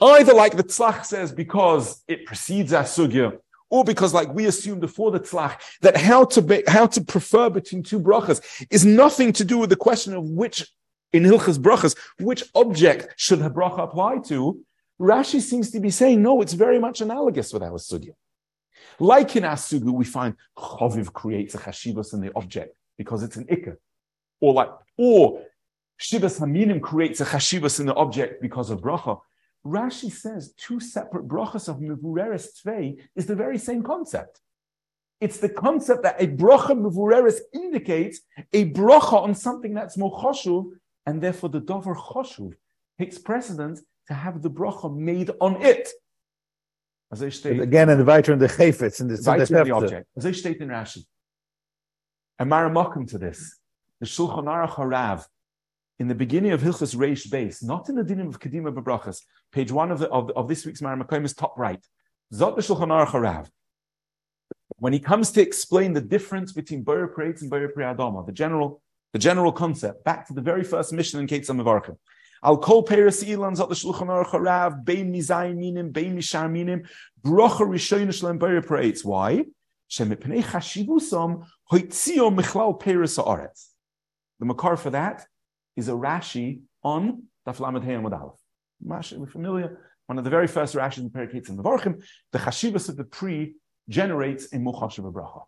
Either 0.00 0.32
like 0.32 0.56
the 0.56 0.64
Tzlach 0.64 1.04
says, 1.04 1.32
because 1.32 2.02
it 2.06 2.26
precedes 2.26 2.72
Asugya, 2.72 3.38
or 3.68 3.82
because 3.82 4.12
like 4.12 4.32
we 4.32 4.46
assumed 4.46 4.80
before 4.80 5.10
the 5.10 5.18
Tzlach, 5.20 5.58
that 5.80 5.96
how 5.96 6.24
to 6.26 6.42
be, 6.42 6.62
how 6.68 6.86
to 6.86 7.02
prefer 7.02 7.50
between 7.50 7.82
two 7.82 7.98
brachas 8.00 8.40
is 8.70 8.84
nothing 8.84 9.32
to 9.32 9.44
do 9.44 9.58
with 9.58 9.70
the 9.70 9.76
question 9.76 10.14
of 10.14 10.24
which, 10.24 10.68
in 11.12 11.24
Hilchas 11.24 11.58
brachas, 11.58 11.96
which 12.20 12.44
object 12.54 13.14
should 13.16 13.40
the 13.40 13.50
bracha 13.50 13.82
apply 13.82 14.18
to. 14.26 14.60
Rashi 15.02 15.40
seems 15.40 15.72
to 15.72 15.80
be 15.80 15.90
saying, 15.90 16.22
no, 16.22 16.40
it's 16.42 16.52
very 16.52 16.78
much 16.78 17.00
analogous 17.00 17.52
with 17.52 17.64
our 17.64 17.72
Sugya. 17.72 18.14
Like 19.00 19.34
in 19.34 19.44
our 19.44 19.56
Asugu, 19.56 19.92
we 19.92 20.04
find 20.04 20.36
Choviv 20.56 21.12
creates 21.12 21.56
a 21.56 21.58
chashivas 21.58 22.14
in 22.14 22.20
the 22.20 22.30
object 22.36 22.76
because 22.96 23.24
it's 23.24 23.36
an 23.36 23.46
ikka 23.46 23.76
or 24.40 24.52
like, 24.52 24.70
or 24.96 25.42
Shivas 26.00 26.38
Haminim 26.38 26.80
creates 26.80 27.20
a 27.20 27.24
chashivas 27.24 27.80
in 27.80 27.86
the 27.86 27.94
object 27.94 28.40
because 28.40 28.70
of 28.70 28.80
bracha. 28.80 29.18
Rashi 29.66 30.10
says 30.10 30.54
two 30.56 30.78
separate 30.78 31.26
brachas 31.26 31.68
of 31.68 31.78
Mevureres 31.78 32.48
Tvei 32.64 33.00
is 33.16 33.26
the 33.26 33.34
very 33.34 33.58
same 33.58 33.82
concept. 33.82 34.40
It's 35.20 35.38
the 35.38 35.48
concept 35.48 36.04
that 36.04 36.22
a 36.22 36.28
bracha 36.28 36.76
Mevureres 36.76 37.38
indicates 37.52 38.20
a 38.52 38.70
bracha 38.70 39.14
on 39.14 39.34
something 39.34 39.74
that's 39.74 39.96
more 39.96 40.16
choshuv, 40.16 40.70
and 41.06 41.20
therefore 41.20 41.50
the 41.50 41.60
dover 41.60 41.94
choshuv 41.94 42.52
takes 42.98 43.18
precedence 43.18 43.82
to 44.12 44.18
have 44.18 44.42
the 44.42 44.50
bracha 44.50 44.94
made 44.94 45.30
on 45.40 45.60
it. 45.62 45.88
As 47.10 47.22
I 47.22 47.30
state, 47.30 47.60
Again, 47.60 47.88
and 47.88 48.06
weiter 48.06 48.32
in 48.32 48.38
the 48.38 48.46
chayfetz, 48.46 49.00
in 49.00 49.08
the, 49.08 49.16
in 49.16 49.38
the 49.38 49.64
the 49.64 49.74
object. 49.74 50.06
As 50.16 50.26
I 50.26 50.32
state 50.32 50.60
in 50.60 50.68
Rashi. 50.68 51.04
And 52.38 52.50
Maramakim 52.50 53.08
to 53.10 53.18
this. 53.18 53.58
The 54.00 54.06
Shulchan 54.06 54.44
Aruch 54.44 54.74
Harav, 54.80 55.26
in 55.98 56.08
the 56.08 56.14
beginning 56.14 56.52
of 56.52 56.60
Hilchas 56.60 56.94
Reish 56.96 57.30
Base, 57.30 57.62
not 57.62 57.88
in 57.88 57.94
the 57.94 58.02
dinim 58.02 58.28
of 58.28 58.40
Kedima 58.40 58.74
Bebrachas, 58.74 59.18
page 59.52 59.70
one 59.70 59.90
of, 59.90 59.98
the, 60.00 60.08
of, 60.08 60.30
of 60.30 60.48
this 60.48 60.66
week's 60.66 60.80
Maramakim 60.80 61.24
is 61.24 61.34
top 61.34 61.54
right. 61.58 61.84
Zot 62.34 62.56
the 62.56 62.62
Shulchan 62.62 62.88
Aruch 62.88 63.12
Harav. 63.16 63.48
When 64.76 64.92
he 64.92 64.98
comes 64.98 65.30
to 65.32 65.40
explain 65.42 65.92
the 65.92 66.00
difference 66.00 66.52
between 66.52 66.82
Boyer 66.82 67.06
Prates 67.06 67.42
and 67.42 67.50
Boyer 67.50 67.68
Priadama, 67.68 68.26
the 68.26 68.32
general, 68.32 68.82
the 69.12 69.18
general 69.18 69.52
concept, 69.52 70.02
back 70.04 70.26
to 70.26 70.32
the 70.32 70.40
very 70.40 70.64
first 70.64 70.92
mission 70.92 71.20
in 71.20 71.26
Kate 71.26 71.44
Samavarkim. 71.44 71.96
Al 72.44 72.58
kol 72.58 72.82
peres 72.82 73.22
ilan 73.22 73.56
zot 73.56 73.68
the 73.68 73.74
Shulchan 73.74 74.08
Aruch 74.08 74.30
Harav, 74.30 74.84
bein 74.84 75.12
mizayim 75.12 75.58
minim, 75.58 75.90
bein 75.90 76.16
mishar 76.16 76.50
minim, 76.50 76.82
brocha 77.22 77.60
rishoyin 77.60 78.08
shlem 78.08 78.38
Boyer 78.38 78.62
Prates. 78.62 79.04
Why? 79.04 79.44
Shemipnei 79.88 80.42
chashivusam 80.42 81.46
hoitzio 81.70 82.34
michlal 82.34 82.80
peres 82.80 83.16
haaretz. 83.16 83.68
The 84.40 84.46
makar 84.46 84.76
for 84.76 84.90
that 84.90 85.24
is 85.76 85.88
a 85.88 85.92
Rashi 85.92 86.62
on 86.82 87.24
Daf 87.46 87.60
Lamed 87.60 87.84
Hey 87.84 87.92
Amud 87.92 88.18
Aleph. 88.18 88.40
Rashi, 88.84 89.16
we're 89.18 89.26
familiar. 89.26 89.78
One 90.06 90.18
of 90.18 90.24
the 90.24 90.30
very 90.30 90.48
first 90.48 90.74
Rashis 90.74 90.98
in 90.98 91.10
Perikets 91.10 91.48
in 91.48 91.56
the 91.56 91.62
Varchim, 91.62 92.02
the 92.32 92.38
Chashivas 92.38 92.88
of 92.88 92.96
the 92.96 93.04
pre 93.04 93.54
generates 93.88 94.52
a 94.52 94.56
Muchash 94.56 94.98
of 94.98 95.04
a 95.04 95.12
bracha. 95.12 95.42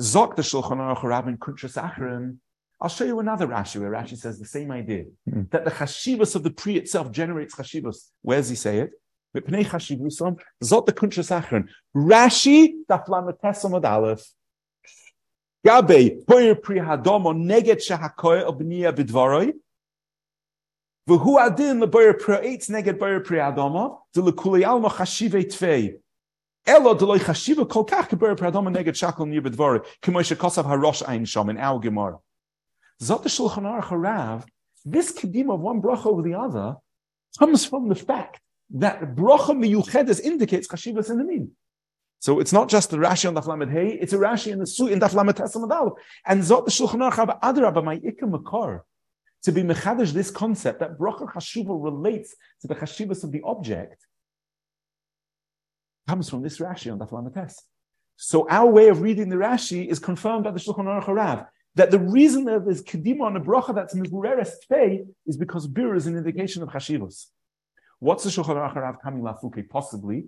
Zok 0.00 0.34
the 0.34 0.42
Shulchan 0.42 0.78
Aruch 0.78 1.04
Rabbin 1.04 1.36
Kuntras 1.36 1.80
Achrim. 1.80 2.38
I'll 2.82 2.88
show 2.88 3.04
you 3.04 3.20
another 3.20 3.46
Rashi 3.46 3.80
where 3.80 3.92
Rashi 3.92 4.18
says 4.18 4.40
the 4.40 4.44
same 4.44 4.72
idea 4.72 5.04
hmm. 5.30 5.42
that 5.50 5.64
the 5.64 5.70
Chashivas 5.70 6.34
of 6.34 6.42
the 6.42 6.50
pre 6.50 6.76
itself 6.76 7.12
generates 7.12 7.54
Chashivas. 7.54 8.08
Where 8.22 8.38
does 8.38 8.48
he 8.48 8.56
say 8.56 8.78
it? 8.80 8.90
Zot 9.36 10.86
the 10.86 10.92
Kuntras 10.92 11.30
Achrim. 11.30 11.68
Rashi 11.96 12.72
Daf 12.90 13.08
Lamed 13.08 13.34
Tes 13.40 13.64
Amud 13.64 13.84
Aleph. 13.84 14.24
Gabe, 15.64 16.26
Boyer 16.26 16.56
Pri 16.56 16.80
Hadomo, 16.80 17.32
Neget 17.32 17.80
Shahakoy, 17.88 18.44
Obniya 18.44 18.92
Bidvaroi. 18.92 19.52
V'hu 21.08 21.40
adin 21.40 21.78
le 21.78 21.86
Boyer 21.86 22.14
Pri 22.14 22.38
Eitz 22.38 22.68
Neget 22.68 22.98
Boyer 22.98 23.20
Pri 23.20 23.38
Hadomo, 23.38 24.00
de 24.12 24.22
le 24.22 24.32
Kuli 24.32 24.64
Alma 24.64 24.88
Chashive 24.90 25.44
Tvei. 25.44 25.94
Elo 26.66 26.96
deloy 26.96 27.18
chashiva 27.18 27.68
kol 27.68 27.84
kach 27.84 28.08
keber 28.08 28.36
pradoma 28.36 28.72
neged 28.72 28.94
shakol 28.94 29.28
nir 29.28 29.40
bedvar, 29.40 29.84
k'moy 30.00 30.22
shekosav 30.22 30.64
harosh 30.64 31.02
ein 31.08 31.24
sham 31.24 31.48
in 31.48 31.58
our 31.58 31.80
Gemara. 31.80 32.18
Zot 33.02 33.24
Shulchan 33.24 33.64
Aruch 33.64 33.88
Harav, 33.88 34.44
this 34.84 35.12
kedim 35.12 35.52
of 35.52 35.60
one 35.60 35.82
bracha 35.82 36.06
over 36.06 36.22
the 36.22 36.34
other 36.34 36.76
comes 37.36 37.64
from 37.64 37.88
the 37.88 37.96
fact 37.96 38.40
that 38.70 39.16
bracha 39.16 39.52
miyuchedes 39.62 40.20
indicates 40.20 40.68
chashivas 40.68 41.10
in 41.10 41.18
the 41.18 41.24
mean. 41.24 41.50
So 42.20 42.38
it's 42.38 42.52
not 42.52 42.68
just 42.68 42.90
the 42.90 42.98
Rashi 42.98 43.26
on 43.26 43.34
the 43.34 43.42
Flamed 43.42 43.72
Hey, 43.72 43.98
it's 44.00 44.12
a 44.12 44.18
Rashi 44.18 44.52
in 44.52 44.60
the 44.60 44.66
Su 44.66 44.86
in 44.86 45.00
the 45.00 45.08
Flamed 45.08 45.34
Tesamad 45.34 45.96
And 46.24 46.42
Zot 46.42 46.66
Shulchan 46.68 47.10
Aruch 47.10 47.40
Adrabah 47.40 47.82
my 47.82 47.98
ikka 47.98 48.30
makar 48.30 48.84
to 49.42 49.50
be 49.50 49.64
mechadish 49.64 50.12
this 50.12 50.30
concept 50.30 50.78
that 50.78 50.96
bracha 50.96 51.28
chashuva 51.32 51.82
relates 51.82 52.36
to 52.60 52.68
the 52.68 52.76
chashivas 52.76 53.24
of 53.24 53.32
the 53.32 53.42
object 53.42 54.06
comes 56.08 56.30
from 56.30 56.42
this 56.42 56.58
Rashi 56.58 56.92
on 56.92 56.98
the 56.98 57.06
Flamed 57.06 57.36
So 58.16 58.48
our 58.48 58.70
way 58.70 58.86
of 58.88 59.00
reading 59.00 59.28
the 59.28 59.36
Rashi 59.36 59.88
is 59.88 59.98
confirmed 59.98 60.44
by 60.44 60.52
the 60.52 60.60
Shulchan 60.60 60.84
Aruch 60.84 61.06
Harav 61.06 61.48
that 61.74 61.90
the 61.90 61.98
reason 61.98 62.44
that 62.44 62.64
there's 62.64 62.82
kedima 62.82 63.22
on 63.22 63.36
a 63.36 63.40
bracha 63.40 63.74
that's 63.74 63.94
mizureres 63.94 64.52
tfei 64.68 65.06
is 65.26 65.36
because 65.36 65.66
bir 65.66 65.94
is 65.94 66.06
an 66.06 66.16
indication 66.16 66.62
of 66.62 66.68
chashivas. 66.68 67.26
What's 67.98 68.24
the 68.24 68.30
Shulchan 68.30 68.56
Aruch 68.56 69.00
coming 69.02 69.22
lafuke? 69.22 69.68
Possibly 69.68 70.26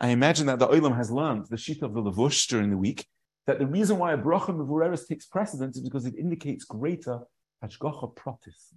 I 0.00 0.08
imagine 0.08 0.46
that 0.46 0.58
the 0.58 0.68
Olam 0.68 0.96
has 0.96 1.10
learned 1.10 1.46
the 1.48 1.56
sheet 1.56 1.82
of 1.82 1.94
the 1.94 2.02
Levush 2.02 2.46
during 2.48 2.70
the 2.70 2.76
week 2.76 3.06
that 3.46 3.58
the 3.58 3.66
reason 3.66 3.98
why 3.98 4.12
a 4.12 4.18
bracha 4.18 4.48
mevureres 4.48 5.06
takes 5.06 5.26
precedence 5.26 5.76
is 5.76 5.82
because 5.82 6.06
it 6.06 6.14
indicates 6.16 6.64
greater 6.64 7.20
hashgacha 7.62 8.14
protis. 8.14 8.72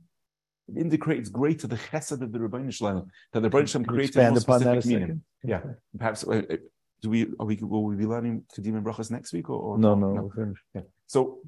It 0.70 0.78
indicates 0.78 1.30
greater 1.30 1.68
the 1.68 1.78
chesed 1.78 2.22
of 2.22 2.32
the 2.32 2.39
Ribbono 2.39 2.72
Shel 2.74 2.88
Olam 2.88 3.07
that 3.32 3.41
the 3.41 3.49
Ribbono 3.49 3.68
Shel 3.68 3.82
Olam 3.82 3.88
created 3.88 4.30
more 4.30 4.39
specific 4.39 4.86
meaning. 4.86 5.22
Yeah, 5.43 5.61
perhaps 5.97 6.26
uh, 6.28 6.41
uh, 6.49 6.57
do 7.01 7.09
we, 7.09 7.28
are 7.39 7.45
we 7.45 7.55
will 7.55 7.84
we 7.84 7.95
be 7.95 8.05
learning 8.05 8.43
Kedim 8.55 8.76
and 8.76 8.86
brachas 8.86 9.09
next 9.11 9.34
week 9.34 9.49
or, 9.49 9.59
or 9.59 9.78
no, 9.78 9.95
no, 9.95 10.32
no. 10.36 10.53
Yeah. 10.74 10.82
So 11.07 11.39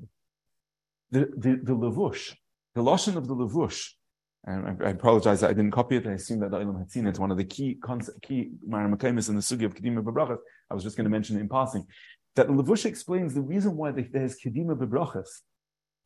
the 1.12 1.32
the 1.38 1.60
the 1.64 1.76
levush, 1.76 2.36
the 2.76 2.82
lashon 2.82 3.16
of 3.16 3.28
the 3.28 3.36
levush 3.36 3.90
and 4.46 4.82
I, 4.82 4.88
I, 4.88 4.90
apologize 4.92 5.42
that 5.42 5.50
I 5.50 5.54
didn't 5.54 5.72
copy 5.72 5.98
it. 5.98 6.08
I 6.08 6.14
assume 6.14 6.40
that 6.40 6.52
the 6.52 6.60
Ilum 6.60 6.80
had 6.80 6.90
seen 6.90 7.06
it. 7.06 7.10
It's 7.10 7.20
one 7.20 7.32
of 7.32 7.38
the 7.38 7.44
key 7.44 7.78
concept, 7.82 8.22
key 8.22 8.52
Maramakimis 8.68 9.28
in 9.28 9.36
the 9.36 9.42
Sugi 9.42 9.66
of 9.66 9.76
Kedima 9.76 10.02
Bebrachas. 10.02 10.38
I 10.70 10.74
was 10.74 10.84
just 10.84 10.96
going 10.96 11.04
to 11.04 11.10
mention 11.10 11.38
in 11.38 11.50
passing. 11.50 11.86
That 12.36 12.48
the 12.48 12.54
Levush 12.54 12.86
explains 12.86 13.34
the 13.34 13.42
reason 13.42 13.76
why 13.76 13.92
there's 13.92 14.40
Kedima 14.40 14.78
Bebrachas 14.78 15.28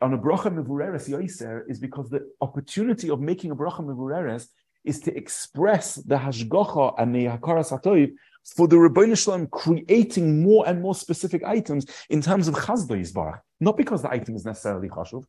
on 0.02 0.14
a 0.14 0.18
bracha 0.18 0.54
mevureres 0.54 1.10
yoiser 1.10 1.62
is 1.70 1.80
because 1.80 2.10
the 2.10 2.30
opportunity 2.42 3.10
of 3.10 3.22
making 3.22 3.52
a 3.52 3.56
bracha 3.56 3.82
mevureres 3.82 4.48
is 4.84 5.00
to 5.00 5.16
express 5.16 5.96
the 5.96 6.16
hashgacha 6.16 6.96
and 6.98 7.16
the 7.16 7.26
hakaras 7.26 7.72
hatoiv 7.72 8.12
for 8.58 8.68
the 8.68 8.76
Ribbono 8.76 9.18
Shel 9.18 9.36
Olam 9.36 9.50
creating 9.50 10.44
more 10.44 10.68
and 10.68 10.82
more 10.82 10.96
specific 10.96 11.44
items 11.46 11.86
in 12.10 12.22
terms 12.22 12.50
of 12.50 12.56
chazdo 12.56 13.00
yisbarach. 13.00 13.40
Not 13.64 13.78
because 13.78 14.02
the 14.02 14.12
item 14.12 14.36
is 14.36 14.46
necessarily 14.46 14.90
chashuv, 14.90 15.24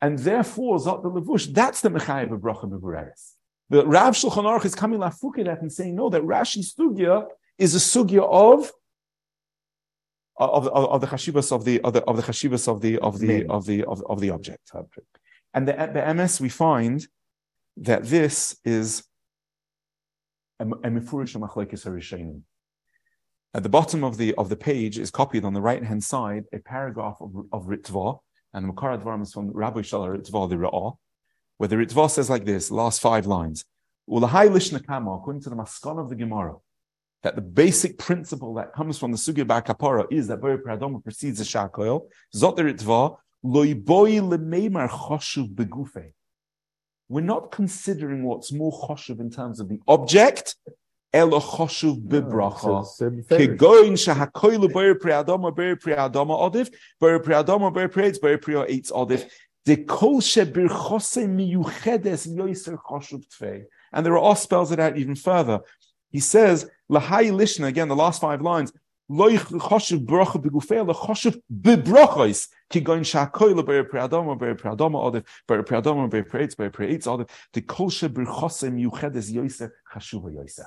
and 0.00 0.18
therefore, 0.18 0.78
Zot 0.78 1.02
the 1.02 1.10
Levush, 1.10 1.52
that's 1.52 1.80
the 1.80 1.88
Mechayev 1.88 2.32
of 2.32 2.40
Bracha 2.40 2.70
Mevureres. 2.70 3.32
The 3.70 3.86
Rav 3.86 4.14
Shulchan 4.14 4.44
Aruch 4.44 4.64
is 4.64 4.74
coming 4.74 5.00
lafuke 5.00 5.44
that 5.44 5.60
and 5.62 5.72
saying, 5.72 5.96
no, 5.96 6.08
that 6.10 6.22
Rashi 6.22 6.64
sugya 6.64 7.26
is 7.58 7.74
a 7.74 7.78
sugya 7.78 8.22
of 8.22 8.70
of, 10.38 10.68
of, 10.68 10.84
of 10.90 11.00
the 11.00 11.06
chashivas 11.06 11.50
of 11.50 11.64
the 11.64 11.80
of 11.80 11.94
the 11.94 12.04
of 12.04 12.16
the 12.16 12.22
chashivas 12.22 12.68
of 12.68 12.82
the 12.82 12.98
of 12.98 13.18
the 13.18 13.46
of 13.46 13.64
the 13.64 13.84
of, 13.84 14.02
of 14.08 14.20
the 14.20 14.30
object. 14.30 14.70
And 15.54 15.66
the, 15.66 15.72
the 15.72 16.14
MS 16.14 16.40
we 16.40 16.50
find 16.50 17.06
that 17.78 18.04
this 18.04 18.56
is 18.64 19.02
a 20.60 20.64
mifurish 20.66 21.36
machlekes 21.36 21.86
At 23.56 23.62
the 23.62 23.70
bottom 23.70 24.04
of 24.04 24.18
the 24.18 24.34
of 24.34 24.50
the 24.50 24.56
page 24.56 24.98
is 24.98 25.10
copied 25.10 25.42
on 25.42 25.54
the 25.54 25.62
right 25.62 25.82
hand 25.82 26.04
side 26.04 26.44
a 26.52 26.58
paragraph 26.58 27.16
of, 27.22 27.34
of 27.52 27.64
Ritva 27.64 28.18
and 28.52 28.66
Makar 28.66 28.98
Advarim 28.98 29.22
is 29.22 29.32
from 29.32 29.50
Rabbi 29.50 29.80
Shalar 29.80 30.14
Ritva, 30.14 30.50
the 30.50 30.56
Ra'ah, 30.56 30.98
where 31.56 31.66
the 31.66 31.76
Ritva 31.76 32.10
says 32.10 32.28
like 32.28 32.44
this, 32.44 32.70
last 32.70 33.00
five 33.00 33.24
lines. 33.24 33.64
Ulahai 34.10 34.50
Lishna 34.50 34.86
Kama, 34.86 35.10
according 35.12 35.40
to 35.40 35.48
the 35.48 35.56
Maskon 35.56 35.98
of 35.98 36.10
the 36.10 36.14
Gemara, 36.14 36.56
that 37.22 37.34
the 37.34 37.40
basic 37.40 37.96
principle 37.96 38.52
that 38.52 38.74
comes 38.74 38.98
from 38.98 39.10
the 39.10 39.16
Sugya 39.16 39.46
Kapara 39.46 40.04
is 40.10 40.28
that 40.28 40.42
Bari 40.42 40.58
Pradoma 40.58 41.02
precedes 41.02 41.38
the 41.38 41.44
Shakoil. 41.44 42.08
Zot 42.34 42.56
the 42.56 42.62
Ritva, 42.62 43.16
Loiboi 43.42 44.20
Lemeimar 44.20 44.90
Choshuv 44.90 45.54
Begufe. 45.54 46.12
We're 47.08 47.22
not 47.22 47.52
considering 47.52 48.22
what's 48.24 48.52
more 48.52 48.72
choshuv 48.86 49.18
in 49.18 49.30
terms 49.30 49.60
of 49.60 49.70
the 49.70 49.78
object, 49.88 50.56
elo 51.16 51.40
choshuv 51.40 51.96
bibracha. 52.10 52.84
Kegoin 53.38 53.96
shahakoilu 54.04 54.72
ber 54.72 54.94
priadoma 54.94 55.54
ber 55.54 55.76
priadoma 55.76 56.36
odiv, 56.46 56.70
ber 57.00 57.18
priadoma 57.20 57.72
ber 57.72 57.88
priads 57.88 58.20
ber 58.20 58.36
prio 58.38 58.64
eitz 58.64 58.90
odiv. 58.92 59.28
De 59.64 59.76
kol 59.76 60.20
shebirchose 60.20 61.26
miyuchedes 61.26 62.28
yoiser 62.28 62.76
choshuv 62.78 63.24
tfei. 63.28 63.64
And 63.92 64.04
there 64.04 64.12
are 64.12 64.18
all 64.18 64.36
spells 64.36 64.70
it 64.72 64.78
out 64.78 64.96
even 64.96 65.16
further. 65.16 65.60
He 66.10 66.20
says, 66.20 66.70
lahai 66.90 67.32
lishna, 67.32 67.66
again, 67.66 67.88
the 67.88 67.96
last 67.96 68.20
five 68.20 68.40
lines, 68.42 68.72
lo 69.08 69.28
choshuv 69.30 70.04
bracha 70.06 70.40
begufei, 70.40 70.86
lo 70.86 70.94
choshuv 70.94 71.40
bibrachos. 71.50 72.48
Kigoin 72.70 73.02
shakoil 73.02 73.64
ber 73.66 73.84
priadoma 73.84 74.38
ber 74.38 74.54
priadoma 74.54 75.02
odiv, 75.02 75.24
ber 75.48 75.62
priadoma 75.64 76.08
ber 76.08 76.22
priads 76.22 76.56
ber 76.56 76.70
priads 76.70 77.06
odiv. 77.06 77.28
De 77.52 77.60
kol 77.62 77.88
shebirchose 77.88 78.70
miyuchedes 78.70 79.32
yoiser 79.32 79.70
chashuv 79.92 80.24
yoiser. 80.32 80.66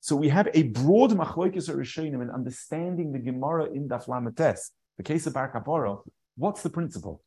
So 0.00 0.16
we 0.16 0.30
have 0.30 0.48
a 0.54 0.62
broad 0.64 1.10
machloikis 1.10 1.68
or 1.68 1.76
rishonim 1.76 2.22
in 2.22 2.30
understanding 2.30 3.12
the 3.12 3.18
Gemara 3.18 3.66
in 3.66 3.88
Daf 3.88 4.06
Lamates, 4.06 4.70
the 4.96 5.02
case 5.02 5.26
of 5.26 5.34
Bar 5.34 5.52
Kapara. 5.52 6.00
What's 6.36 6.62
the 6.62 6.70
principle? 6.70 7.22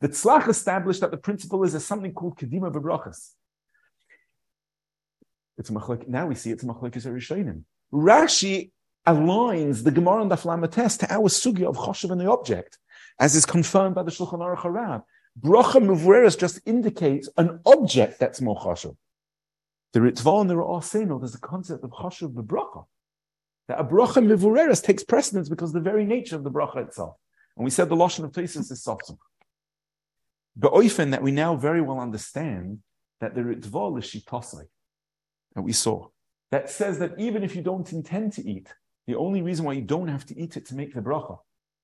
The 0.00 0.10
Tzlach 0.10 0.48
established 0.48 1.00
that 1.00 1.10
the 1.10 1.16
principle 1.16 1.64
is 1.64 1.82
something 1.84 2.12
called 2.12 2.38
Kedima 2.38 2.70
Bebrachas. 2.70 3.30
It's 5.56 5.70
machloik. 5.70 6.06
Now 6.06 6.26
we 6.26 6.34
see 6.34 6.50
it's 6.50 6.62
machloikis 6.62 7.06
or 7.06 7.14
rishonim. 7.14 7.62
Rashi 7.90 8.72
aligns 9.06 9.82
the 9.82 9.90
Gemara 9.90 10.22
in 10.22 10.28
Daf 10.28 10.42
Lamates 10.42 10.98
to 10.98 11.10
our 11.10 11.28
sugya 11.30 11.64
of 11.64 11.76
choshev 11.76 12.10
and 12.10 12.20
the 12.20 12.30
object, 12.30 12.78
as 13.18 13.34
is 13.34 13.46
confirmed 13.46 13.94
by 13.94 14.02
the 14.02 14.10
Shulchan 14.10 14.40
Aruch 14.40 14.58
Harav. 14.58 15.04
Bracha 15.40 15.82
Muvreres 15.82 16.38
just 16.38 16.60
indicates 16.66 17.30
an 17.38 17.60
object 17.64 18.20
that's 18.20 18.42
more 18.42 18.58
choshev. 18.60 18.94
The 19.94 20.00
Ritva 20.00 20.40
and 20.40 20.50
the 20.50 20.54
Ra'ah 20.54 21.20
there's 21.20 21.36
a 21.36 21.40
concept 21.40 21.84
of 21.84 21.90
Chashuv 21.90 22.34
Bebracha. 22.34 22.84
That 23.68 23.80
a 23.80 23.84
bracha 23.84 24.22
mivureres 24.22 24.82
takes 24.82 25.04
precedence 25.04 25.48
because 25.48 25.72
the 25.72 25.80
very 25.80 26.04
nature 26.04 26.34
of 26.34 26.42
the 26.42 26.50
bracha 26.50 26.86
itself. 26.88 27.16
And 27.56 27.64
we 27.64 27.70
said 27.70 27.88
the 27.88 27.94
Lashon 27.94 28.24
of 28.24 28.32
Tosis 28.32 28.72
is 28.72 28.84
Sofsum. 28.84 29.16
But 30.56 30.72
oifen 30.72 31.12
that 31.12 31.22
we 31.22 31.30
now 31.30 31.54
very 31.54 31.80
well 31.80 32.00
understand 32.00 32.80
that 33.20 33.36
the 33.36 33.42
Ritva 33.42 33.98
is 34.00 34.04
Shitosai, 34.04 34.64
that 35.54 35.62
we 35.62 35.72
saw, 35.72 36.08
that 36.50 36.68
says 36.68 36.98
that 36.98 37.12
even 37.16 37.44
if 37.44 37.54
you 37.54 37.62
don't 37.62 37.90
intend 37.92 38.32
to 38.34 38.46
eat, 38.46 38.74
the 39.06 39.14
only 39.14 39.42
reason 39.42 39.64
why 39.64 39.74
you 39.74 39.82
don't 39.82 40.08
have 40.08 40.26
to 40.26 40.38
eat 40.38 40.56
it 40.56 40.66
to 40.66 40.74
make 40.74 40.92
the 40.92 41.00
bracha 41.00 41.38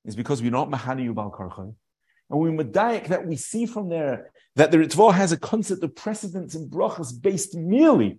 is 0.05 0.17
because 0.17 0.43
we're 0.43 0.51
not 0.51 0.69
Mahani 0.69 1.09
Yubal 1.09 1.33
Karchay. 1.33 1.73
And 2.31 2.39
we 2.39 2.51
medayik 2.51 3.09
that 3.09 3.27
we 3.27 3.37
see 3.37 3.67
from 3.67 3.89
there 3.89 4.31
that 4.57 4.71
the 4.71 4.79
Ritva 4.79 5.13
has 5.13 5.33
a 5.33 5.37
concept 5.37 5.83
of 5.83 5.95
precedence 5.97 6.55
in 6.55 6.71
brachas 6.71 7.21
based 7.21 7.57
merely 7.57 8.19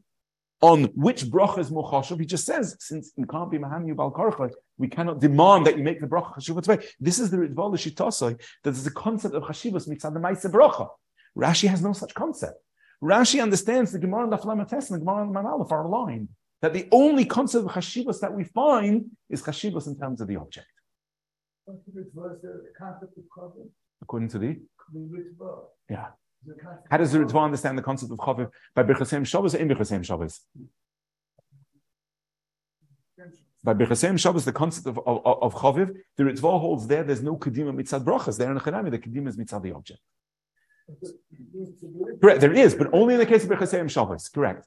on 0.61 0.83
which 0.95 1.23
bracha 1.25 1.59
is. 1.59 2.19
He 2.19 2.25
just 2.25 2.45
says, 2.45 2.75
since 2.79 3.11
you 3.15 3.25
can't 3.25 3.49
be 3.49 3.57
maham 3.57 3.87
yubal 3.87 4.13
karcha, 4.13 4.51
we 4.77 4.87
cannot 4.87 5.19
demand 5.19 5.65
that 5.65 5.77
you 5.77 5.83
make 5.83 5.99
the 5.99 6.07
bracha 6.07 6.35
chashuv 6.35 6.85
This 6.99 7.19
is 7.19 7.31
the 7.31 7.37
Ritva 7.37 7.71
l'shitasoi, 7.71 8.39
that 8.63 8.71
there's 8.71 8.85
a 8.85 8.91
concept 8.91 9.33
of 9.33 9.43
chashivas 9.43 9.87
mitzad 9.87 10.41
the 10.41 10.49
bracha. 10.49 10.89
Rashi 11.37 11.67
has 11.69 11.81
no 11.81 11.93
such 11.93 12.13
concept. 12.13 12.61
Rashi 13.01 13.41
understands 13.41 13.91
the 13.91 13.99
Gemara 13.99 14.23
and 14.23 14.33
the 14.33 14.37
Flamates 14.37 14.91
and 14.91 14.95
the 14.95 14.99
Gemara 14.99 15.25
and 15.25 15.35
the 15.35 15.39
are 15.39 15.85
aligned. 15.85 16.29
That 16.61 16.73
the 16.73 16.87
only 16.91 17.25
concept 17.25 17.65
of 17.65 17.71
chashivas 17.71 18.19
that 18.19 18.33
we 18.33 18.43
find 18.43 19.09
is 19.29 19.41
chashivas 19.41 19.87
in 19.87 19.97
terms 19.97 20.21
of 20.21 20.27
the 20.27 20.35
object. 20.35 20.67
According 24.01 24.29
to 24.29 24.39
the? 24.39 24.59
Yeah. 25.89 26.07
How 26.89 26.97
does 26.97 27.11
the 27.11 27.19
Ritva 27.19 27.43
understand 27.43 27.77
the 27.77 27.83
concept 27.83 28.11
of 28.11 28.17
Chaviv? 28.17 28.49
By 28.73 28.83
Birchasem 28.83 29.25
Shabbos 29.25 29.55
or 29.55 29.59
in 29.59 29.69
Birchasem 29.69 30.03
Shabbos? 30.03 30.39
By 33.63 33.75
Birchasem 33.75 34.19
Shabbos, 34.19 34.45
the 34.45 34.51
concept 34.51 34.87
of, 34.87 34.97
of, 35.05 35.21
of 35.25 35.53
Chaviv, 35.53 35.95
the 36.17 36.23
Ritva 36.23 36.59
holds 36.59 36.87
there, 36.87 37.03
there's 37.03 37.21
no 37.21 37.37
Kedima 37.37 37.73
mitzad 37.73 38.03
brachas. 38.03 38.37
There 38.37 38.49
in 38.49 38.55
the 38.55 38.61
Chanami, 38.61 38.89
the 38.89 38.97
Kedima 38.97 39.27
is 39.27 39.37
mitzad 39.37 39.61
the 39.61 39.73
object. 39.73 39.99
Correct, 42.21 42.41
there 42.41 42.53
is, 42.53 42.73
but 42.73 42.89
only 42.91 43.13
in 43.13 43.19
the 43.19 43.25
case 43.25 43.43
of 43.43 43.49
Birchasem 43.49 43.89
Shabbos. 43.89 44.27
Correct. 44.29 44.65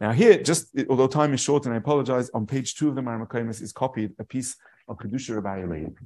Now 0.00 0.12
here, 0.12 0.40
just 0.40 0.70
although 0.88 1.08
time 1.08 1.34
is 1.34 1.40
short, 1.40 1.66
and 1.66 1.74
I 1.74 1.78
apologize, 1.78 2.30
on 2.30 2.46
page 2.46 2.76
two 2.76 2.88
of 2.88 2.94
the 2.94 3.00
Maramakoimus 3.00 3.60
is 3.60 3.72
copied 3.72 4.12
a 4.20 4.24
piece 4.24 4.54
of 4.86 4.96
Kedusha 4.96 5.34
Rabbi 5.34 5.64
Elaine 5.64 5.96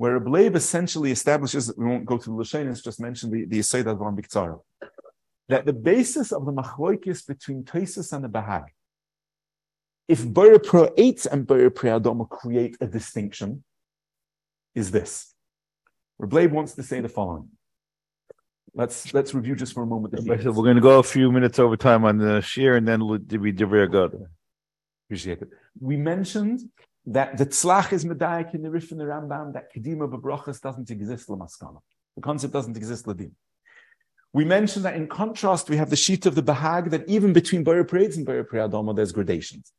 where 0.00 0.16
a 0.16 0.20
essentially 0.56 1.10
establishes, 1.10 1.70
we 1.76 1.84
won't 1.84 2.06
go 2.06 2.16
to 2.16 2.24
the 2.24 2.34
Lashanis, 2.34 2.82
just 2.82 3.00
mention 3.02 3.30
the, 3.30 3.44
the 3.44 3.58
Yisayid 3.58 3.84
Advan 3.84 4.18
Biktzara, 4.18 4.58
that 5.50 5.66
the 5.66 5.74
basis 5.74 6.32
of 6.32 6.46
the 6.46 6.52
machloikis 6.52 7.26
between 7.26 7.64
Toisus 7.64 8.10
and 8.14 8.24
the 8.24 8.28
Bahag, 8.30 8.68
if 10.08 10.26
Bora 10.26 10.58
Pro 10.58 10.88
8 10.96 11.26
and 11.26 11.46
Bora 11.46 11.70
Pro 11.70 12.24
create 12.24 12.78
a 12.80 12.86
distinction, 12.86 13.62
is 14.74 14.90
this. 14.90 15.34
Reb 16.18 16.32
Leib 16.32 16.52
wants 16.52 16.72
to 16.76 16.82
say 16.82 17.02
the 17.02 17.10
following. 17.10 17.50
Let's 18.72 19.12
let's 19.12 19.34
review 19.34 19.54
just 19.54 19.74
for 19.74 19.82
a 19.82 19.86
moment. 19.86 20.14
The 20.14 20.22
We're 20.22 20.68
going 20.70 20.76
to 20.76 20.80
go 20.80 20.98
a 20.98 21.02
few 21.02 21.30
minutes 21.30 21.58
over 21.58 21.76
time 21.76 22.06
on 22.06 22.16
the 22.16 22.40
shear 22.40 22.76
and 22.76 22.88
then 22.88 23.04
we'll 23.06 23.18
be 23.18 23.52
Divrei. 23.52 23.84
Appreciate 25.06 25.42
it. 25.42 25.50
We 25.78 25.98
mentioned 25.98 26.60
that 27.10 27.36
the 27.36 27.46
tzlach 27.46 27.92
is 27.92 28.04
medayik 28.04 28.54
in 28.54 28.62
the 28.62 28.70
Rif 28.70 28.92
and 28.92 29.00
the 29.00 29.04
Rambam, 29.04 29.52
that 29.54 29.74
kedima 29.74 30.08
b'brachas 30.08 30.60
doesn't 30.60 30.90
exist 30.90 31.28
lamaskana. 31.28 31.80
The 32.16 32.22
concept 32.22 32.52
doesn't 32.52 32.76
exist 32.76 33.04
ladim. 33.06 33.32
We 34.32 34.44
mentioned 34.44 34.84
that 34.84 34.94
in 34.94 35.08
contrast, 35.08 35.68
we 35.68 35.76
have 35.76 35.90
the 35.90 35.96
sheet 35.96 36.24
of 36.24 36.36
the 36.36 36.42
Bahag 36.42 36.90
that 36.90 37.08
even 37.08 37.32
between 37.32 37.64
Bari 37.64 37.84
Parades 37.84 38.16
and 38.16 38.24
Bari 38.24 38.44
Adoma, 38.44 38.94
there's 38.94 39.10
gradations. 39.10 39.72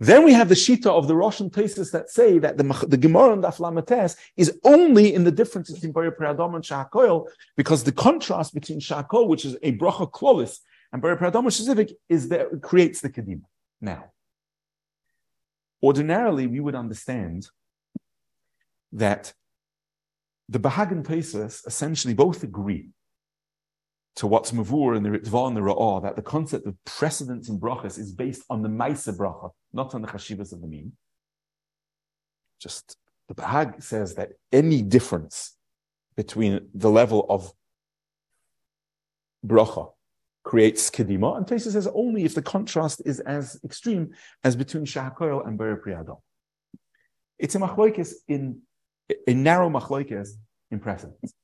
Then 0.00 0.24
we 0.24 0.32
have 0.32 0.48
the 0.48 0.56
shita 0.56 0.86
of 0.86 1.06
the 1.06 1.14
Russian 1.14 1.50
places 1.50 1.92
that 1.92 2.10
say 2.10 2.40
that 2.40 2.58
the, 2.58 2.64
the 2.88 2.96
Gemara 2.96 3.32
and 3.32 3.44
the 3.44 4.16
is 4.36 4.58
only 4.64 5.14
in 5.14 5.22
the 5.22 5.30
difference 5.30 5.70
between 5.70 5.92
Bari 5.92 6.10
Adoma 6.10 6.56
and 6.56 6.64
Shahakoil, 6.64 7.28
because 7.56 7.84
the 7.84 7.92
contrast 7.92 8.54
between 8.54 8.80
Shahakol, 8.80 9.28
which 9.28 9.44
is 9.44 9.56
a 9.62 9.76
bracha 9.78 10.10
klolis, 10.10 10.58
and 10.92 11.00
Bari 11.00 11.16
Adoma 11.16 11.52
specific, 11.52 11.92
is 12.08 12.28
that 12.30 12.40
it 12.40 12.60
creates 12.60 13.00
the 13.02 13.08
kedima. 13.08 13.42
Now, 13.80 14.10
ordinarily 15.84 16.46
we 16.46 16.60
would 16.60 16.74
understand 16.74 17.46
that 18.90 19.34
the 20.48 20.58
Bahag 20.58 20.90
and 20.92 21.04
Pesach 21.04 21.52
essentially 21.66 22.14
both 22.14 22.42
agree 22.42 22.88
to 24.16 24.26
what's 24.26 24.52
Mavur 24.52 24.96
and 24.96 25.04
the 25.04 25.10
Ritva 25.10 25.48
and 25.48 25.56
the 25.56 25.60
Ra'ah, 25.60 26.02
that 26.02 26.16
the 26.16 26.22
concept 26.22 26.66
of 26.66 26.74
precedence 26.86 27.48
in 27.50 27.60
brachas 27.60 27.98
is 27.98 28.12
based 28.12 28.44
on 28.48 28.62
the 28.62 28.68
Maisa 28.68 29.14
bracha, 29.14 29.50
not 29.72 29.94
on 29.94 30.00
the 30.00 30.08
Chashivas 30.08 30.52
of 30.52 30.62
the 30.62 30.68
mean. 30.68 30.92
Just 32.60 32.96
the 33.28 33.34
Bahag 33.34 33.82
says 33.82 34.14
that 34.14 34.30
any 34.52 34.80
difference 34.80 35.56
between 36.16 36.68
the 36.72 36.90
level 36.90 37.26
of 37.28 37.52
bracha 39.44 39.90
creates 40.44 40.90
kedima, 40.90 41.36
and 41.36 41.46
Pesach 41.46 41.72
says 41.72 41.88
only 41.94 42.24
if 42.24 42.34
the 42.34 42.42
contrast 42.42 43.02
is 43.04 43.18
as 43.20 43.58
extreme 43.64 44.12
as 44.44 44.54
between 44.54 44.84
Shahakoil 44.84 45.46
and 45.46 45.58
Ber 45.58 45.80
Priyadon. 45.80 46.20
It's 47.38 47.54
a 47.54 47.58
machloikis 47.58 48.12
in 48.28 48.60
a 49.26 49.34
narrow 49.34 49.68
machloikis 49.68 50.28
in 50.70 50.78
precedence. 50.78 51.34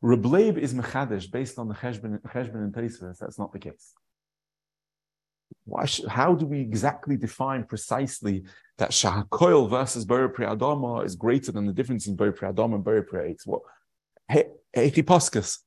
Reb 0.00 0.24
Leib 0.24 0.58
is 0.58 0.74
mechadish 0.74 1.30
based 1.30 1.58
on 1.58 1.68
the 1.68 1.74
cheshbon, 1.74 2.20
cheshbon 2.22 2.62
and 2.62 2.72
Tosfos. 2.72 3.18
That's 3.18 3.38
not 3.38 3.52
the 3.52 3.58
case. 3.58 3.94
Why? 5.64 5.86
Sh- 5.86 6.02
how 6.08 6.34
do 6.34 6.46
we 6.46 6.60
exactly 6.60 7.16
define 7.16 7.64
precisely 7.64 8.44
that 8.76 8.90
shahakoil 8.90 9.68
versus 9.68 10.04
ber 10.04 10.28
priadama 10.28 11.04
is 11.04 11.16
greater 11.16 11.50
than 11.50 11.66
the 11.66 11.72
difference 11.72 12.06
in 12.06 12.14
ber 12.14 12.32
priadama 12.32 12.76
and 12.76 12.84
ber 12.84 13.02
priates? 13.02 13.46
What? 13.46 13.62
Echiposkas. 14.76 15.58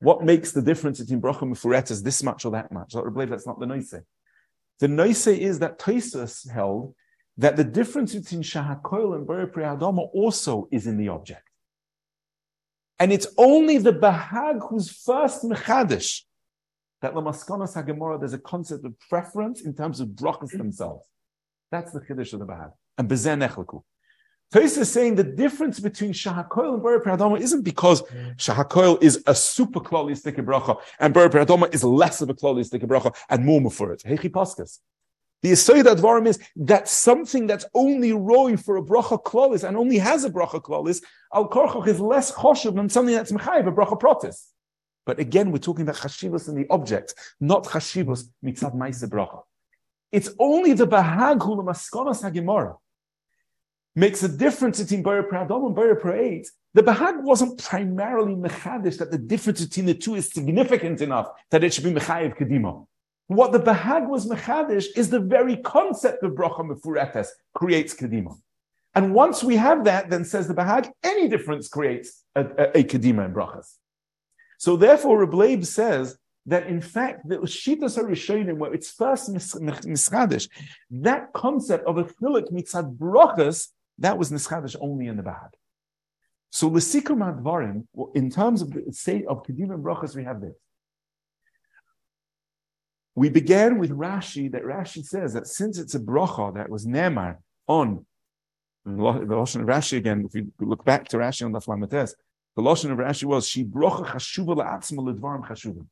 What 0.00 0.22
makes 0.24 0.52
the 0.52 0.62
difference 0.62 1.00
between 1.00 1.20
bracha 1.20 1.42
and 1.42 1.54
mufuretas 1.54 2.02
this 2.02 2.22
much 2.22 2.44
or 2.44 2.52
that 2.52 2.70
much? 2.70 2.94
I 2.94 3.02
believe 3.02 3.30
that's 3.30 3.46
not 3.46 3.58
the 3.58 3.66
noise. 3.66 3.94
The 4.78 4.88
noise 4.88 5.26
is 5.26 5.58
that 5.58 5.78
Tosfos 5.78 6.48
held 6.48 6.94
that 7.36 7.56
the 7.56 7.64
difference 7.64 8.14
between 8.14 8.42
shahakoil 8.42 9.16
and 9.16 9.26
ber 9.26 9.46
priadama 9.46 10.08
also 10.12 10.68
is 10.70 10.86
in 10.86 10.96
the 10.96 11.08
object. 11.08 11.42
And 13.00 13.12
it's 13.12 13.28
only 13.36 13.78
the 13.78 13.92
Bahag 13.92 14.68
who's 14.68 14.90
first 14.90 15.44
Mechadish 15.44 16.22
that 17.00 17.14
Lamaskonas 17.14 17.76
HaGemorah, 17.76 18.18
there's 18.18 18.32
a 18.32 18.38
concept 18.38 18.84
of 18.84 18.98
preference 19.08 19.62
in 19.62 19.74
terms 19.74 20.00
of 20.00 20.08
brachas 20.08 20.50
themselves. 20.50 21.06
That's 21.70 21.92
the 21.92 22.00
Chiddush 22.00 22.32
of 22.32 22.40
the 22.40 22.46
Bahag. 22.46 22.72
And 22.96 23.08
Bezen 23.08 23.46
Echlaku. 23.46 23.82
Tosis 24.52 24.78
is 24.78 24.90
saying 24.90 25.16
the 25.16 25.24
difference 25.24 25.78
between 25.78 26.12
Shahakoil 26.14 26.74
and 26.74 26.82
Ber 26.82 27.00
Pradoma 27.00 27.38
isn't 27.38 27.62
because 27.62 28.00
mm. 28.02 28.34
Shahakoil 28.36 29.02
is 29.02 29.22
a 29.26 29.34
super 29.34 29.78
klolistic 29.78 30.36
bracha 30.36 30.80
and 30.98 31.12
Ber 31.12 31.28
Pradoma 31.28 31.72
is 31.74 31.84
less 31.84 32.22
of 32.22 32.30
a 32.30 32.34
klolistic 32.34 32.82
bracha 32.84 33.14
and 33.28 33.44
more 33.44 33.70
for 33.70 33.92
it. 33.92 34.02
Hechi 34.06 34.30
Paskas. 34.30 34.78
The 35.42 35.52
Yisoid 35.52 35.84
Advarim 35.84 36.26
is 36.26 36.40
that 36.56 36.88
something 36.88 37.46
that's 37.46 37.66
only 37.74 38.14
roy 38.14 38.56
for 38.56 38.78
a 38.78 38.82
bracha 38.82 39.22
klolis 39.22 39.68
and 39.68 39.76
only 39.76 39.98
has 39.98 40.24
a 40.24 40.30
bracha 40.30 40.62
klolis, 40.62 41.02
al 41.34 41.50
korchoch 41.50 41.86
is 41.86 42.00
less 42.00 42.32
choshev 42.32 42.74
than 42.74 42.88
something 42.88 43.14
that's 43.14 43.30
mechayiv, 43.30 43.68
a 43.68 43.72
bracha 43.72 44.00
protis. 44.00 44.46
But 45.04 45.20
again, 45.20 45.52
we're 45.52 45.58
talking 45.58 45.82
about 45.82 45.96
chashivas 45.96 46.48
in 46.48 46.54
the 46.54 46.66
object, 46.70 47.14
not 47.38 47.64
chashivas 47.64 48.24
mitzad 48.42 48.74
ma'ase 48.74 49.06
bracha. 49.10 49.42
It's 50.10 50.30
only 50.38 50.72
the 50.72 50.86
bahag 50.86 51.42
hu 51.42 51.62
maskonas 51.62 52.22
hagimara 52.24 52.78
makes 53.98 54.22
a 54.22 54.28
difference 54.28 54.80
between 54.80 55.02
Ber 55.02 55.24
Pradom 55.24 55.66
and 55.66 55.74
Ber 55.74 55.96
Pra'eit. 55.96 56.46
The 56.74 56.82
Bahag 56.82 57.22
wasn't 57.22 57.58
primarily 57.58 58.34
mechadish 58.34 58.98
that 58.98 59.10
the 59.10 59.18
difference 59.18 59.64
between 59.64 59.86
the 59.86 59.94
two 59.94 60.14
is 60.14 60.30
significant 60.30 61.00
enough 61.00 61.28
that 61.50 61.64
it 61.64 61.74
should 61.74 61.84
be 61.84 61.92
mechayiv 61.92 62.36
kedima. 62.36 62.86
What 63.26 63.50
the 63.52 63.58
Bahag 63.58 64.08
was 64.08 64.26
mechadish 64.26 64.86
is 64.96 65.10
the 65.10 65.18
very 65.18 65.56
concept 65.56 66.22
of 66.22 66.32
bracha 66.32 66.60
mefuretes 66.70 67.28
creates 67.54 67.92
kedima. 67.94 68.38
And 68.94 69.14
once 69.14 69.42
we 69.42 69.56
have 69.56 69.84
that, 69.84 70.10
then 70.10 70.24
says 70.24 70.46
the 70.46 70.54
Bahag, 70.54 70.88
any 71.02 71.28
difference 71.28 71.68
creates 71.68 72.24
a, 72.36 72.44
a, 72.44 72.78
a 72.78 72.84
kedima 72.84 73.26
in 73.26 73.34
brachas. 73.34 73.74
So 74.58 74.76
therefore, 74.76 75.18
Reb 75.20 75.34
Leib 75.34 75.64
says 75.64 76.16
that 76.46 76.66
in 76.68 76.80
fact 76.80 77.28
the 77.28 77.38
Shitas 77.38 77.98
Harishonim, 77.98 78.58
where 78.58 78.72
it's 78.72 78.90
first 78.90 79.32
mischadish, 79.32 80.48
that 80.90 81.32
concept 81.32 81.84
of 81.86 81.98
a 81.98 82.04
chilik 82.04 82.50
mitzad 82.52 82.96
brachas, 82.96 83.68
that 83.98 84.18
was 84.18 84.30
nischadish 84.30 84.76
only 84.80 85.06
in 85.06 85.16
the 85.16 85.22
Bahag. 85.22 85.50
So 86.50 86.68
l'sikum 86.68 87.18
advarim, 87.18 87.86
in 88.14 88.30
terms 88.30 88.62
of 88.62 88.72
the 88.72 88.92
state 88.92 89.26
of 89.26 89.44
and 89.48 89.84
brachas, 89.84 90.16
we 90.16 90.24
have 90.24 90.40
this. 90.40 90.54
We 93.14 93.28
began 93.28 93.78
with 93.78 93.90
Rashi, 93.90 94.50
that 94.52 94.62
Rashi 94.62 95.04
says 95.04 95.34
that 95.34 95.48
since 95.48 95.78
it's 95.78 95.94
a 95.94 96.00
bracha 96.00 96.54
that 96.54 96.70
was 96.70 96.86
Nemar 96.86 97.38
on 97.66 98.06
the 98.84 98.92
Lashon 98.92 99.62
of 99.62 99.66
Rashi 99.66 99.98
again, 99.98 100.24
if 100.24 100.34
you 100.34 100.52
look 100.60 100.84
back 100.84 101.08
to 101.08 101.16
Rashi 101.16 101.44
on 101.44 101.52
the 101.52 101.58
Flamates, 101.58 102.14
the 102.56 102.62
Lashon 102.62 102.92
of 102.92 102.98
Rashi 102.98 103.24
was, 103.24 103.46
She 103.46 103.64
bracha 103.64 104.06
chashuva 104.06 104.56
la'atzma 104.56 105.00
l'dvarim 105.00 105.46
chashuva. 105.46 105.84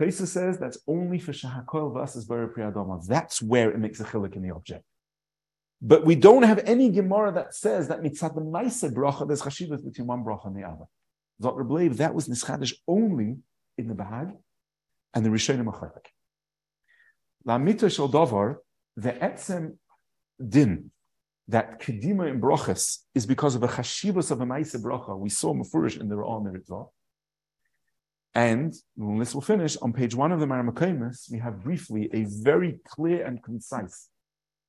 Pesa 0.00 0.26
says 0.26 0.58
that's 0.58 0.78
only 0.86 1.18
for 1.18 1.32
Shahakol 1.32 1.94
Priyadoma. 1.94 3.06
That's 3.06 3.40
where 3.40 3.70
it 3.70 3.78
makes 3.78 4.00
a 4.00 4.04
chilik 4.04 4.34
in 4.34 4.42
the 4.42 4.50
object. 4.54 4.84
But 5.82 6.04
we 6.04 6.14
don't 6.14 6.42
have 6.42 6.58
any 6.66 6.90
Gemara 6.90 7.32
that 7.32 7.54
says 7.54 7.88
that 7.88 8.02
mitzad 8.02 8.34
the 8.34 8.40
bracha, 8.94 9.26
there's 9.26 9.42
chashivas 9.42 9.82
between 9.84 10.06
one 10.06 10.22
bracha 10.22 10.46
and 10.46 10.56
the 10.56 10.64
other. 10.64 10.84
Zot 11.42 11.56
Reb 11.56 11.70
Leib, 11.70 11.92
that 11.94 12.14
was 12.14 12.28
nischadish 12.28 12.74
only 12.86 13.38
in 13.78 13.88
the 13.88 13.94
Bahag 13.94 14.36
and 15.14 15.24
the 15.24 15.30
Rishonim 15.30 15.64
Achlek. 15.64 16.06
Lamita 17.46 17.90
shel 17.90 18.10
davar, 18.10 18.56
the 18.96 19.12
etzem 19.12 19.78
din 20.46 20.90
that 21.48 21.80
kedima 21.80 22.28
in 22.28 22.40
brachas 22.40 22.98
is 23.14 23.24
because 23.24 23.54
of 23.54 23.62
a 23.62 23.68
chashivas 23.68 24.30
of 24.30 24.42
a 24.42 24.44
ma'ase 24.44 24.76
bracha. 24.82 25.18
We 25.18 25.30
saw 25.30 25.54
mafurish 25.54 25.98
in 25.98 26.08
the 26.08 26.16
Ra'ah 26.16 26.46
and. 28.34 28.74
And 29.02 29.20
this 29.20 29.34
will 29.34 29.40
finish, 29.40 29.76
on 29.78 29.92
page 29.92 30.14
one 30.14 30.30
of 30.30 30.38
the 30.40 30.46
Maramakomis, 30.46 31.30
we 31.32 31.38
have 31.38 31.64
briefly 31.64 32.08
a 32.12 32.24
very 32.24 32.78
clear 32.86 33.24
and 33.24 33.42
concise 33.42 34.08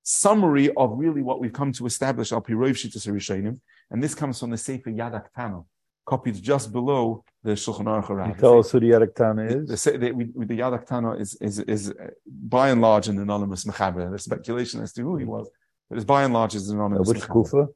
summary 0.04 0.72
of 0.76 0.92
really 0.98 1.22
what 1.22 1.40
we've 1.40 1.54
come 1.54 1.72
to 1.74 1.86
establish 1.86 2.32
al 2.32 2.42
pirov 2.42 2.72
shitas 2.72 3.08
Rishonim, 3.08 3.60
and 3.90 4.04
this 4.04 4.16
comes 4.16 4.40
from 4.40 4.50
the 4.50 4.58
Sefer 4.58 4.90
Yadak 4.92 5.26
Tano, 5.38 5.66
copied 6.06 6.36
just 6.42 6.72
below 6.72 7.24
the 7.44 7.52
Shulchan 7.52 7.86
Aruch 7.86 8.28
You 8.28 8.34
tell 8.40 8.60
us 8.60 8.72
who 8.72 8.80
the 8.80 8.88
Yadaktana 8.92 9.68
The, 9.68 9.74
is. 9.74 9.84
the, 9.84 9.98
the, 9.98 10.12
we- 10.12 10.46
the 10.46 10.58
Yadak 10.60 10.88
Tano 10.88 11.20
is, 11.20 11.36
is, 11.36 11.60
is 11.60 11.90
uh, 11.92 12.08
by 12.26 12.70
and 12.70 12.82
large 12.82 13.08
an 13.08 13.20
anonymous 13.20 13.66
mechaber. 13.66 14.10
There's 14.10 14.24
speculation 14.24 14.82
as 14.82 14.94
to 14.94 15.02
who 15.04 15.18
he 15.18 15.26
was, 15.26 15.50
but 15.90 15.98
it's 15.98 16.06
by 16.06 16.24
and 16.24 16.34
large 16.34 16.56
is 16.56 16.70
an 16.70 16.80
Uh, 16.80 16.86
anonymous 16.86 17.08
Which 17.08 17.20
mechaber. 17.20 17.34
kufa? 17.34 17.68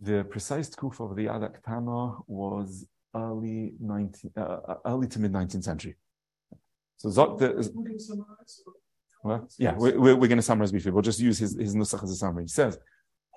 The 0.00 0.24
precise 0.24 0.68
kufa 0.74 1.04
of 1.04 1.16
the 1.16 1.26
Yadak 1.26 1.62
Tana 1.62 2.16
was 2.26 2.86
early 3.14 3.74
19, 3.80 4.32
uh, 4.36 4.40
uh, 4.40 4.74
early 4.86 5.06
to 5.08 5.20
mid 5.20 5.32
19th 5.32 5.64
century. 5.64 5.96
So 6.96 7.08
Zot, 7.08 7.38
the, 7.38 7.48
We 7.74 7.84
can 7.90 7.98
summarize. 7.98 8.62
Well, 9.22 9.48
yeah, 9.58 9.74
we're, 9.76 9.98
we're, 9.98 10.16
we're 10.16 10.28
going 10.28 10.38
to 10.38 10.42
summarize 10.42 10.72
briefly. 10.72 10.90
We'll 10.90 11.02
just 11.02 11.20
use 11.20 11.38
his, 11.38 11.56
his 11.56 11.74
nusach 11.74 12.02
as 12.02 12.10
a 12.10 12.16
summary. 12.16 12.44
He 12.44 12.48
says, 12.48 12.78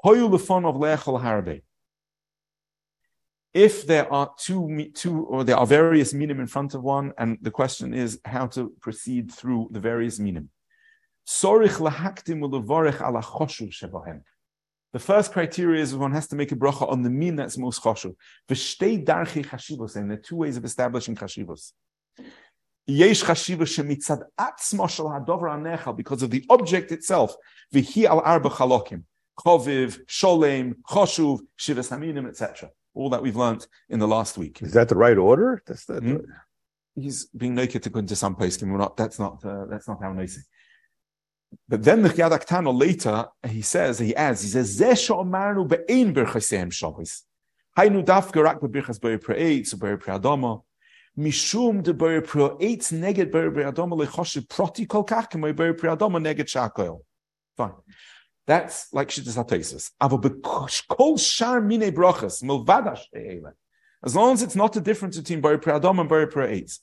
Hoyu 0.03 0.25
of 0.25 0.75
le'echol 0.75 1.21
harabe. 1.21 1.61
If 3.53 3.87
there 3.87 4.11
are 4.11 4.31
two, 4.37 4.91
two, 4.93 5.25
or 5.25 5.43
there 5.43 5.55
are 5.55 5.65
various 5.65 6.13
minim 6.13 6.39
in 6.39 6.47
front 6.47 6.73
of 6.73 6.83
one, 6.83 7.13
and 7.17 7.37
the 7.41 7.51
question 7.51 7.93
is 7.93 8.19
how 8.25 8.47
to 8.47 8.73
proceed 8.81 9.31
through 9.31 9.69
the 9.71 9.79
various 9.79 10.19
minim. 10.19 10.49
Sorich 11.25 11.77
lahaktim 11.77 12.41
ulevorech 12.41 13.01
ala 13.01 13.21
choshuv 13.21 13.71
shebahem. 13.71 14.21
The 14.91 14.99
first 14.99 15.31
criteria 15.31 15.81
is 15.81 15.95
one 15.95 16.11
has 16.11 16.27
to 16.27 16.35
make 16.35 16.51
a 16.51 16.55
bracha 16.55 16.89
on 16.89 17.01
the 17.01 17.09
min 17.09 17.35
that's 17.35 17.57
most 17.57 17.81
choshuv. 17.81 18.15
V'shtei 18.49 19.05
darchi 19.05 19.45
chashivos, 19.45 19.95
and 19.95 20.11
there 20.11 20.17
are 20.17 20.21
two 20.21 20.35
ways 20.35 20.57
of 20.57 20.65
establishing 20.65 21.15
chashivos. 21.15 21.71
Yesh 22.87 23.23
chashiva 23.23 23.61
shemitzad 23.61 24.21
atzmo 24.39 24.89
shel 24.89 25.07
hadover 25.07 25.49
anechal 25.49 25.95
because 25.95 26.21
of 26.21 26.29
the 26.29 26.45
object 26.49 26.91
itself. 26.91 27.35
V'hi 27.73 28.05
al 28.05 28.19
arba 28.19 28.49
chalokim. 28.49 29.03
Choviv, 29.39 29.99
sholem, 30.05 30.75
choshuv, 30.87 31.39
shivas 31.59 31.89
haminim, 31.89 32.27
etc. 32.27 32.69
All 32.93 33.09
that 33.09 33.21
we've 33.21 33.35
learned 33.35 33.67
in 33.89 33.99
the 33.99 34.07
last 34.07 34.37
week. 34.37 34.61
Is 34.61 34.73
that 34.73 34.87
the 34.87 34.95
right 34.95 35.17
order? 35.17 35.61
That's 35.65 35.85
the, 35.85 35.99
Hmm? 35.99 36.17
He's 36.97 37.25
being 37.25 37.55
naked 37.55 37.83
to 37.83 37.89
go 37.89 37.99
into 37.99 38.15
some 38.15 38.35
place. 38.35 38.61
and 38.61 38.71
We're 38.71 38.77
not. 38.77 38.95
That's 38.95 39.19
not. 39.19 39.43
Uh, 39.43 39.65
that's 39.65 39.87
not 39.87 40.01
how 40.01 40.13
nice. 40.13 40.41
But 41.67 41.83
then 41.83 42.03
the 42.03 42.09
Chiyad 42.09 42.31
Aktano 42.31 42.77
later 42.77 43.27
he 43.47 43.61
says 43.61 43.99
he 43.99 44.15
adds 44.15 44.41
he 44.43 44.49
says 44.49 44.79
Zeh 44.79 44.97
she'omarnu 44.97 45.67
be'ein 45.67 46.13
birchasem 46.13 46.71
shabbos. 46.71 47.23
Haynu 47.77 48.05
dafka 48.05 48.43
rak 48.43 48.61
bebirchas 48.61 48.99
b'yer 48.99 49.19
pre'etz 49.21 49.73
Mishum 51.17 51.81
b'yer 51.81 52.21
pre'adama 52.21 53.95
lechoshev 54.05 54.49
proti 54.49 54.85
kol 54.85 55.05
kach 55.05 55.29
k'moy 55.31 55.53
b'yer 55.53 55.73
pre'adama 55.73 56.19
neged 56.21 56.47
shakoil. 56.47 56.99
Fine. 57.55 57.71
That's 58.47 58.93
like 58.93 59.07
Shittas 59.07 59.37
HaTesis. 59.41 59.91
Kol 60.89 61.17
shar 61.17 61.61
mine 61.61 61.91
brachas. 61.93 62.43
As 64.03 64.15
long 64.15 64.33
as 64.33 64.43
it's 64.43 64.55
not 64.55 64.73
the 64.73 64.81
difference 64.81 65.17
between 65.17 65.41
b'yer 65.41 65.57
pre'adama 65.57 66.01
and 66.01 66.09
b'yer 66.09 66.27
pre'etz. 66.29 66.79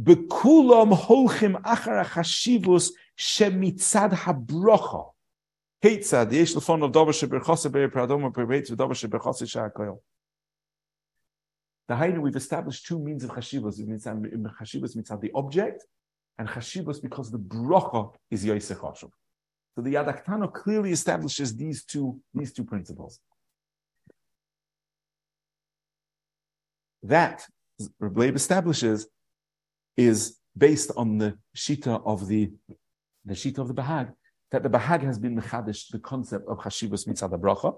Bekulam 0.00 0.92
holchim 0.96 1.60
achar 1.62 2.04
chashivus 2.06 2.92
shemitzad 3.18 4.12
habrocha. 4.12 5.12
Heitzad 5.82 6.32
yesh 6.32 6.54
lefon 6.54 6.84
of 6.84 6.92
davar 6.92 7.12
sheberchasa 7.12 7.70
b'yer 7.72 7.88
pre'adama 7.90 8.32
pre'etz 8.32 8.70
v'davar 8.70 8.94
sheberchasa 8.94 9.44
shakoil. 9.44 9.98
The 11.88 11.94
Hainu, 11.94 12.20
we've 12.20 12.36
established 12.36 12.86
two 12.86 12.98
means 12.98 13.24
of 13.24 13.30
chashivas. 13.30 13.78
Um, 14.06 14.22
chashivas 14.58 14.96
mitzad 14.96 15.20
the 15.20 15.30
object, 15.34 15.84
and 16.38 16.48
chashivas 16.48 17.02
because 17.02 17.30
the 17.30 17.38
brocha 17.38 18.12
is 18.30 18.44
yosef 18.44 18.78
chashuv. 18.78 19.10
So 19.74 19.82
the 19.82 19.94
Yadaktano 19.94 20.52
clearly 20.52 20.92
establishes 20.92 21.56
these 21.56 21.84
two 21.84 22.20
these 22.32 22.52
two 22.52 22.64
principles. 22.64 23.20
That 27.02 27.44
Reb 27.98 28.16
Leib 28.16 28.36
establishes 28.36 29.06
is 29.96 30.38
based 30.56 30.90
on 30.96 31.18
the 31.18 31.36
shita 31.56 32.02
of 32.06 32.28
the 32.28 32.52
the 33.24 33.34
shita 33.34 33.58
of 33.58 33.68
the 33.68 33.74
Bahag 33.74 34.12
that 34.52 34.62
the 34.62 34.70
Bahag 34.70 35.02
has 35.02 35.18
been 35.18 35.36
mechadish 35.36 35.90
the 35.90 35.98
concept 35.98 36.48
of 36.48 36.58
chashivas 36.58 37.06
mitzad 37.06 37.30
bracha. 37.38 37.76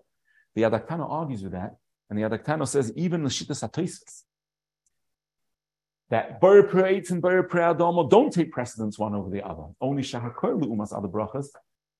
The 0.55 0.63
Yadaktano 0.63 1.11
argues 1.11 1.43
with 1.43 1.53
that, 1.53 1.77
and 2.09 2.19
the 2.19 2.23
Yadaktano 2.23 2.67
says 2.67 2.93
even 2.97 3.23
the 3.23 3.29
shita 3.31 3.51
satoisis 3.53 4.23
that 6.09 6.41
Bar 6.41 6.63
Preitz 6.63 7.11
and 7.11 7.21
Bar 7.21 7.43
Preadomo 7.49 8.09
don't 8.09 8.33
take 8.33 8.53
precedence 8.53 8.97
one 8.99 9.15
over 9.15 9.29
the 9.29 9.45
other. 9.45 9.65
Only 9.81 10.03
Shahakor 10.03 10.61
Umas 10.63 10.97
other 10.97 11.09
brachas. 11.09 11.49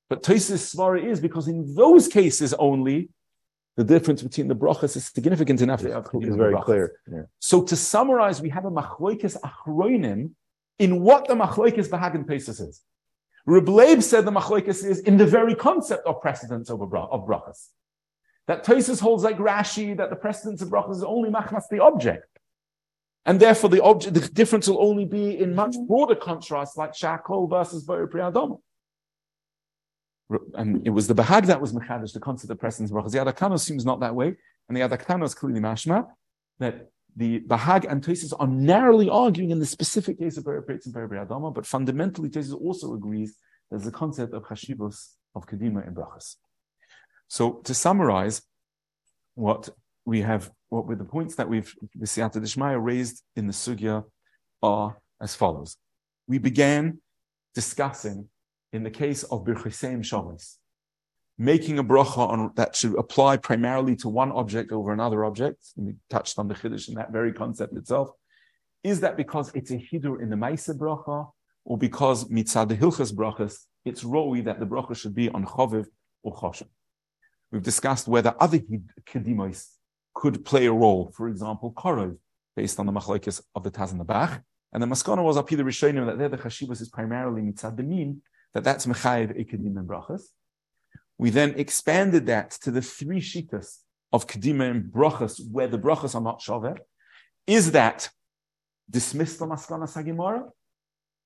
But 0.09 0.23
Tosis 0.23 0.75
Svara 0.75 1.03
is 1.03 1.21
because 1.21 1.49
in 1.49 1.75
those 1.75 2.07
cases 2.07 2.55
only, 2.55 3.09
the 3.77 3.83
difference 3.83 4.23
between 4.23 4.47
the 4.47 4.55
brachas 4.55 4.97
is 4.97 5.07
significant 5.07 5.61
enough. 5.61 5.81
to 5.81 5.89
It's 5.89 6.37
very 6.37 6.55
brachas. 6.55 6.65
clear. 6.65 6.93
Yeah. 7.13 7.23
So 7.41 7.63
to 7.65 7.75
summarize, 7.75 8.41
we 8.41 8.49
have 8.51 8.65
a 8.65 8.71
machloikis 8.71 9.37
achroinim 9.41 10.31
in 10.79 11.01
what 11.03 11.27
the 11.27 11.35
machloikis 11.35 11.89
bahag 11.89 12.15
and 12.15 12.27
Pesach 12.29 12.61
is. 12.61 12.83
Reb 13.45 13.69
Leib 13.69 14.03
said 14.03 14.25
the 14.25 14.31
machloikis 14.31 14.85
is 14.85 15.01
in 15.01 15.17
the 15.17 15.27
very 15.27 15.57
concept 15.57 16.07
of 16.07 16.21
precedence 16.21 16.71
over 16.71 16.87
bra- 16.87 17.09
of 17.11 17.27
brachas. 17.27 17.71
That 18.47 18.65
Tosis 18.65 19.01
holds 19.01 19.25
like 19.25 19.39
Rashi 19.39 19.97
that 19.97 20.11
the 20.11 20.17
precedence 20.17 20.63
of 20.63 20.69
brachas 20.69 20.97
is 20.97 21.05
only 21.05 21.31
machnas 21.31 21.65
the 21.71 21.83
object. 21.83 22.27
And 23.25 23.41
therefore 23.41 23.71
the 23.71 23.83
object, 23.83 24.15
the 24.15 24.29
difference 24.29 24.69
will 24.69 24.81
only 24.81 25.05
be 25.05 25.37
in 25.37 25.55
much 25.55 25.73
mm-hmm. 25.73 25.87
broader 25.87 26.15
contrast 26.15 26.77
like 26.77 26.93
Shakol 26.93 27.51
versus 27.51 27.85
Priadom. 27.85 28.61
And 30.55 30.87
it 30.87 30.91
was 30.91 31.09
the 31.09 31.15
Bahag 31.15 31.47
that 31.47 31.61
was 31.61 31.73
Mechadish, 31.73 32.13
the 32.13 32.21
concept 32.21 32.51
of 32.53 32.61
precedence 32.61 32.91
of 32.91 32.97
brachas. 32.97 33.11
The 33.11 33.19
Adakano 33.19 33.59
seems 33.59 33.85
not 33.85 34.01
that 34.01 34.15
way. 34.15 34.37
And 34.69 34.77
the 34.77 34.81
Adakano 34.83 35.25
is 35.25 35.35
clearly 35.35 35.61
mashma 35.61 36.07
that 36.61 36.89
the 37.17 37.41
Bahag 37.41 37.91
and 37.91 38.03
Tosis 38.03 38.33
are 38.39 38.47
narrowly 38.47 39.09
arguing 39.09 39.51
in 39.51 39.59
the 39.59 39.67
specific 39.67 40.19
case 40.19 40.37
of 40.37 40.45
Priadom 40.45 40.85
and 40.85 41.11
Priadom, 41.11 41.53
but 41.53 41.67
fundamentally 41.67 42.29
Tosis 42.29 42.55
also 42.55 42.95
agrees 42.95 43.37
there's 43.71 43.85
the 43.85 43.91
concept 43.91 44.35
of 44.35 44.45
Chashivos 44.45 45.15
of 45.35 45.47
Kedima 45.47 45.87
and 45.87 45.97
brachas. 45.97 46.37
So 47.29 47.55
to 47.65 47.75
summarize, 47.75 48.43
what 49.35 49.69
we 50.05 50.23
have, 50.23 50.51
what 50.69 50.87
were 50.87 50.97
the 50.97 51.05
points 51.05 51.37
that 51.37 51.49
we've 51.49 51.73
the 51.95 52.07
Siyata 52.07 52.37
Dishmaya 52.37 52.83
raised 52.83 53.23
in 53.35 53.47
the 53.47 53.53
sugya 53.53 54.05
are 54.63 54.99
as 55.21 55.35
follows. 55.35 55.77
We 56.27 56.39
began 56.39 57.01
discussing 57.55 58.29
in 58.73 58.83
the 58.83 58.91
case 58.91 59.23
of 59.25 59.45
Birchesem 59.45 60.05
Shabbos, 60.05 60.59
making 61.39 61.79
a 61.79 61.85
bracha 61.85 62.19
on 62.19 62.53
that 62.57 62.75
should 62.75 62.97
apply 62.97 63.37
primarily 63.39 63.97
to 63.97 64.09
one 64.09 64.33
object 64.33 64.73
over 64.73 64.93
another 64.93 65.25
object. 65.25 65.65
We 65.77 65.95
touched 66.11 66.39
on 66.39 66.49
the 66.49 66.55
Chiddush 66.55 66.89
in 66.89 66.95
that 66.95 67.13
very 67.13 67.33
concept 67.33 67.77
itself. 67.77 68.11
Is 68.83 69.01
that 69.01 69.17
because 69.17 69.53
it's 69.55 69.71
a 69.71 69.77
hidur 69.77 70.21
in 70.23 70.31
the 70.31 70.37
Maisa 70.37 70.77
bracha, 70.77 71.31
or 71.65 71.77
because 71.77 72.25
mitzad 72.27 72.69
the 72.69 72.77
Hilchas 72.77 73.13
brachas, 73.13 73.65
it's 73.85 74.05
roi 74.05 74.43
that 74.43 74.61
the 74.61 74.67
bracha 74.67 74.97
should 74.97 75.15
be 75.15 75.29
on 75.31 75.45
Choviv 75.45 75.87
or 76.23 76.35
Choshev. 76.35 76.69
We've 77.57 77.63
discussed 77.63 78.07
whether 78.07 78.35
other 78.39 78.59
kedimos 79.07 79.65
could 80.15 80.45
play 80.45 80.67
a 80.67 80.73
role. 80.73 81.11
For 81.17 81.27
example, 81.27 81.73
korov, 81.73 82.19
based 82.55 82.79
on 82.79 82.85
the 82.85 82.93
machlokes 82.93 83.41
of 83.55 83.63
the 83.63 83.71
Taz 83.71 83.93
and 83.93 83.99
the 83.99 84.05
Bach. 84.05 84.43
And 84.75 84.83
the 84.83 84.87
maskana 84.87 85.25
was 85.25 85.39
up 85.39 85.49
here 85.49 85.57
the 85.57 85.65
Rishonim 85.65 86.05
that 86.05 86.19
there 86.19 86.29
the 86.29 86.37
chashivas 86.37 86.83
is 86.83 86.91
primarily 86.91 87.41
mitzad 87.41 87.79
min, 87.79 88.21
that 88.53 88.63
that's 88.63 88.85
mechayev 88.85 89.41
ekedim 89.41 89.79
and 89.79 89.89
brachas. 89.89 90.25
We 91.17 91.31
then 91.31 91.55
expanded 91.57 92.27
that 92.27 92.51
to 92.61 92.71
the 92.71 92.83
three 92.83 93.23
shitas 93.23 93.79
of 94.13 94.27
kedima 94.27 94.71
and 94.71 94.93
brachas, 94.93 95.41
where 95.51 95.67
the 95.67 95.79
brachas 95.79 96.15
are 96.15 96.21
not 96.21 96.43
shaver. 96.43 96.77
Is 97.47 97.73
that 97.73 98.11
dismissed 98.91 99.39
the 99.39 99.47
maskana 99.47 99.89
sagimara? 99.91 100.51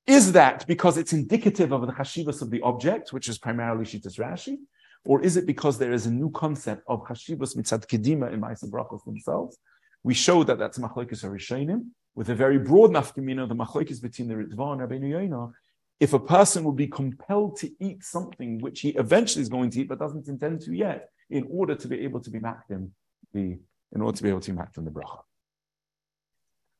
Is 0.06 0.30
that 0.30 0.64
because 0.68 0.96
it's 0.96 1.12
indicative 1.12 1.72
of 1.72 1.88
the 1.88 1.92
chashivas 1.92 2.40
of 2.40 2.52
the 2.52 2.60
object, 2.60 3.12
which 3.12 3.28
is 3.28 3.36
primarily 3.36 3.84
shitas 3.84 4.16
Rashi? 4.16 4.58
Or 5.04 5.22
is 5.22 5.36
it 5.36 5.46
because 5.46 5.78
there 5.78 5.92
is 5.92 6.06
a 6.06 6.10
new 6.10 6.30
concept 6.30 6.82
of 6.86 7.04
chashivas 7.04 7.56
mitzad 7.56 7.86
kedima 7.86 8.32
in 8.32 8.40
Ma'aseh 8.40 8.70
brachos 8.70 9.04
themselves? 9.04 9.58
We 10.02 10.14
show 10.14 10.44
that 10.44 10.58
that's 10.58 10.78
machlokes 10.78 11.24
harishonim 11.24 11.86
with 12.14 12.28
a 12.28 12.34
very 12.34 12.58
broad 12.58 12.90
nafkamina, 12.90 13.48
the 13.48 13.54
machlokes 13.54 14.00
between 14.00 14.28
the 14.28 14.34
Ritva 14.34 14.72
and 14.72 14.80
Rabbeinu 14.80 15.10
Yoina. 15.10 15.52
If 15.98 16.12
a 16.12 16.18
person 16.18 16.64
would 16.64 16.76
be 16.76 16.86
compelled 16.86 17.56
to 17.58 17.70
eat 17.80 18.04
something 18.04 18.58
which 18.60 18.80
he 18.80 18.90
eventually 18.90 19.42
is 19.42 19.48
going 19.48 19.70
to 19.70 19.80
eat 19.82 19.88
but 19.88 19.98
doesn't 19.98 20.28
intend 20.28 20.62
to 20.62 20.74
yet, 20.74 21.10
in 21.28 21.46
order 21.50 21.74
to 21.74 21.88
be 21.88 22.00
able 22.00 22.20
to 22.20 22.30
be 22.30 22.40
makdim, 22.40 22.90
the 23.32 23.58
in 23.92 24.00
order 24.00 24.16
to 24.16 24.22
be 24.22 24.28
able 24.28 24.40
to 24.40 24.52
be 24.52 24.56
makdim 24.56 24.84
the 24.84 24.90
bracha. 24.90 25.20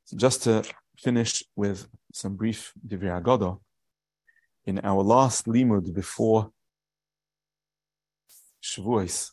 So 0.05 0.17
just 0.17 0.43
to 0.45 0.65
finish 0.99 1.45
with 1.55 1.87
some 2.13 2.37
brief 2.37 2.73
divrei 2.87 3.23
agoda, 3.23 3.59
in 4.65 4.81
our 4.81 5.03
last 5.03 5.47
limud 5.47 5.95
before 5.95 6.51
Shavuos, 8.63 9.31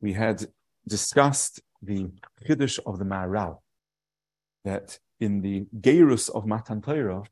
we 0.00 0.12
had 0.12 0.44
discussed 0.86 1.60
the 1.82 2.10
Kiddush 2.46 2.78
of 2.86 2.98
the 2.98 3.04
Maharal, 3.04 3.58
that 4.64 4.98
in 5.20 5.40
the 5.40 5.66
Gerus 5.80 6.28
of 6.28 6.46
Matan 6.46 6.82
Torah, 6.82 7.22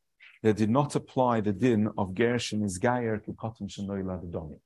they 0.42 0.52
did 0.52 0.70
not 0.70 0.94
apply 0.94 1.40
the 1.40 1.52
din 1.52 1.90
of 1.96 2.14
Gershon 2.14 2.62
is 2.62 2.78
Gayer 2.78 3.18
Kikotin 3.18 3.68
Shanoi 3.68 4.02
Ladodomi. 4.02 4.58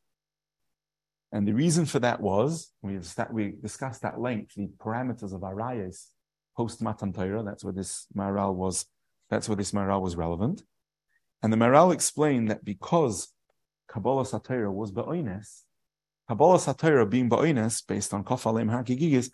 And 1.33 1.47
the 1.47 1.53
reason 1.53 1.87
for 1.87 1.99
that 2.01 2.21
was, 2.21 2.73
we, 2.83 2.99
we 3.31 3.55
discussed 3.61 4.05
at 4.05 4.21
length 4.21 4.55
the 4.55 4.69
parameters 4.79 5.35
of 5.35 5.43
Arayas 5.43 6.07
post 6.57 6.83
Matan 6.83 7.13
Torah, 7.13 7.43
that's 7.43 7.63
where 7.63 7.73
this 7.73 8.07
Maharal 8.17 8.55
was, 8.55 8.87
that's 9.31 9.49
where 9.49 9.57
this 9.57 9.73
Maharal 9.73 10.01
was 10.01 10.17
relevant. 10.17 10.63
And 11.43 11.53
the 11.53 11.57
Maharal 11.57 11.93
explained 11.93 12.51
that 12.51 12.65
because 12.65 13.29
Kabbalah 13.89 14.25
Satira 14.25 14.73
was 14.73 14.93
Ba'oines, 14.93 15.63
Kabbalah 16.29 16.59
Satira 16.59 17.09
being 17.09 17.29
Ba'oines, 17.31 17.87
based 17.87 18.13
on 18.13 18.23
Kofalem 18.23 18.71
Hakigigis, 18.71 19.31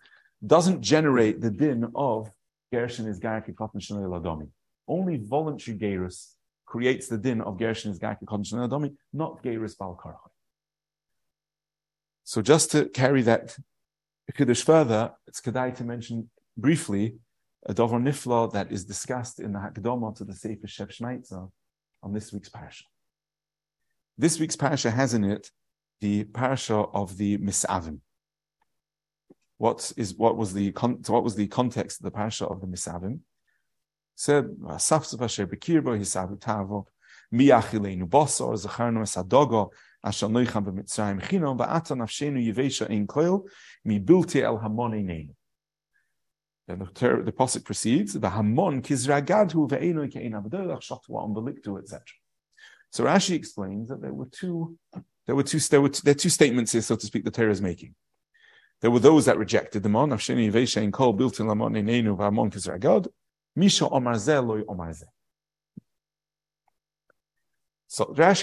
doesn't 0.47 0.81
generate 0.81 1.41
the 1.41 1.51
din 1.51 1.91
of 1.95 2.31
Gershon 2.73 3.07
is 3.07 3.19
Garki 3.21 3.55
Katan 3.55 3.77
Shanoi 3.77 4.09
Ladomi. 4.09 4.49
Only 4.87 5.17
voluntary 5.17 5.77
Gerus 5.77 6.35
creates 6.67 7.09
the 7.09 7.19
din 7.19 7.41
of 7.41 7.59
Gershon 7.59 7.91
is 7.91 7.99
Garki 7.99 8.25
Katan 8.25 8.45
Shanoi 8.45 8.69
Ladomi, 8.69 8.95
not 9.13 9.43
Gerus 9.43 9.77
Bal 9.77 9.99
Karach. 10.03 10.31
So 12.25 12.43
just 12.43 12.71
to 12.73 12.87
carry 12.87 13.23
that 13.23 13.57
Kiddush 14.35 14.63
further, 14.63 15.13
it's 15.27 15.41
Kedai 15.41 15.75
to 15.77 15.85
mention 15.85 16.31
briefly 16.57 17.17
a 17.67 17.75
Dover 17.75 17.99
Nifla 17.99 18.53
that 18.53 18.71
is 18.73 18.85
discussed 18.85 19.41
in 19.41 19.53
the 19.53 19.59
Hakdama 19.59 20.17
to 20.17 20.25
the 20.25 20.35
Sefer 20.35 20.67
Shep 20.67 20.91
on 22.03 22.13
this 22.13 22.33
week's 22.33 22.49
parasha. 22.49 22.85
This 24.17 24.39
week's 24.39 24.57
parasha 24.57 24.91
has 24.91 25.13
in 25.13 25.25
it 25.25 25.51
the 26.01 26.25
parasha 26.25 26.77
of 26.77 27.17
the 27.17 27.39
Misavim. 27.39 28.01
What 29.59 29.93
is 29.97 30.15
what 30.15 30.37
was 30.37 30.53
the 30.53 30.71
con- 30.73 31.03
what 31.07 31.25
was 31.25 31.35
the 31.35 31.49
context 31.49 32.01
of 32.01 32.05
the 32.05 32.11
parasha 32.11 32.47
of 32.47 32.61
the 32.61 32.67
Misavim? 32.67 33.21
said, 34.15 34.45
"Asafsav 34.63 35.21
asher 35.23 35.47
bekirbo 35.47 35.99
bosor, 38.09 38.55
zacharnu 38.55 39.03
es 39.03 39.17
adogo, 39.17 39.73
asher 40.05 40.29
noicham 40.29 40.65
yivesha 42.47 42.89
ein 42.89 43.07
koil, 43.07 43.49
el 44.45 44.59
hamon 44.59 44.93
eineinu." 44.93 45.35
Then 46.69 46.79
the, 46.79 46.87
ter- 46.87 47.23
the 47.23 47.33
proceeds, 47.65 48.15
"V'hamon 48.15 48.81
kizragadhu 48.81 49.69
ve'enu 49.69 50.13
ke'ein 50.13 50.41
abadolach 50.41 50.83
shatwa 50.83 51.27
umbeliktu," 51.27 51.81
etc. 51.81 52.01
So 52.95 53.03
Rashi 53.03 53.35
explains 53.35 53.89
that 53.89 54.01
there 54.01 54.13
were 54.13 54.27
two, 54.27 54.79
there 55.27 55.35
were 55.35 55.43
two, 55.43 55.59
there 55.59 55.81
were 55.81 55.89
there 55.89 56.13
are 56.13 56.15
two 56.15 56.29
statements 56.29 56.71
here, 56.71 56.81
so 56.81 56.95
to 56.95 57.05
speak, 57.05 57.25
the 57.25 57.33
Torah 57.33 57.51
is 57.51 57.61
making. 57.61 57.97
There 58.81 58.93
were 58.93 59.01
those 59.01 59.25
that 59.25 59.37
rejected 59.37 59.83
the 59.83 59.89
mon. 59.89 60.11
So 60.11 60.17
Rashi 60.17 60.85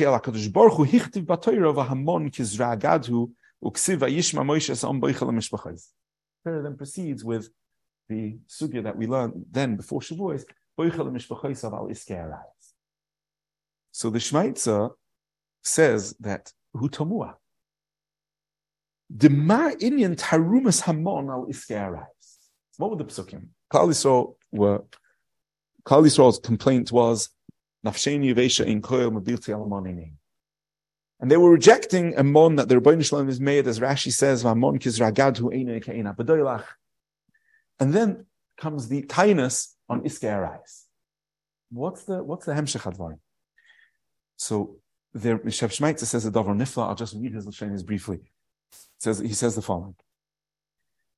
El 0.02 0.20
HaKadosh 0.20 0.52
Baruch 0.52 0.74
Hu 0.74 0.86
Hichtiv 0.86 1.26
B'Torah 1.26 1.74
V'Hamon 1.74 2.30
Kizragadhu 2.30 3.32
Uksiv 3.64 4.00
V'Yishma 4.00 4.44
Moshe 4.44 4.76
Sam 4.76 5.00
Boichel 5.00 5.30
HaMishpachaz. 5.32 5.94
Torah 6.44 6.62
then 6.62 6.76
proceeds 6.76 7.24
with 7.24 7.50
the 8.10 8.38
sugya 8.50 8.84
that 8.84 8.98
we 8.98 9.08
learned 9.08 9.46
then 9.50 9.78
before 9.78 10.02
Shavuos, 10.02 10.44
Boichel 10.78 11.10
HaMishpachaz 11.10 11.64
Al 11.64 11.88
Iskei 11.88 12.18
Arayis. 12.18 12.61
So 13.92 14.10
the 14.10 14.20
Shmaitzer 14.20 14.92
says 15.64 16.16
that 16.20 16.54
Hu 16.74 16.90
Tamua. 16.90 17.36
The 19.10 19.30
Ma 19.30 19.72
Inyan 19.72 20.16
Tarumas 20.16 20.82
Hamon 20.82 21.30
al 21.30 21.48
Iskei. 21.48 22.06
What 22.78 22.92
were 22.92 22.98
the 22.98 23.06
psukim? 23.06 23.48
Klal 23.72 23.90
Yisrael 23.90 24.86
Yisrael's 25.86 26.40
complaint 26.40 26.92
was 26.92 27.30
Nafsheni 27.86 28.34
Yevesha 28.34 28.66
in 28.66 28.82
Koil 28.82 29.12
Mobilti 29.12 29.50
Alamonin. 29.50 30.14
And 31.20 31.30
they 31.30 31.38
were 31.38 31.52
rejecting 31.52 32.18
a 32.18 32.24
mon 32.24 32.56
that 32.56 32.68
the 32.68 32.76
Rebbeinu 32.76 33.06
Shalom 33.06 33.30
is 33.30 33.40
made, 33.40 33.68
as 33.68 33.80
Rashi 33.80 34.12
says, 34.12 34.44
Vamon 34.44 34.80
Kizragad 34.80 35.38
Hu 35.38 35.52
Eine 35.52 35.80
Keina 35.80 36.16
B'Doilach. 36.16 36.64
And 37.80 37.94
then 37.94 38.26
comes 38.58 38.88
the 38.88 39.04
tainus 39.04 39.74
on 39.90 40.02
Iskei. 40.02 40.60
What's 41.70 42.04
the 42.04 42.24
what's 42.24 42.46
the 42.46 42.54
Hemshech 42.54 42.92
Advarim? 42.92 43.20
So 44.42 44.78
there, 45.14 45.38
Shef 45.38 45.70
Shmaitzer 45.70 46.06
says 46.06 46.26
a 46.26 46.32
Dover 46.32 46.56
Nifla. 46.56 46.88
I'll 46.88 46.96
just 46.96 47.16
read 47.16 47.32
his 47.32 47.46
Lashonis 47.46 47.86
briefly. 47.86 48.22
says 48.98 49.20
he 49.20 49.34
says 49.34 49.54
the 49.54 49.62
following. 49.62 49.94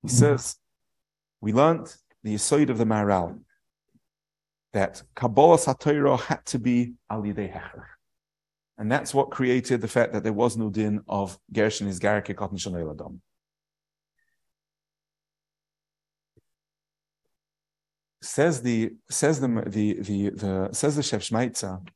He 0.01 0.09
hmm. 0.09 0.13
says, 0.13 0.57
"We 1.39 1.53
learned 1.53 1.95
the 2.21 2.35
Yisoid 2.35 2.69
of 2.69 2.77
the 2.77 2.83
Maharal 2.83 3.39
that 4.73 5.03
Kabbalah 5.15 5.55
Satira 5.55 6.19
had 6.19 6.45
to 6.47 6.59
be 6.59 6.95
al 7.09 7.21
Yidei 7.21 7.49
Hecher, 7.49 7.85
and 8.77 8.91
that's 8.91 9.13
what 9.13 9.31
created 9.31 9.79
the 9.79 9.87
fact 9.87 10.11
that 10.11 10.23
there 10.23 10.33
was 10.33 10.57
no 10.57 10.69
din 10.69 10.99
of 11.07 11.39
Gershon 11.49 11.87
is 11.87 12.01
Garik 12.01 12.35
Cotton 12.35 12.57
Shanel 12.57 12.91
Adam. 12.91 13.21
Says 18.21 18.61
the 18.61 18.95
says 19.09 19.39
the 19.39 19.47
the 19.47 19.93
the, 20.01 20.29
the 20.31 20.69
says 20.73 20.97
the 20.97 21.01
Shef 21.01 21.21
Shmaitzer 21.29 21.87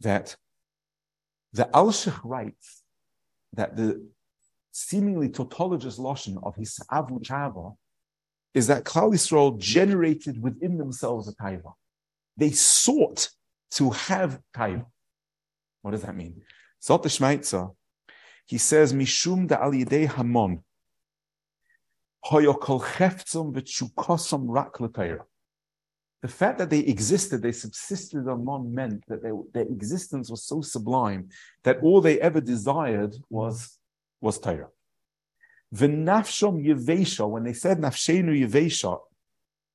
that 0.00 0.36
the 1.52 1.68
Alshich 1.74 2.18
writes 2.24 2.82
that 3.52 3.76
the 3.76 4.06
seemingly 4.72 5.28
tautologous 5.28 5.98
lotion 5.98 6.38
of 6.42 6.54
his 6.56 6.78
Avu 6.90 7.22
Chava 7.22 7.74
is 8.54 8.66
that 8.68 8.84
Klal 8.84 9.12
Yisrael 9.12 9.58
generated 9.58 10.40
within 10.40 10.78
themselves 10.78 11.28
a 11.28 11.34
taiva. 11.34 11.72
They 12.36 12.50
sought 12.50 13.28
to 13.72 13.90
have 13.90 14.40
taiva. 14.56 14.86
What 15.82 15.92
does 15.92 16.02
that 16.02 16.16
mean? 16.16 16.42
Zot 16.82 17.02
the 17.02 17.08
Shmaitzer, 17.08 17.74
he 18.46 18.58
says, 18.58 18.92
Mishum 18.92 19.46
da 19.46 19.56
al 19.62 19.72
yidei 19.72 20.06
hamon, 20.06 20.62
hoyo 22.24 22.58
kol 22.58 22.80
cheftzum 22.80 23.52
v'tshukosom 23.54 24.46
rak 24.48 24.80
l'tayra. 24.80 25.24
The 26.22 26.28
fact 26.28 26.58
that 26.58 26.70
they 26.70 26.80
existed, 26.80 27.40
they 27.40 27.52
subsisted 27.52 28.28
among 28.28 28.74
meant 28.74 29.04
that 29.08 29.22
they, 29.22 29.30
their 29.54 29.64
existence 29.64 30.30
was 30.30 30.44
so 30.44 30.60
sublime 30.60 31.30
that 31.64 31.80
all 31.82 32.00
they 32.00 32.20
ever 32.20 32.40
desired 32.40 33.14
was, 33.30 33.78
was 34.20 34.38
Torah. 34.38 34.68
V'nafshom 35.74 36.64
yevesha, 36.64 37.28
when 37.28 37.44
they 37.44 37.54
said 37.54 37.78
nafshenu 37.78 38.38
yevesha, 38.38 38.98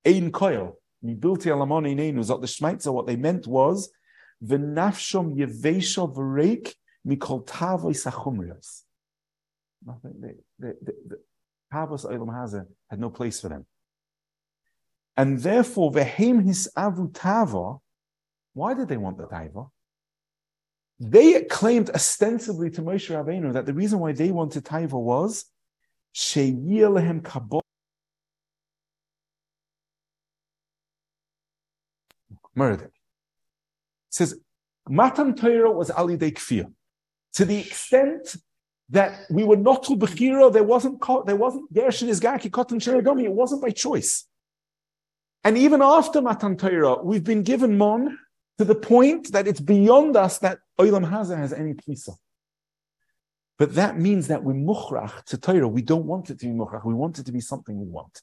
ein 0.06 0.32
koil, 0.32 0.74
mibilti 1.04 1.48
alamon 1.48 1.88
einenu, 1.88 2.20
zot 2.20 2.42
the 2.42 2.48
Shmaitzer, 2.48 2.94
what 2.94 3.08
they 3.08 3.16
meant 3.16 3.48
was, 3.48 3.90
v'nafshom 4.44 5.36
yevesha 5.36 6.14
v'reik 6.14 6.76
mikol 7.08 7.46
tavois 7.46 8.06
achumrios. 8.12 8.84
Nothing, 9.86 10.14
they, 10.20 10.34
they, 10.60 10.74
they, 10.82 10.94
the 11.08 11.20
Tavos 11.72 12.06
Olam 12.06 12.30
Hazeh 12.30 12.66
had 12.90 13.00
no 13.00 13.10
place 13.10 13.42
for 13.42 13.50
them. 13.50 13.66
And 15.18 15.40
therefore, 15.40 15.92
vehem 15.92 16.46
his 16.46 16.70
avu 16.78 17.14
tava. 17.14 17.78
Why 18.54 18.74
did 18.74 18.88
they 18.88 18.98
want 18.98 19.18
the 19.18 19.28
taiva? 19.28 19.70
They 21.00 21.44
claimed 21.44 21.90
ostensibly 21.90 22.70
to 22.72 22.82
Moshe 22.82 23.10
Rabbeinu 23.10 23.54
that 23.54 23.66
the 23.66 23.74
reason 23.74 24.00
why 24.00 24.14
they 24.14 24.32
wanted 24.32 24.64
taiva 24.64 24.94
was 24.94 25.46
sheyir 26.14 26.92
lehem 26.92 27.22
kabod. 27.22 27.62
Murder. 32.58 32.90
says 34.10 34.40
Matan 34.88 35.36
Torah 35.36 35.72
was 35.72 35.92
ali 35.92 36.18
kfir. 36.18 36.72
To 37.34 37.44
the 37.44 37.60
extent 37.60 38.38
that 38.90 39.26
we 39.30 39.44
were 39.44 39.58
not 39.58 39.84
to 39.84 39.98
bechira, 39.98 40.54
there 40.54 40.64
wasn't 40.64 41.04
there 41.26 41.36
wasn't 41.36 41.74
Gershon 41.74 42.08
is 42.08 42.22
Gaki 42.22 42.50
Kotan 42.50 42.80
Sheradomi. 42.80 43.24
It 43.24 43.34
wasn't 43.34 43.62
by 43.62 43.72
choice. 43.72 44.26
And 45.46 45.60
even 45.60 45.82
after 45.84 46.24
Matan 46.24 46.58
Torah, 46.58 47.04
we've 47.04 47.24
been 47.24 47.44
given 47.44 47.78
mon 47.78 48.18
to 48.58 48.66
the 48.66 48.74
point 48.74 49.32
that 49.32 49.48
it's 49.48 49.60
beyond 49.60 50.18
us 50.18 50.40
that 50.40 50.58
Olam 50.80 51.08
Hazeh 51.08 51.38
has 51.38 51.54
any 51.54 51.76
pisa. 51.76 52.14
But 53.60 53.76
that 53.76 54.00
means 54.00 54.28
that 54.30 54.44
we're 54.44 54.54
mukhrach 54.56 55.24
to 55.26 55.38
Torah. 55.38 55.68
We 55.68 55.84
don't 55.84 56.06
want 56.06 56.32
it 56.32 56.40
to 56.40 56.48
be 56.48 56.52
mukhrach. 56.52 56.84
We 56.84 56.96
want 56.96 57.20
it 57.20 57.28
to 57.28 57.32
be 57.32 57.42
something 57.42 57.80
we 57.80 57.86
want. 57.86 58.22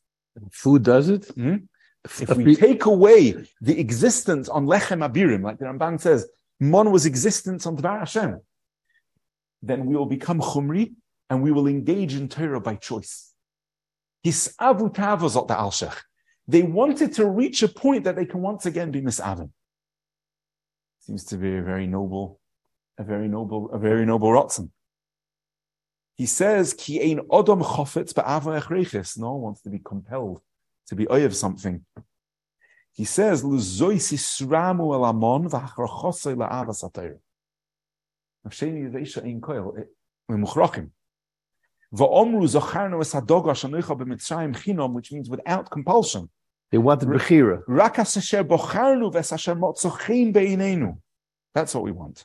Food 0.50 0.82
does 0.82 1.08
it? 1.08 1.26
Hmm? 1.28 1.56
If 2.04 2.36
we 2.36 2.56
take 2.56 2.86
away 2.86 3.36
the 3.60 3.78
existence 3.78 4.48
on 4.48 4.66
Lechem 4.66 5.08
Abirim, 5.08 5.44
like 5.44 5.58
the 5.58 5.66
Ramban 5.66 6.00
says, 6.00 6.26
mon 6.58 6.90
was 6.90 7.06
existence 7.06 7.64
on 7.66 7.76
Dvar 7.76 8.00
Hashem, 8.00 8.40
then 9.62 9.86
we 9.86 9.94
will 9.94 10.06
become 10.06 10.40
chumri 10.40 10.94
and 11.30 11.40
we 11.40 11.52
will 11.52 11.68
engage 11.68 12.16
in 12.16 12.28
Torah 12.28 12.60
by 12.60 12.74
choice. 12.74 13.32
His 14.24 14.54
avu 14.60 14.92
tavos 14.92 15.46
the 15.46 15.54
alshech. 15.54 15.96
They 16.48 16.62
wanted 16.62 17.14
to 17.14 17.26
reach 17.26 17.62
a 17.62 17.68
point 17.68 18.04
that 18.04 18.16
they 18.16 18.26
can 18.26 18.40
once 18.40 18.66
again 18.66 18.90
be 18.90 19.00
misavim. 19.00 19.50
Seems 21.00 21.24
to 21.26 21.36
be 21.36 21.56
a 21.56 21.62
very 21.62 21.86
noble, 21.86 22.40
a 22.98 23.04
very 23.04 23.28
noble, 23.28 23.70
a 23.72 23.78
very 23.78 24.04
noble 24.04 24.28
rotzen. 24.28 24.70
He 26.14 26.26
says, 26.26 26.74
"Ki 26.74 27.00
ein 27.00 27.20
odom 27.28 27.62
chofetz 27.62 28.12
ba'ava 28.12 29.18
No 29.18 29.32
one 29.32 29.40
wants 29.42 29.62
to 29.62 29.70
be 29.70 29.78
compelled 29.78 30.40
to 30.86 30.94
be 30.94 31.06
of 31.06 31.34
something. 31.34 31.84
He 32.92 33.04
says, 33.04 33.42
"Luzois 33.42 34.12
isramu 34.12 34.94
el 34.94 35.04
amon 35.04 35.48
v'achrachosei 35.48 36.36
la'ava 36.36 36.74
satayr." 36.74 37.18
Nafsheni 38.46 38.90
yveisha 38.90 39.24
ein 39.24 39.40
koil 39.40 39.78
eh, 39.78 39.84
memuchrachim. 40.30 40.90
Which 41.92 42.08
means 45.12 45.28
without 45.28 45.70
compulsion. 45.70 46.30
They 46.70 46.78
wanted 46.78 47.08
Bechira. 47.08 47.62
Rakas 47.66 48.16
asher 48.16 48.44
bocharnu 48.44 49.12
ves 49.12 49.32
asher. 49.32 49.54
That's 51.54 51.74
what 51.74 51.84
we 51.84 51.92
want. 51.92 52.24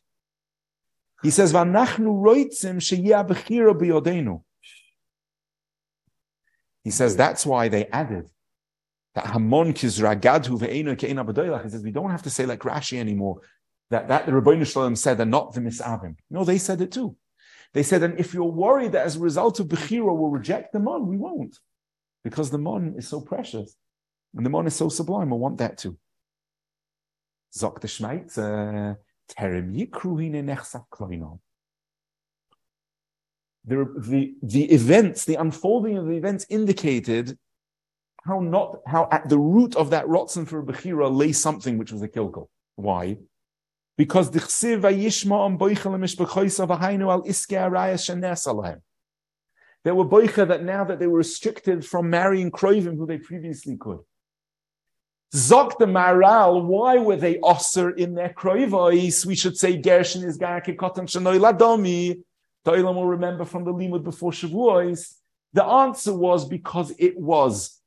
He 1.21 1.31
says, 1.31 1.51
"V'anachnu 1.51 2.23
roitzim 2.23 2.77
sheyeh 2.77 3.27
bechira 3.27 3.73
biyodenu." 3.73 4.41
He 6.85 6.91
says 6.91 7.17
that's 7.17 7.45
why 7.45 7.67
they 7.67 7.87
added 7.87 8.29
that 9.15 9.27
Hamon 9.27 9.73
kizragadhu 9.73 10.59
ve'enu. 10.59 11.63
He 11.63 11.69
says 11.69 11.83
we 11.83 11.91
don't 11.91 12.11
have 12.11 12.23
to 12.23 12.29
say 12.29 12.45
like 12.45 12.61
Rashi 12.61 12.99
anymore 12.99 13.41
that 13.89 14.07
that 14.07 14.25
the 14.25 14.31
Rebbeinu 14.31 14.65
Shalom 14.65 14.95
said 14.95 15.19
and 15.19 15.31
not 15.31 15.53
the 15.53 15.59
misavim. 15.59 16.15
No, 16.29 16.45
they 16.45 16.57
said 16.57 16.79
it 16.81 16.93
too. 16.93 17.17
They 17.73 17.83
said, 17.83 18.03
and 18.03 18.19
if 18.19 18.33
you're 18.33 18.45
worried 18.45 18.93
that 18.93 19.05
as 19.05 19.17
a 19.17 19.19
result 19.19 19.59
of 19.59 19.67
bechira 19.67 20.15
we'll 20.15 20.29
reject 20.29 20.73
the 20.73 20.79
mon, 20.79 21.07
we 21.07 21.17
won't, 21.17 21.57
because 22.23 22.49
the 22.49 22.57
mon 22.57 22.95
is 22.97 23.07
so 23.07 23.21
precious 23.21 23.75
and 24.35 24.45
the 24.45 24.49
mon 24.49 24.67
is 24.67 24.75
so 24.75 24.89
sublime. 24.89 25.29
We 25.29 25.37
want 25.37 25.57
that 25.57 25.77
too. 25.77 25.97
Zok 27.55 27.81
the 27.81 27.87
uh, 28.41 28.95
terem 29.33 29.75
yikruhine. 29.75 31.39
The, 33.65 33.93
the, 33.97 34.33
the 34.41 34.63
events, 34.71 35.25
the 35.25 35.35
unfolding 35.35 35.97
of 35.97 36.05
the 36.05 36.13
events 36.13 36.45
indicated 36.49 37.37
how 38.25 38.39
not, 38.39 38.77
how 38.85 39.09
at 39.11 39.27
the 39.27 39.37
root 39.37 39.75
of 39.75 39.89
that 39.89 40.05
rotzen 40.05 40.47
for 40.47 40.63
Bechira 40.63 41.13
lay 41.13 41.31
something 41.31 41.77
which 41.77 41.91
was 41.91 42.01
a 42.01 42.07
kilkel. 42.07 42.47
Why? 42.75 43.17
Because 43.97 44.29
the 44.29 44.39
chsiv 44.39 44.81
vayishma 44.81 45.31
on 45.31 45.57
boichel 45.57 45.97
mishbechoisa 45.97 46.67
v'hainu 46.67 47.11
al 47.11 47.23
iske 47.23 47.57
arayas 47.57 48.05
shenes 48.05 48.47
alahem. 48.47 48.81
There 49.83 49.95
were 49.95 50.05
boicha 50.05 50.47
that 50.47 50.63
now 50.63 50.83
that 50.83 50.99
they 50.99 51.07
were 51.07 51.19
restricted 51.19 51.85
from 51.85 52.09
marrying 52.09 52.51
krovim 52.51 52.97
who 52.97 53.05
they 53.07 53.17
previously 53.17 53.77
could. 53.77 53.99
Zok 55.33 55.77
the 55.77 55.85
Maharal, 55.85 56.63
why 56.63 56.97
were 56.97 57.17
they 57.17 57.35
osir 57.35 57.95
in 57.97 58.13
their 58.13 58.29
kroivos? 58.29 59.25
We 59.25 59.35
should 59.35 59.57
say 59.57 59.77
Gershon 59.77 60.23
is 60.23 60.37
Garake 60.37 60.75
Kotan 60.77 61.05
Shanoi 61.05 61.39
Ladomi. 61.39 62.21
Toilam 62.65 62.95
will 62.95 63.07
remember 63.07 63.45
from 63.45 63.65
the 63.65 63.73
limud 63.73 64.03
before 64.03 64.31
Shavuos. 64.31 65.15
The 65.53 65.63
answer 65.63 66.13
was 66.13 66.47
because 66.47 66.93
it 66.97 67.17
was 67.19 67.79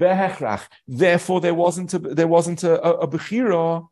behechrach. 0.00 0.62
Therefore, 0.86 1.40
there 1.40 1.54
wasn't 1.54 1.94
a, 1.94 1.98
there 1.98 2.28
wasn't 2.28 2.64
a, 2.64 2.82
a, 2.82 2.92
a 3.00 3.08
bechira. 3.08 3.88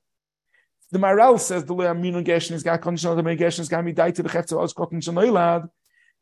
The 0.92 0.98
Maharal 0.98 1.38
says 1.38 1.64
the 1.64 1.74
Le'aminu 1.74 2.24
Geshen 2.26 2.52
is 2.52 2.64
Gakon 2.64 2.98
Shal, 2.98 3.14
the 3.14 3.22
Geshen 3.22 3.60
is 3.60 3.68
Gami 3.68 3.94
to 4.14 4.22
the 4.22 4.28
Chetzer 4.28 4.60
Oz 4.60 4.74
Kotin 4.74 5.00
Shanoilad. 5.00 5.68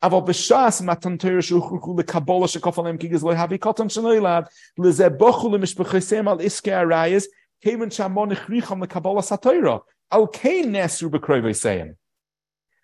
Aval 0.03 0.27
B'Shas 0.27 0.81
Matan 0.83 1.17
Torah 1.17 1.41
Shuchuchu 1.41 1.99
Le'Kabola 1.99 2.45
Shekofalem 2.45 2.99
Kigiz 2.99 3.21
Le'Havi 3.21 3.57
Kotin 3.57 3.87
Shanoilad, 3.87 4.47
Le'Zebochu 4.77 5.45
Le'Mishbechesem 5.45 6.27
Al 6.27 6.37
Iske 6.37 6.71
Arayas, 6.71 7.25
Kevin 7.63 7.89
Shamon 7.89 8.31
Echricham 8.33 8.85
Le'Kabola 8.85 9.21
Satoira, 9.21 9.81
Al 10.11 10.27
Kein 10.27 10.71
Nesru 10.71 11.09
B'Kroive 11.09 11.49
Seyem. 11.55 11.95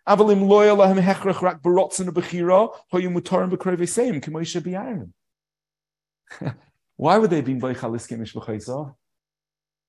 Avalim 0.07 0.47
loyal 0.47 0.77
ahem 0.81 1.01
hechrech 1.01 1.41
rak 1.41 1.61
barotzen 1.63 2.09
bechira 2.09 2.69
hoyu 2.93 3.09
mutarim 3.09 3.49
bekrovi 3.51 3.87
seim 3.87 4.21
kimoisha 4.21 4.61
biyarim. 4.61 5.11
Why 6.97 7.17
would 7.17 7.31
they 7.31 7.41
be 7.41 7.53
in 7.53 7.61
boichaliskim 7.61 8.19
mishbachayzah? 8.19 8.93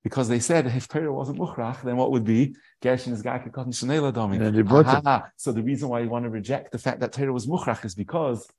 Because 0.07 0.29
they 0.29 0.39
said 0.39 0.67
if 0.67 0.87
Torah 0.87 1.11
wasn't 1.11 1.37
muchrach, 1.37 1.81
then 1.83 1.97
what 1.97 2.11
would 2.11 2.23
be? 2.23 2.55
Gershon 2.81 3.11
is 3.11 3.21
gaka 3.21 3.49
cotton 3.49 3.73
shenela 3.73 4.13
domin. 4.13 4.41
And 4.41 4.55
they 4.55 4.61
brought 4.61 4.87
it. 4.87 5.05
Aha. 5.05 5.27
So 5.35 5.51
the 5.51 5.61
reason 5.61 5.89
why 5.89 5.99
you 5.99 6.07
want 6.07 6.23
to 6.23 6.29
reject 6.29 6.71
the 6.71 6.77
fact 6.77 7.01
that 7.01 7.11
Torah 7.11 7.33
was 7.33 7.45
muchrach 7.45 7.83
is 7.83 7.93
because 7.93 8.49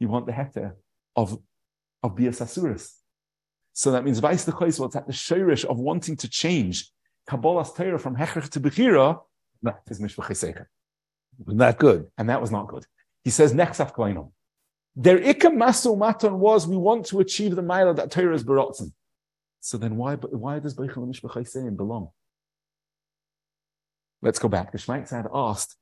you 0.00 0.08
want 0.08 0.24
the 0.24 0.32
hector 0.32 0.74
of 1.14 1.38
of 2.02 2.16
bias 2.16 2.40
asuris. 2.40 2.94
So 3.74 3.92
that 3.92 4.04
means 4.06 4.20
vice 4.20 4.44
the 4.44 4.52
choice 4.52 4.78
what's 4.78 4.96
at 4.96 5.06
the 5.06 5.12
shirish 5.12 5.66
of 5.66 5.78
wanting 5.78 6.16
to 6.16 6.28
change 6.30 6.90
Kabbalah's 7.28 7.74
Torah 7.74 7.98
from 7.98 8.16
hechrach 8.16 8.48
to 8.52 8.60
bechira. 8.60 9.20
That 9.60 9.82
is 9.90 10.00
mishpachesechem. 10.00 10.64
Not 11.46 11.78
good. 11.78 12.06
And 12.16 12.30
that 12.30 12.40
was 12.40 12.50
not 12.50 12.68
good. 12.68 12.86
He 13.22 13.28
says 13.28 13.52
next 13.52 13.80
afkoinom. 13.80 14.30
Their 14.96 15.18
ikam 15.18 15.58
masul 15.58 15.98
maton 15.98 16.38
was 16.38 16.66
we 16.66 16.78
want 16.78 17.04
to 17.08 17.20
achieve 17.20 17.54
the 17.54 17.60
mile 17.60 17.92
that 17.92 18.10
Torah 18.10 18.34
is 18.34 18.44
barotzen. 18.44 18.92
So 19.64 19.78
then 19.78 19.96
why, 19.96 20.16
why 20.16 20.58
does 20.58 20.74
Beichel 20.74 21.06
Mishpachayseim 21.08 21.76
belong? 21.76 22.08
Let's 24.20 24.40
go 24.40 24.48
back. 24.48 24.72
The 24.72 24.78
Shmaitz 24.78 25.10
had 25.10 25.28
asked, 25.32 25.76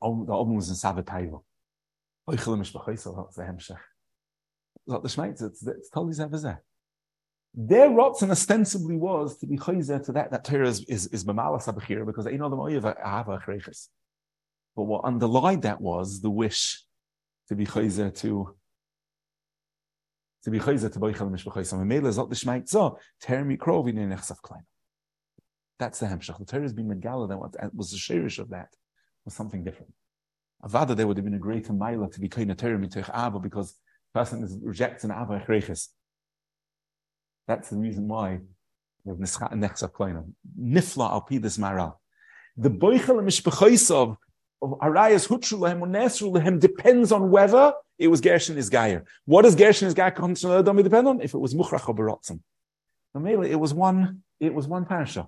the 0.00 0.06
Omen 0.06 0.54
was 0.54 0.68
in 0.68 0.76
Sabbath 0.76 1.06
Taiva. 1.06 1.42
Beichel 2.30 2.56
Mishpachayseim, 2.56 3.16
that's 3.16 3.34
the 3.34 3.42
Hemshech. 3.42 3.80
The 4.86 5.00
Shmaitz, 5.00 5.42
it's, 5.42 5.66
it's 5.66 5.90
totally 5.90 6.14
Zavazeh. 6.14 6.58
Their 7.54 7.88
rotzen 7.88 8.30
ostensibly 8.30 8.96
was 8.96 9.36
to 9.38 9.46
be 9.48 9.56
chayzer 9.56 10.04
to 10.06 10.12
that, 10.12 10.30
that 10.30 10.44
Torah 10.44 10.68
is, 10.68 10.84
is, 10.84 11.08
is 11.08 11.24
Mamalas 11.24 11.66
Abachir, 11.66 12.06
because 12.06 12.26
know 12.26 12.48
the 12.48 12.56
Moyev 12.56 12.82
Ahava 13.04 13.42
Achreiches. 13.42 13.88
But 14.76 14.84
what 14.84 15.04
underlined 15.04 15.62
that 15.62 15.80
was 15.80 16.20
the 16.20 16.30
wish 16.30 16.84
to 17.48 17.56
be 17.56 17.66
chayzer 17.66 18.16
to 18.18 18.54
That's 20.44 20.54
the 26.00 26.06
hemshach. 26.06 26.38
The 26.38 26.44
Torah 26.44 26.62
has 26.62 26.72
been 26.72 26.88
megala. 26.88 27.28
That 27.28 27.74
was 27.74 27.90
the 27.90 27.96
shirish 27.96 28.38
of 28.38 28.50
that 28.50 28.68
was 29.24 29.34
something 29.34 29.64
different. 29.64 29.92
Avada 30.64 30.96
there 30.96 31.06
would 31.06 31.16
have 31.16 31.24
been 31.24 31.34
a 31.34 31.38
greater 31.38 31.72
mila 31.72 32.10
to 32.10 32.20
be 32.20 32.26
of 32.26 32.56
Torah 32.56 32.78
mitoich 32.78 33.10
ava 33.14 33.38
because 33.38 33.72
the 34.12 34.20
person 34.20 34.42
is 34.42 34.58
rejects 34.62 35.04
an 35.04 35.10
ava 35.10 35.44
echreiches. 35.44 35.88
That's 37.46 37.70
the 37.70 37.76
reason 37.76 38.08
why 38.08 38.40
we 39.04 39.10
have 39.10 39.18
nischat 39.18 39.52
and 39.52 39.62
nechsaf 39.62 39.92
klein. 39.92 40.34
Nifla 40.60 41.10
al 41.10 41.20
pi 41.22 41.38
this 41.38 41.58
maharal. 41.58 41.94
The 42.56 42.70
boichel 42.70 43.22
mishpachayis 43.22 43.90
of 43.90 44.16
of 44.60 44.70
Arayas 44.80 45.28
Hutru 45.28 45.58
Lehem 45.60 45.82
or 45.82 45.86
Nesru 45.86 46.32
Lehem 46.32 46.58
depends 46.58 47.12
on 47.12 47.30
whether 47.30 47.72
it 47.98 48.08
was 48.08 48.20
Gershon 48.20 48.56
Isgayer. 48.56 49.04
What 49.24 49.42
does 49.42 49.56
Gershon 49.56 49.92
Isgayer 49.92 50.82
depend 50.84 51.08
on? 51.08 51.20
If 51.20 51.34
it 51.34 51.38
was 51.38 51.54
Muchrach 51.54 51.88
or 51.88 51.94
Barotzim. 51.94 52.40
It 53.14 53.58
was 53.58 53.74
one, 53.74 54.22
it 54.38 54.54
was 54.54 54.68
one 54.68 54.84
parasha. 54.84 55.26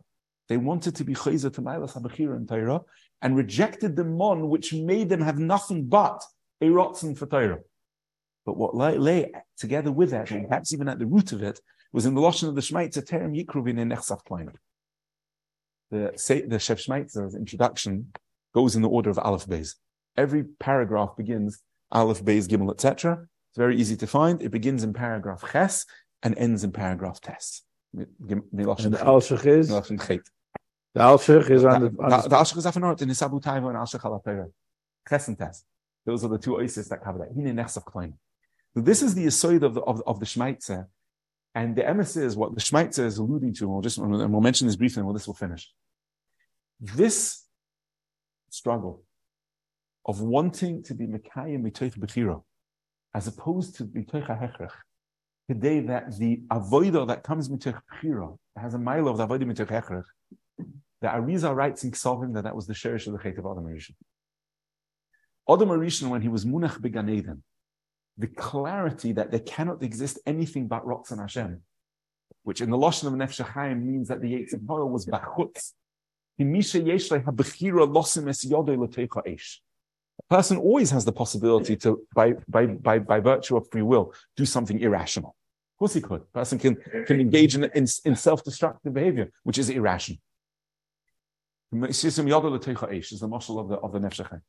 They 0.48 0.56
wanted 0.56 0.96
to 0.96 1.04
be 1.04 1.14
Chayza 1.14 1.52
to 1.54 1.62
Mailas 1.62 2.00
HaBechira 2.00 2.36
and 2.36 2.48
Torah 2.48 2.80
and 3.22 3.36
rejected 3.36 3.96
the 3.96 4.04
mon 4.04 4.48
which 4.48 4.72
made 4.72 5.08
them 5.08 5.20
have 5.20 5.38
nothing 5.38 5.86
but 5.86 6.22
a 6.60 6.66
Rotzen 6.66 7.16
for 7.16 7.26
Torah. 7.26 7.60
But 8.46 8.56
what 8.56 8.74
lay, 8.74 8.98
lay 8.98 9.32
together 9.56 9.92
with 9.92 10.10
that, 10.10 10.30
and 10.30 10.48
perhaps 10.48 10.72
even 10.72 10.88
at 10.88 10.98
the 10.98 11.06
root 11.06 11.32
of 11.32 11.42
it, 11.42 11.60
was 11.92 12.06
in 12.06 12.14
the 12.14 12.20
Lashon 12.20 12.48
of 12.48 12.54
the 12.54 12.60
Shmaitzer 12.60 13.04
Terem 13.06 13.36
Yikruvin 13.36 13.78
in 13.78 13.90
Nechsaf 13.90 14.24
Kleiner. 14.24 14.54
The, 15.90 16.12
the 16.48 16.56
Shef 16.56 16.86
Shmaitzer's 16.86 17.34
introduction 17.34 18.12
goes 18.54 18.76
in 18.76 18.82
the 18.82 18.88
order 18.88 19.10
of 19.10 19.18
Aleph 19.18 19.46
Beis. 19.46 19.74
Every 20.16 20.44
paragraph 20.44 21.16
begins 21.16 21.60
Aleph 21.93 22.24
Beis 22.24 22.47
Gimel, 22.49 22.70
etc. 22.70 23.26
It's 23.51 23.59
very 23.59 23.76
easy 23.76 23.97
to 23.97 24.07
find. 24.07 24.41
It 24.43 24.51
begins 24.51 24.84
in 24.84 24.93
paragraph 24.93 25.45
Ches 25.51 25.86
and 26.22 26.36
ends 26.38 26.64
in 26.64 26.72
paragraph 26.72 27.20
Tes. 27.20 27.62
And 27.93 28.07
the 28.53 28.64
Alshach 28.64 29.47
is? 29.47 29.68
The 29.68 31.01
Alshach 31.01 31.51
is 31.51 31.64
on 31.64 31.82
the... 31.82 31.88
The 31.91 32.36
Alshach 32.36 32.57
is 32.57 32.66
after 32.66 32.78
in 32.80 33.09
Isabu 33.09 33.43
Taiva 33.43 33.68
and 33.68 33.76
Alshach 33.76 34.03
Alapera. 34.03 34.51
Ches 35.09 35.28
and 35.28 35.38
Tes. 35.38 35.64
Those 36.07 36.24
are 36.24 36.28
the 36.28 36.38
two 36.38 36.57
oasis 36.57 36.88
that 36.88 37.03
cover 37.03 37.18
that. 37.18 37.28
Hine 37.34 37.55
Nechsav 37.57 37.84
Klein. 37.84 38.14
So 38.74 38.80
this 38.80 39.03
is 39.03 39.14
the 39.14 39.26
Yisoid 39.26 39.62
of 39.62 39.74
the, 39.74 39.80
of, 39.82 40.03
of 40.07 40.20
the 40.20 40.26
Shmaitzer. 40.26 40.86
And 41.55 41.74
the 41.74 41.82
emes 41.82 42.16
is 42.16 42.36
what 42.36 42.55
the 42.55 42.61
Shmaitzer 42.61 43.05
is 43.05 43.18
alluding 43.18 43.55
to, 43.55 43.64
and 43.64 43.72
we'll 43.72 43.82
just, 43.82 43.99
and 43.99 44.32
we'll 44.32 44.41
mention 44.41 44.68
this 44.68 44.76
briefly 44.76 45.01
and 45.01 45.07
well, 45.07 45.14
this 45.14 45.26
will 45.26 45.34
finish. 45.34 45.68
This 46.80 47.45
struggle 48.51 49.03
of 50.07 50.20
wanting 50.20 50.83
to 50.84 50.95
be 50.95 51.07
Mekayim 51.07 51.62
Mitoich 51.62 51.99
Bechira, 51.99 52.42
as 53.14 53.26
opposed 53.26 53.76
to 53.76 53.84
Mitoich 53.84 54.26
HaHechrech. 54.26 54.70
Today, 55.49 55.80
that 55.80 56.16
the 56.16 56.42
avoida 56.50 57.07
that 57.08 57.22
comes 57.22 57.49
Mitoich 57.49 57.80
Bechira 57.92 58.37
has 58.57 58.74
a 58.74 58.79
mile 58.79 59.08
of 59.08 59.18
the 59.18 59.26
avoida 59.26 59.42
Mitoich 59.42 59.68
Hechrech. 59.68 60.04
The 61.00 61.08
Arizal 61.08 61.57
writes 61.57 61.83
in 61.84 61.92
Ksovim 61.92 62.34
that 62.34 62.45
that 62.45 62.54
was 62.54 62.66
the 62.66 62.74
sherish 62.74 63.07
of 63.07 63.14
the 63.14 63.18
Chet 63.18 63.38
of 63.38 63.46
Adam 63.46 63.64
Arishan. 63.64 63.95
Adam 65.49 65.68
Arishan, 65.70 66.08
when 66.11 66.20
he 66.20 66.29
was 66.29 66.45
Munach 66.45 66.80
Began 66.80 67.08
Eden, 67.08 67.42
the 68.18 68.26
clarity 68.26 69.12
that 69.12 69.30
there 69.30 69.41
cannot 69.41 69.83
exist 69.83 70.18
anything 70.26 70.68
but 70.68 70.84
Rotzan 70.84 71.18
Hashem, 71.18 71.62
which 72.42 72.61
in 72.61 72.70
the 72.70 72.76
Lashon 72.76 73.07
of 73.07 73.14
Nefesh 73.14 73.45
Chaim 73.45 73.87
means 73.87 74.08
that 74.08 74.20
the 74.20 74.33
Yitzhak 74.33 74.91
was 74.91 75.07
Bachutz, 75.07 75.72
person 80.30 80.57
always 80.57 80.90
has 80.92 81.04
the 81.04 81.12
possibility 81.12 81.76
to, 81.76 82.07
by, 82.14 82.34
by, 82.48 82.66
by, 82.66 82.98
by 83.00 83.20
virtue 83.20 83.57
of 83.57 83.68
free 83.70 83.82
will, 83.82 84.14
do 84.36 84.46
something 84.46 84.78
irrational. 84.78 85.34
Of 85.74 85.78
course 85.78 85.94
he 85.94 86.00
could. 86.00 86.22
A 86.22 86.38
person 86.38 86.58
can, 86.58 86.76
can 87.07 87.20
engage 87.20 87.57
in, 87.57 87.64
in, 87.64 87.86
in 88.04 88.14
self-destructive 88.16 88.94
behavior, 88.94 89.30
which 89.42 89.58
is 89.58 89.68
irrational. 89.68 90.20
is 91.72 92.16
the 92.16 93.28
muscle 93.28 93.58
of 93.58 93.68
the, 93.68 93.76
of 93.76 93.92
the 93.92 93.98
Nefesh 93.98 94.40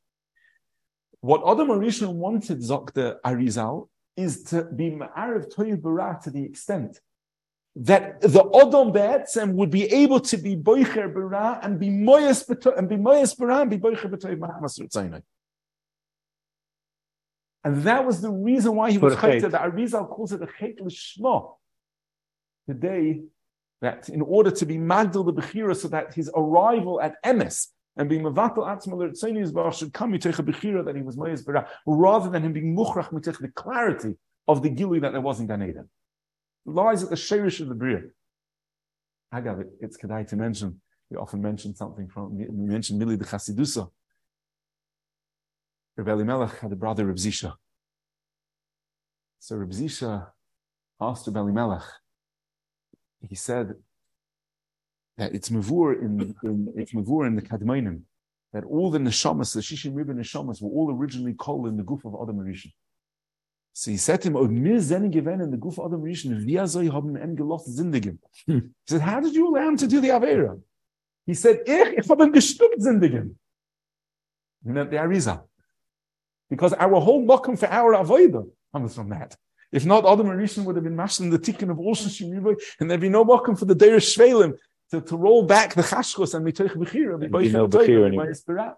What 1.20 1.40
Adam 1.50 1.68
Arishon 1.68 2.14
wanted 2.14 2.58
Zok 2.60 2.92
Arizal 3.24 3.88
is 4.16 4.44
to 4.44 4.64
be 4.64 4.90
Ma'ariv 4.90 5.52
Toyev 5.52 5.82
Bara 5.82 6.20
to 6.22 6.30
the 6.30 6.44
extent 6.44 7.00
that 7.74 8.20
the 8.20 8.44
Odom 8.60 8.92
Be'etzem 8.92 9.54
would 9.54 9.70
be 9.70 9.84
able 9.84 10.20
to 10.20 10.36
be 10.36 10.54
Boicher 10.54 11.12
Bara 11.12 11.58
and 11.62 11.80
be 11.80 11.88
Moyes 11.88 12.46
and 12.76 12.88
be 12.88 12.96
Moyes 12.96 13.36
Bara 13.36 13.62
and 13.62 13.70
be 13.70 13.78
Boicher 13.78 14.10
B'toy 14.10 14.38
Mahamas 14.38 14.78
Ritzaynai. 14.78 15.22
And 17.64 17.82
that 17.84 18.04
was 18.04 18.20
the 18.20 18.30
reason 18.30 18.74
why 18.74 18.90
he 18.90 18.98
was 18.98 19.14
chayta. 19.14 19.50
That 19.50 19.62
Arizal 19.62 20.08
calls 20.08 20.32
it 20.32 20.42
a 20.42 20.46
chayt 20.46 20.80
l'shma. 20.80 21.54
Today, 22.68 23.22
that 23.80 24.08
in 24.08 24.22
order 24.22 24.50
to 24.50 24.66
be 24.66 24.78
magdal 24.78 25.24
the 25.24 25.32
bechira, 25.32 25.76
so 25.76 25.88
that 25.88 26.14
his 26.14 26.30
arrival 26.34 27.00
at 27.00 27.14
Emes 27.24 27.68
and 27.96 28.08
being 28.08 28.22
mevatel 28.22 28.58
atzma 28.58 28.94
l'ritzaynai 28.94 29.52
bar 29.52 29.72
should 29.72 29.92
come 29.92 30.12
mitoich 30.12 30.38
a 30.38 30.42
bechira 30.42 30.84
that 30.84 30.96
he 30.96 31.02
was 31.02 31.16
Moyes 31.16 31.44
Bara, 31.44 31.68
rather 31.86 32.30
than 32.30 32.42
him 32.42 32.52
being 32.52 32.76
muchrach 32.76 33.10
mitoich 33.12 33.38
the 33.38 33.48
clarity 33.48 34.14
of 34.48 34.62
the 34.62 34.70
gilui 34.70 35.00
that 35.00 35.12
there 35.12 35.20
was 35.20 35.40
in 35.40 35.46
Gan 35.46 35.62
Eden 35.62 35.88
lies 36.64 37.02
at 37.02 37.10
the 37.10 37.16
shirish 37.16 37.60
of 37.60 37.68
the 37.68 37.74
bria. 37.74 38.02
Agav, 39.34 39.64
it's 39.80 39.96
kedai 39.96 40.26
to 40.28 40.36
mention. 40.36 40.80
We 41.10 41.16
often 41.16 41.42
mention 41.42 41.74
something 41.74 42.08
from 42.08 42.36
we 42.36 42.46
mentioned 42.48 43.00
Mili 43.00 43.18
the 43.18 43.24
Chasidusa. 43.24 43.90
Rebbe 45.96 46.24
Melech 46.24 46.58
had 46.58 46.72
a 46.72 46.76
brother 46.76 47.06
Reb 47.06 47.16
Zisha. 47.16 47.54
So 49.38 49.56
Reb 49.56 49.70
Zisha 49.70 50.28
asked 51.00 51.26
Reb 51.26 51.36
Elimelech, 51.36 51.82
he 53.28 53.34
said 53.34 53.74
that 55.18 55.34
it's 55.34 55.50
mavur 55.50 56.00
in, 56.00 56.34
in 56.42 56.72
it's 56.76 56.92
mavur 56.94 57.26
in 57.26 57.36
the 57.36 57.42
Kadmonim, 57.42 58.02
that 58.52 58.64
all 58.64 58.90
the 58.90 58.98
neshamas, 58.98 59.54
the 59.54 59.60
Shishim 59.60 59.94
Ribbon 59.94 60.16
neshamas, 60.16 60.62
were 60.62 60.70
all 60.70 60.90
originally 60.96 61.34
called 61.34 61.66
in 61.68 61.76
the 61.76 61.82
goof 61.82 62.04
of 62.04 62.16
Adam 62.20 62.38
Rishon. 62.38 62.72
So 63.74 63.90
he 63.90 63.96
said 63.96 64.20
to 64.22 64.28
him, 64.28 64.36
"Oh, 64.36 64.46
mir 64.46 64.78
zene 64.78 65.10
gewen 65.10 65.40
in 65.40 65.50
the 65.50 65.56
goof 65.56 65.78
of 65.78 65.92
Adam 65.92 66.02
Rishon, 66.02 66.44
wie 66.44 66.66
soll 66.66 66.90
haben 66.90 67.16
em 67.16 67.36
gelost 67.36 67.68
zindigim?" 67.68 68.18
Hmm. 68.46 68.58
He 68.58 68.88
said, 68.88 69.00
"How 69.02 69.20
did 69.20 69.34
you 69.34 69.48
allow 69.48 69.68
him 69.68 69.76
to 69.76 69.86
do 69.86 70.00
the 70.00 70.08
avera?" 70.08 70.60
He 71.26 71.34
said, 71.34 71.60
"Ich, 71.66 71.98
ich 71.98 72.08
habe 72.08 72.24
ihn 72.24 72.32
gestuckt 72.32 72.80
zindigim." 72.80 73.36
He 74.64 74.70
meant 74.70 74.90
the 74.90 74.96
Arizal. 74.96 75.48
Because 76.52 76.74
our 76.74 77.00
whole 77.00 77.24
mokum 77.24 77.58
for 77.58 77.66
our 77.70 77.94
avodah 77.94 78.46
comes 78.74 78.94
from 78.94 79.08
that. 79.08 79.34
If 79.72 79.86
not, 79.86 80.04
Adam 80.04 80.28
and 80.28 80.38
Rishon 80.38 80.66
would 80.66 80.76
have 80.76 80.84
been 80.84 80.94
mashing 80.94 81.30
the 81.30 81.38
tikkun 81.38 81.70
of 81.70 81.78
all 81.78 81.94
Shishim 81.94 82.56
and 82.78 82.90
there'd 82.90 83.00
be 83.00 83.08
no 83.08 83.24
mokum 83.24 83.58
for 83.58 83.64
the 83.64 83.74
Deir 83.74 83.96
Shvelim 83.96 84.52
to, 84.90 85.00
to 85.00 85.16
roll 85.16 85.44
back 85.44 85.72
the 85.72 85.80
chashkos 85.80 86.34
and 86.34 86.44
mitoich 86.46 86.76
bechira. 86.76 87.18
There'd 87.18 87.32
be 87.32 87.48
no 87.48 87.66
bechira 87.66 88.06
anymore. 88.06 88.76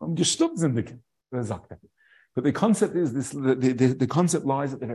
I'm 0.00 0.14
gestuckt 0.14 0.56
zindigim. 0.60 1.00
But 2.36 2.44
the 2.44 2.52
concept 2.52 2.94
is 2.94 3.12
this: 3.12 3.30
the, 3.30 3.56
the, 3.56 3.86
the 3.86 4.06
concept 4.06 4.46
lies 4.46 4.72
at 4.72 4.78
the 4.78 4.86
very 4.86 4.92